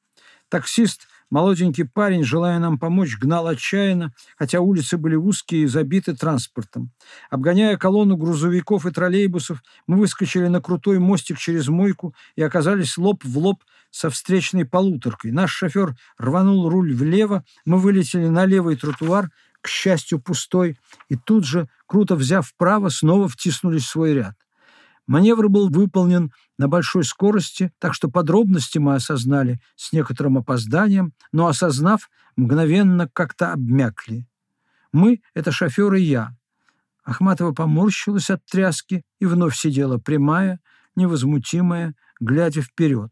Таксист, 0.50 1.08
молоденький 1.32 1.86
парень, 1.86 2.24
желая 2.24 2.60
нам 2.60 2.78
помочь, 2.78 3.18
гнал 3.18 3.48
отчаянно, 3.48 4.14
хотя 4.38 4.60
улицы 4.60 4.98
были 4.98 5.16
узкие 5.16 5.64
и 5.64 5.68
забиты 5.68 6.16
транспортом. 6.16 6.92
Обгоняя 7.32 7.78
колонну 7.78 8.18
грузовиков 8.18 8.86
и 8.86 8.92
троллейбусов, 8.92 9.64
мы 9.88 9.98
выскочили 9.98 10.48
на 10.48 10.62
крутой 10.62 11.00
мостик 11.00 11.40
через 11.40 11.70
мойку 11.70 12.14
и 12.36 12.44
оказались 12.44 12.98
лоб 12.98 13.24
в 13.24 13.38
лоб 13.38 13.64
со 13.90 14.10
встречной 14.10 14.66
полуторкой. 14.66 15.32
Наш 15.32 15.52
шофер 15.52 15.96
рванул 16.18 16.70
руль 16.70 16.94
влево, 16.94 17.44
мы 17.66 17.80
вылетели 17.80 18.28
на 18.28 18.46
левый 18.46 18.76
тротуар, 18.76 19.32
к 19.64 19.70
счастью, 19.70 20.20
пустой, 20.20 20.78
и 21.08 21.16
тут 21.16 21.46
же, 21.46 21.70
круто 21.88 22.16
взяв 22.16 22.46
вправо, 22.46 22.90
снова 22.90 23.30
втиснулись 23.30 23.86
в 23.86 23.90
свой 23.90 24.14
ряд. 24.14 24.36
Маневр 25.08 25.48
был 25.48 25.70
выполнен 25.70 26.32
на 26.58 26.68
большой 26.68 27.06
скорости, 27.06 27.72
так 27.80 27.94
что 27.94 28.10
подробности 28.10 28.78
мы 28.78 28.96
осознали 28.96 29.62
с 29.78 29.94
некоторым 29.94 30.38
опозданием, 30.38 31.14
но, 31.32 31.48
осознав, 31.48 32.10
мгновенно 32.36 33.08
как-то 33.12 33.54
обмякли. 33.54 34.28
Мы— 34.92 35.22
это 35.34 35.52
шофер 35.52 35.94
и 35.94 36.02
я. 36.02 36.36
Ахматова 37.06 37.54
поморщилась 37.54 38.30
от 38.30 38.46
тряски 38.46 39.04
и 39.20 39.26
вновь 39.26 39.56
сидела 39.56 39.98
прямая, 39.98 40.60
невозмутимая, 40.96 41.96
глядя 42.20 42.62
вперед. 42.62 43.12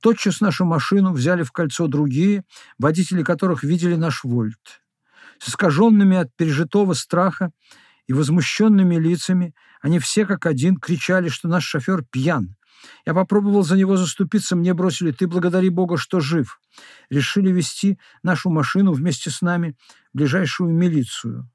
Тотчас 0.00 0.40
нашу 0.40 0.64
машину 0.64 1.12
взяли 1.12 1.44
в 1.44 1.52
кольцо 1.52 1.86
другие, 1.86 2.44
водители 2.78 3.22
которых 3.22 3.62
видели 3.62 3.94
наш 3.94 4.24
вольт 4.24 4.80
с 5.40 5.48
искаженными 5.48 6.16
от 6.16 6.34
пережитого 6.36 6.94
страха 6.94 7.50
и 8.06 8.12
возмущенными 8.12 8.96
лицами, 8.96 9.54
они 9.80 9.98
все 9.98 10.26
как 10.26 10.46
один 10.46 10.76
кричали, 10.76 11.28
что 11.28 11.48
наш 11.48 11.64
шофер 11.64 12.04
пьян. 12.04 12.56
Я 13.04 13.14
попробовал 13.14 13.62
за 13.64 13.76
него 13.76 13.96
заступиться, 13.96 14.56
мне 14.56 14.72
бросили 14.74 15.10
«ты 15.10 15.26
благодари 15.26 15.68
Бога, 15.68 15.96
что 15.96 16.20
жив». 16.20 16.60
Решили 17.10 17.50
вести 17.50 17.98
нашу 18.22 18.50
машину 18.50 18.92
вместе 18.92 19.30
с 19.30 19.42
нами 19.42 19.76
в 20.12 20.18
ближайшую 20.18 20.70
милицию. 20.72 21.50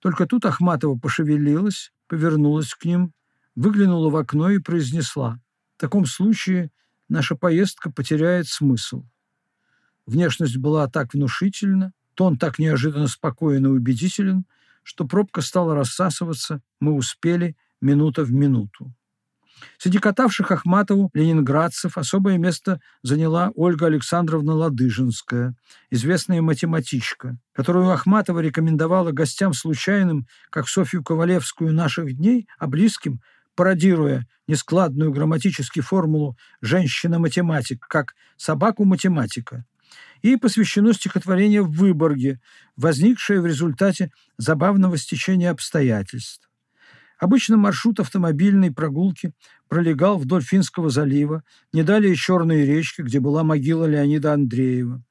Только 0.00 0.26
тут 0.26 0.44
Ахматова 0.44 0.98
пошевелилась, 0.98 1.92
повернулась 2.08 2.74
к 2.74 2.84
ним, 2.84 3.14
выглянула 3.54 4.10
в 4.10 4.16
окно 4.16 4.50
и 4.50 4.58
произнесла 4.58 5.40
«В 5.76 5.80
таком 5.80 6.04
случае 6.04 6.70
наша 7.08 7.36
поездка 7.36 7.90
потеряет 7.90 8.46
смысл». 8.46 9.06
Внешность 10.06 10.58
была 10.58 10.88
так 10.88 11.14
внушительна, 11.14 11.92
Тон 12.14 12.36
так 12.38 12.58
неожиданно 12.58 13.08
спокоен 13.08 13.66
и 13.66 13.70
убедителен, 13.70 14.44
что 14.82 15.06
пробка 15.06 15.40
стала 15.40 15.74
рассасываться, 15.74 16.60
мы 16.80 16.92
успели 16.92 17.56
минута 17.80 18.22
в 18.22 18.32
минуту. 18.32 18.94
Среди 19.78 19.98
катавших 19.98 20.50
Ахматову 20.50 21.10
ленинградцев 21.14 21.96
особое 21.96 22.38
место 22.38 22.80
заняла 23.02 23.50
Ольга 23.54 23.86
Александровна 23.86 24.52
Ладыжинская, 24.54 25.54
известная 25.90 26.42
математичка, 26.42 27.38
которую 27.52 27.90
Ахматова 27.90 28.40
рекомендовала 28.40 29.12
гостям 29.12 29.54
случайным, 29.54 30.26
как 30.50 30.68
Софью 30.68 31.02
Ковалевскую 31.02 31.72
наших 31.72 32.14
дней, 32.16 32.46
а 32.58 32.66
близким, 32.66 33.20
пародируя 33.54 34.26
нескладную 34.46 35.12
грамматическую 35.12 35.82
формулу 35.82 36.36
«женщина-математик» 36.60 37.86
как 37.88 38.14
«собаку-математика» 38.36 39.64
и 40.24 40.36
посвящено 40.36 40.94
стихотворение 40.94 41.60
в 41.60 41.70
Выборге, 41.70 42.40
возникшее 42.76 43.42
в 43.42 43.46
результате 43.46 44.10
забавного 44.38 44.96
стечения 44.96 45.50
обстоятельств. 45.50 46.48
Обычно 47.18 47.58
маршрут 47.58 48.00
автомобильной 48.00 48.72
прогулки 48.72 49.34
пролегал 49.68 50.16
вдоль 50.16 50.42
Финского 50.42 50.88
залива, 50.88 51.42
не 51.74 51.82
далее 51.82 52.16
Черной 52.16 52.64
речки, 52.64 53.02
где 53.02 53.20
была 53.20 53.44
могила 53.44 53.84
Леонида 53.84 54.32
Андреева. 54.32 55.04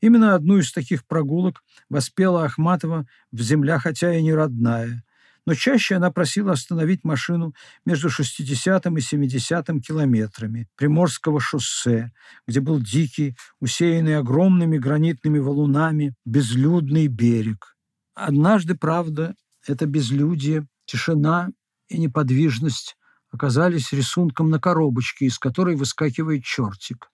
Именно 0.00 0.34
одну 0.34 0.56
из 0.56 0.72
таких 0.72 1.06
прогулок 1.06 1.62
воспела 1.90 2.46
Ахматова 2.46 3.06
в 3.32 3.42
земля, 3.42 3.78
хотя 3.78 4.14
и 4.14 4.22
не 4.22 4.32
родная. 4.32 5.04
Но 5.46 5.54
чаще 5.54 5.94
она 5.94 6.10
просила 6.10 6.52
остановить 6.52 7.04
машину 7.04 7.54
между 7.84 8.10
60 8.10 8.86
и 8.86 9.00
70 9.00 9.66
километрами 9.80 10.68
Приморского 10.76 11.40
шоссе, 11.40 12.12
где 12.46 12.60
был 12.60 12.80
дикий, 12.80 13.36
усеянный 13.60 14.18
огромными 14.18 14.76
гранитными 14.76 15.38
валунами, 15.38 16.14
безлюдный 16.24 17.06
берег. 17.06 17.76
Однажды, 18.14 18.74
правда, 18.74 19.34
это 19.66 19.86
безлюдие, 19.86 20.66
тишина 20.84 21.50
и 21.88 21.98
неподвижность 21.98 22.96
оказались 23.30 23.92
рисунком 23.92 24.50
на 24.50 24.58
коробочке, 24.58 25.26
из 25.26 25.38
которой 25.38 25.76
выскакивает 25.76 26.42
чертик. 26.44 27.10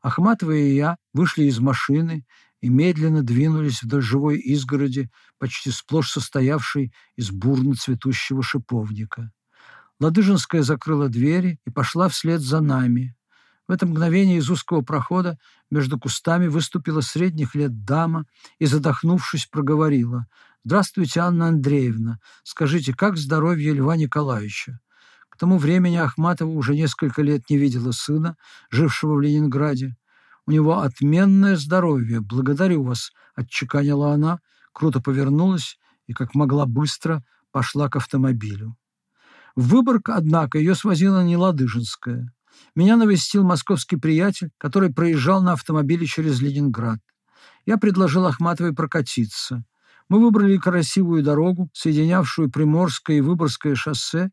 Ахматова 0.00 0.52
и 0.52 0.74
я 0.74 0.96
вышли 1.12 1.44
из 1.44 1.58
машины 1.58 2.24
и 2.66 2.68
медленно 2.68 3.22
двинулись 3.22 3.80
вдоль 3.80 4.02
живой 4.02 4.38
изгороди, 4.38 5.08
почти 5.38 5.70
сплошь 5.70 6.10
состоявшей 6.10 6.92
из 7.14 7.30
бурно 7.30 7.76
цветущего 7.76 8.42
шиповника. 8.42 9.30
Ладыжинская 10.00 10.62
закрыла 10.62 11.08
двери 11.08 11.60
и 11.64 11.70
пошла 11.70 12.08
вслед 12.08 12.40
за 12.40 12.60
нами. 12.60 13.14
В 13.68 13.72
это 13.72 13.86
мгновение 13.86 14.38
из 14.38 14.50
узкого 14.50 14.80
прохода 14.80 15.38
между 15.70 15.96
кустами 15.96 16.48
выступила 16.48 17.02
средних 17.02 17.54
лет 17.54 17.84
дама 17.84 18.24
и, 18.58 18.66
задохнувшись, 18.66 19.46
проговорила. 19.46 20.26
«Здравствуйте, 20.64 21.20
Анна 21.20 21.46
Андреевна. 21.46 22.18
Скажите, 22.42 22.94
как 22.94 23.16
здоровье 23.16 23.74
Льва 23.74 23.96
Николаевича?» 23.96 24.80
К 25.28 25.36
тому 25.36 25.58
времени 25.58 25.96
Ахматова 25.96 26.50
уже 26.50 26.74
несколько 26.74 27.22
лет 27.22 27.48
не 27.48 27.58
видела 27.58 27.92
сына, 27.92 28.36
жившего 28.70 29.14
в 29.14 29.20
Ленинграде. 29.20 29.96
У 30.46 30.52
него 30.52 30.80
отменное 30.80 31.56
здоровье. 31.56 32.20
Благодарю 32.20 32.84
вас, 32.84 33.10
отчеканила 33.34 34.12
она, 34.12 34.38
круто 34.72 35.00
повернулась 35.00 35.78
и, 36.06 36.12
как 36.12 36.34
могла 36.34 36.66
быстро, 36.66 37.24
пошла 37.50 37.88
к 37.88 37.96
автомобилю. 37.96 38.76
В 39.56 39.68
Выборг, 39.68 40.08
однако, 40.08 40.58
ее 40.58 40.74
свозила 40.74 41.24
не 41.24 41.36
Ладыжинская. 41.36 42.32
Меня 42.74 42.96
навестил 42.96 43.42
московский 43.42 43.96
приятель, 43.96 44.50
который 44.58 44.92
проезжал 44.92 45.42
на 45.42 45.52
автомобиле 45.52 46.06
через 46.06 46.40
Ленинград. 46.40 47.00
Я 47.64 47.76
предложил 47.76 48.26
Ахматовой 48.26 48.74
прокатиться. 48.74 49.64
Мы 50.08 50.20
выбрали 50.20 50.56
красивую 50.56 51.24
дорогу, 51.24 51.68
соединявшую 51.72 52.50
Приморское 52.50 53.16
и 53.16 53.20
Выборгское 53.20 53.74
шоссе, 53.74 54.30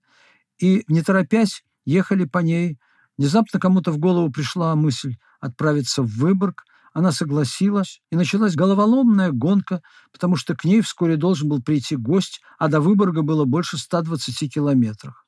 и, 0.60 0.84
не 0.88 1.02
торопясь, 1.02 1.64
ехали 1.86 2.26
по 2.26 2.40
ней. 2.40 2.78
Внезапно 3.18 3.60
кому-то 3.60 3.92
в 3.92 3.98
голову 3.98 4.32
пришла 4.32 4.76
мысль 4.76 5.16
отправиться 5.44 6.04
в 6.04 6.08
Выборг, 6.08 6.64
она 6.94 7.12
согласилась, 7.12 8.02
и 8.12 8.16
началась 8.16 8.56
головоломная 8.56 9.32
гонка, 9.32 9.82
потому 10.12 10.38
что 10.38 10.56
к 10.56 10.64
ней 10.64 10.82
вскоре 10.82 11.18
должен 11.18 11.50
был 11.50 11.62
прийти 11.62 11.96
гость, 11.96 12.42
а 12.60 12.70
до 12.70 12.80
Выборга 12.80 13.24
было 13.24 13.46
больше 13.46 13.78
120 13.78 14.54
километров. 14.54 15.26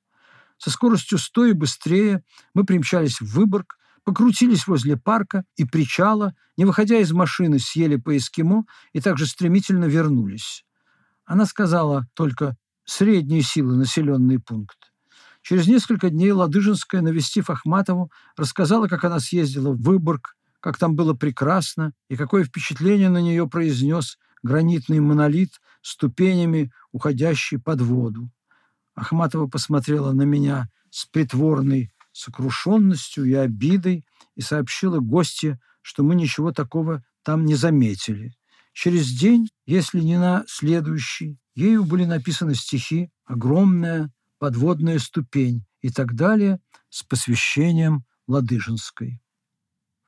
Со 0.57 0.69
скоростью 0.69 1.17
100 1.17 1.45
и 1.47 1.53
быстрее 1.53 2.23
мы 2.53 2.63
примчались 2.63 3.19
в 3.19 3.25
Выборг, 3.33 3.77
покрутились 4.05 4.67
возле 4.67 4.95
парка 4.95 5.43
и 5.57 5.65
причала, 5.65 6.33
не 6.55 6.63
выходя 6.63 6.97
из 6.99 7.11
машины, 7.11 7.59
съели 7.59 7.97
по 7.97 8.15
эскимо 8.15 8.65
и 8.93 9.01
также 9.01 9.25
стремительно 9.25 9.85
вернулись. 9.85 10.63
Она 11.25 11.45
сказала 11.45 12.07
только 12.13 12.55
«средние 12.85 13.41
силы 13.41 13.75
населенный 13.75 14.39
пункт». 14.39 14.94
Через 15.45 15.67
несколько 15.67 16.09
дней 16.09 16.31
Ладыжинская, 16.31 17.03
навестив 17.03 17.51
Ахматову, 17.51 18.11
рассказала, 18.35 18.87
как 18.87 19.03
она 19.03 19.19
съездила 19.19 19.73
в 19.73 19.79
Выборг, 19.79 20.35
как 20.59 20.79
там 20.79 20.95
было 20.95 21.13
прекрасно 21.13 21.93
и 22.09 22.15
какое 22.15 22.43
впечатление 22.43 23.09
на 23.09 23.21
нее 23.21 23.47
произнес 23.47 24.17
гранитный 24.41 24.99
монолит 25.01 25.61
ступенями, 25.83 26.71
уходящий 26.91 27.59
под 27.59 27.81
воду. 27.81 28.31
Ахматова 28.95 29.45
посмотрела 29.45 30.13
на 30.13 30.23
меня 30.23 30.67
с 30.89 31.05
притворной 31.05 31.93
сокрушенностью 32.11 33.25
и 33.25 33.35
обидой 33.35 34.03
и 34.35 34.41
сообщила 34.41 34.97
гости, 34.97 35.59
что 35.83 36.01
мы 36.01 36.15
ничего 36.15 36.53
такого 36.53 37.03
там 37.21 37.45
не 37.45 37.53
заметили. 37.53 38.33
Через 38.73 39.11
день, 39.11 39.49
если 39.67 39.99
не 39.99 40.17
на 40.17 40.43
следующий, 40.47 41.37
ею 41.53 41.83
были 41.83 42.05
написаны 42.05 42.55
стихи 42.55 43.11
«Огромная 43.25 44.11
подводная 44.45 44.99
ступень 44.99 45.65
и 45.81 45.89
так 45.89 46.13
далее 46.13 46.59
с 46.89 47.01
посвящением 47.01 48.05
Ладыжинской. 48.27 49.19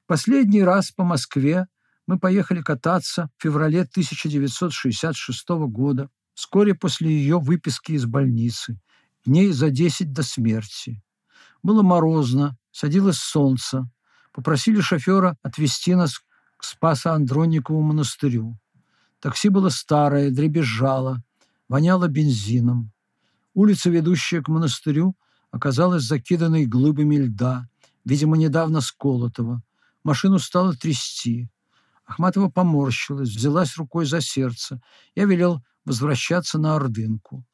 Последний 0.05 0.61
раз 0.61 0.91
по 0.91 1.03
Москве 1.03 1.65
мы 2.05 2.19
поехали 2.19 2.61
кататься 2.61 3.31
в 3.35 3.41
феврале 3.41 3.81
1966 3.81 5.49
года, 5.71 6.11
вскоре 6.35 6.75
после 6.75 7.09
ее 7.09 7.39
выписки 7.39 7.93
из 7.93 8.05
больницы, 8.05 8.79
дней 9.25 9.51
за 9.51 9.71
10 9.71 10.13
до 10.13 10.21
смерти. 10.21 11.01
Было 11.63 11.81
морозно, 11.81 12.59
садилось 12.69 13.17
солнце. 13.17 13.89
Попросили 14.33 14.81
шофера 14.81 15.35
отвезти 15.41 15.95
нас 15.95 16.19
к 16.57 16.63
Спасо-Андроникову 16.63 17.81
монастырю. 17.81 18.59
Такси 19.19 19.49
было 19.49 19.69
старое, 19.69 20.29
дребезжало, 20.29 21.23
воняло 21.67 22.07
бензином. 22.07 22.91
Улица, 23.57 23.89
ведущая 23.89 24.43
к 24.43 24.49
монастырю, 24.49 25.17
оказалась 25.49 26.03
закиданной 26.03 26.67
глыбами 26.67 27.15
льда, 27.15 27.67
видимо, 28.05 28.37
недавно 28.37 28.81
сколотого. 28.81 29.63
Машину 30.03 30.37
стало 30.37 30.75
трясти. 30.75 31.49
Ахматова 32.05 32.49
поморщилась, 32.51 33.29
взялась 33.29 33.75
рукой 33.77 34.05
за 34.05 34.21
сердце. 34.21 34.79
Я 35.15 35.25
велел 35.25 35.63
возвращаться 35.85 36.59
на 36.59 36.75
Ордынку. 36.75 37.47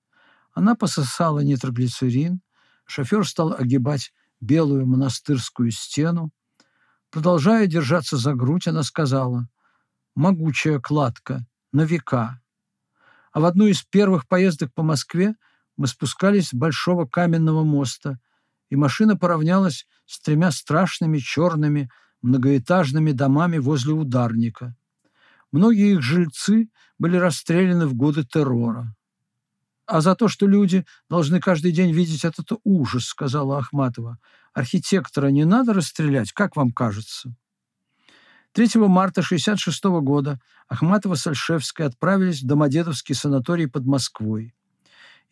Она 0.51 0.75
пососала 0.75 1.39
нитроглицерин. 1.39 2.41
Шофер 2.85 3.25
стал 3.25 3.55
огибать 3.57 4.11
белую 4.41 4.85
монастырскую 4.85 5.71
стену. 5.71 6.31
Продолжая 7.11 7.65
держаться 7.65 8.17
за 8.17 8.33
грудь, 8.33 8.67
она 8.67 8.83
сказала 8.83 9.47
«Могучая 10.15 10.81
кладка, 10.81 11.47
на 11.71 11.83
века». 11.83 12.41
А 13.31 13.39
в 13.39 13.45
одну 13.45 13.67
из 13.67 13.83
первых 13.83 14.27
поездок 14.27 14.73
по 14.73 14.83
Москве 14.83 15.35
мы 15.77 15.87
спускались 15.87 16.49
с 16.49 16.53
большого 16.53 17.05
каменного 17.05 17.63
моста, 17.63 18.19
и 18.69 18.75
машина 18.75 19.17
поравнялась 19.17 19.87
с 20.05 20.19
тремя 20.19 20.51
страшными 20.51 21.19
черными 21.19 21.89
многоэтажными 22.21 23.11
домами 23.11 23.57
возле 23.57 23.93
ударника. 23.93 24.75
Многие 25.51 25.93
их 25.93 26.01
жильцы 26.01 26.69
были 26.97 27.17
расстреляны 27.17 27.85
в 27.85 27.93
годы 27.93 28.23
террора. 28.23 28.95
«А 29.85 30.01
за 30.01 30.15
то, 30.15 30.27
что 30.27 30.47
люди 30.47 30.85
должны 31.09 31.39
каждый 31.39 31.71
день 31.71 31.91
видеть 31.91 32.23
этот 32.23 32.47
ужас»,— 32.63 33.05
сказала 33.07 33.59
Ахматова. 33.59 34.17
«Архитектора 34.53 35.27
не 35.27 35.45
надо 35.45 35.73
расстрелять, 35.73 36.31
как 36.31 36.55
вам 36.55 36.71
кажется?» 36.71 37.35
3 38.53 38.79
марта 38.87 39.21
1966 39.21 39.83
года 40.01 40.39
Ахматова 40.67 41.15
с 41.15 41.27
Альшевской 41.27 41.87
отправились 41.87 42.41
в 42.41 42.47
Домодедовский 42.47 43.15
санаторий 43.15 43.67
под 43.67 43.85
Москвой. 43.85 44.55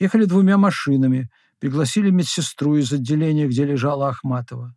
Ехали 0.02 0.26
двумя 0.26 0.58
машинами, 0.58 1.30
пригласили 1.60 2.10
медсестру 2.10 2.76
из 2.76 2.92
отделения, 2.92 3.48
где 3.48 3.66
лежала 3.66 4.10
Ахматова. 4.10 4.76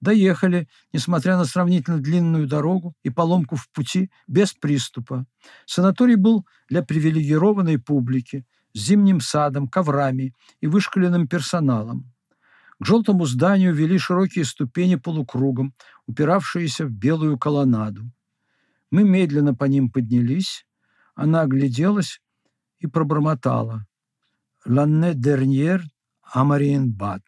Доехали, 0.00 0.68
несмотря 0.92 1.36
на 1.36 1.44
сравнительно 1.44 1.98
длинную 1.98 2.46
дорогу 2.46 2.94
и 3.02 3.10
поломку 3.10 3.56
в 3.56 3.68
пути, 3.70 4.08
без 4.28 4.52
приступа. 4.52 5.26
Санаторий 5.66 6.14
был 6.14 6.46
для 6.68 6.84
привилегированной 6.84 7.80
публики, 7.80 8.46
с 8.72 8.78
зимним 8.78 9.20
садом, 9.20 9.66
коврами 9.66 10.32
и 10.60 10.68
вышкаленным 10.68 11.26
персоналом. 11.26 12.12
К 12.78 12.86
желтому 12.86 13.26
зданию 13.26 13.74
вели 13.74 13.98
широкие 13.98 14.44
ступени 14.44 14.94
полукругом, 14.94 15.74
упиравшиеся 16.06 16.86
в 16.86 16.92
белую 16.92 17.36
колоннаду. 17.36 18.12
Мы 18.92 19.02
медленно 19.02 19.56
по 19.56 19.64
ним 19.64 19.90
поднялись. 19.90 20.64
Она 21.16 21.40
огляделась 21.40 22.20
и 22.78 22.86
пробормотала 22.86 23.86
l'année 24.64 25.14
dernière 25.14 25.82
à 26.22 26.44
Мариенбад. 26.44 27.22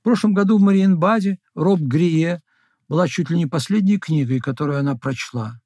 В 0.00 0.02
прошлом 0.02 0.34
году 0.34 0.58
в 0.58 0.60
Мариенбаде 0.60 1.38
Роб 1.54 1.80
Грие 1.80 2.42
была 2.88 3.08
чуть 3.08 3.30
ли 3.30 3.38
не 3.38 3.46
последней 3.46 3.98
книгой, 3.98 4.40
которую 4.40 4.78
она 4.78 4.96
прочла. 4.96 5.60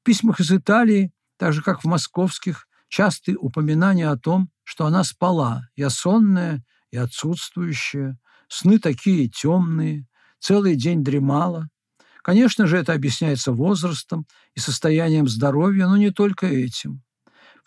В 0.00 0.02
письмах 0.02 0.40
из 0.40 0.50
Италии, 0.50 1.12
так 1.36 1.52
же 1.52 1.62
как 1.62 1.82
в 1.82 1.86
московских, 1.86 2.66
частые 2.88 3.36
упоминания 3.36 4.08
о 4.08 4.18
том, 4.18 4.50
что 4.64 4.86
она 4.86 5.04
спала, 5.04 5.68
я 5.76 5.90
сонная 5.90 6.64
и 6.90 6.96
отсутствующая, 6.96 8.18
сны 8.48 8.78
такие 8.78 9.28
темные, 9.28 10.06
целый 10.40 10.74
день 10.74 11.04
дремала. 11.04 11.68
Конечно 12.22 12.66
же, 12.66 12.78
это 12.78 12.92
объясняется 12.92 13.52
возрастом 13.52 14.26
и 14.54 14.60
состоянием 14.60 15.28
здоровья, 15.28 15.86
но 15.86 15.96
не 15.96 16.10
только 16.10 16.46
этим. 16.46 17.02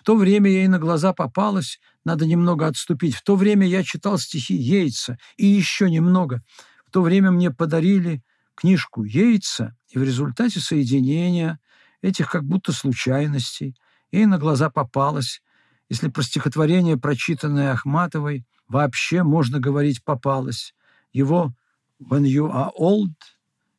В 0.02 0.04
то 0.04 0.16
время 0.16 0.50
ей 0.50 0.68
на 0.68 0.80
глаза 0.80 1.14
попалась, 1.14 1.80
надо 2.04 2.26
немного 2.26 2.66
отступить. 2.66 3.14
В 3.14 3.22
то 3.22 3.36
время 3.36 3.68
я 3.68 3.84
читал 3.84 4.18
стихи 4.18 4.56
Ейца 4.56 5.20
и 5.38 5.46
еще 5.46 5.92
немного. 5.92 6.42
В 6.88 6.92
то 6.92 7.04
время 7.04 7.30
мне 7.30 7.52
подарили 7.52 8.24
книжку 8.56 9.04
Ейца, 9.04 9.78
и 9.90 10.00
в 10.00 10.04
результате 10.04 10.60
соединения 10.60 11.60
этих 12.02 12.32
как 12.32 12.44
будто 12.46 12.72
случайностей 12.72 13.76
ей 14.12 14.26
на 14.26 14.40
глаза 14.40 14.72
попалась. 14.72 15.44
если 15.88 16.08
про 16.08 16.24
стихотворение, 16.24 16.98
прочитанное 16.98 17.72
Ахматовой, 17.72 18.48
вообще 18.68 19.22
можно 19.22 19.60
говорить 19.60 20.04
попалось. 20.04 20.74
Его 21.14 21.54
«When 22.02 22.24
you 22.24 22.52
are 22.52 22.72
old 22.76 23.14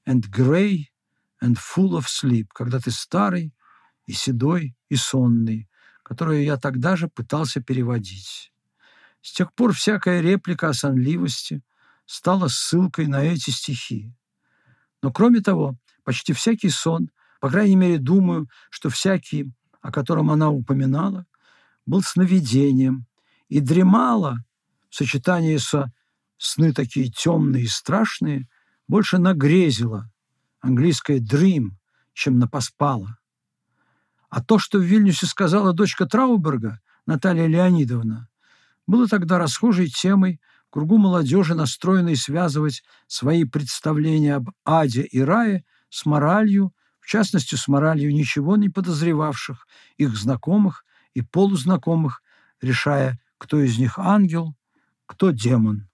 and 0.07 0.23
grey 0.31 0.85
and 1.43 1.57
full 1.57 1.99
of 1.99 2.05
sleep», 2.07 2.47
когда 2.55 2.79
ты 2.79 2.93
старый 2.93 3.53
и 4.07 4.12
седой 4.12 4.77
и 4.89 4.95
сонный, 4.95 5.68
которую 6.03 6.42
я 6.44 6.57
тогда 6.57 6.96
же 6.96 7.09
пытался 7.09 7.61
переводить. 7.61 8.53
С 9.20 9.32
тех 9.32 9.53
пор 9.55 9.72
всякая 9.72 10.20
реплика 10.20 10.68
о 10.68 10.74
сонливости 10.74 11.62
стала 12.07 12.48
ссылкой 12.48 13.07
на 13.07 13.22
эти 13.22 13.50
стихи. 13.50 14.12
Но 15.03 15.12
кроме 15.12 15.40
того, 15.40 15.76
почти 16.05 16.32
всякий 16.32 16.70
сон, 16.70 17.11
по 17.40 17.48
крайней 17.50 17.76
мере, 17.76 17.98
думаю, 17.98 18.48
что 18.70 18.90
всякий, 18.90 19.53
о 19.80 19.90
котором 19.90 20.30
она 20.30 20.50
упоминала, 20.50 21.26
был 21.86 22.03
сновидением, 22.03 23.07
и 23.48 23.61
дремала 23.61 24.44
в 24.88 24.94
сочетании 24.94 25.59
со 25.59 25.92
сны 26.38 26.72
такие 26.72 27.11
темные 27.11 27.64
и 27.64 27.68
страшные, 27.68 28.48
больше 28.88 29.18
нагрезила, 29.18 30.11
английское 30.61 31.18
«dream», 31.18 31.72
чем 32.14 32.38
напоспала. 32.38 33.18
А 34.33 34.43
то, 34.43 34.59
что 34.59 34.78
в 34.78 34.83
Вильнюсе 34.83 35.26
сказала 35.26 35.74
дочка 35.74 36.07
Трауберга, 36.07 36.80
Наталья 37.05 37.47
Леонидовна, 37.47 38.30
было 38.87 39.07
тогда 39.07 39.37
расхожей 39.39 39.89
темой 39.89 40.41
в 40.68 40.70
кругу 40.70 40.97
молодежи, 40.97 41.55
настроенной 41.55 42.16
связывать 42.16 42.83
свои 43.07 43.45
представления 43.45 44.37
об 44.37 44.49
аде 44.64 45.03
и 45.03 45.20
рае 45.20 45.66
с 45.91 46.07
моралью, 46.07 46.72
в 46.99 47.09
частности, 47.09 47.57
с 47.57 47.68
моралью 47.68 48.11
ничего 48.14 48.57
не 48.57 48.70
подозревавших, 48.70 49.66
их 49.99 50.16
знакомых 50.16 50.87
и 51.12 51.20
полузнакомых, 51.20 52.22
решая, 52.62 53.20
кто 53.37 53.61
из 53.61 53.78
них 53.78 53.99
ангел, 53.99 54.57
кто 55.05 55.30
демон. 55.30 55.91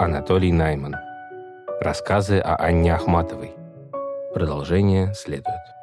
Анатолий 0.00 0.50
Найман. 0.50 1.03
Рассказы 1.84 2.38
о 2.38 2.56
Анне 2.56 2.94
Ахматовой. 2.94 3.52
Продолжение 4.32 5.12
следует. 5.12 5.73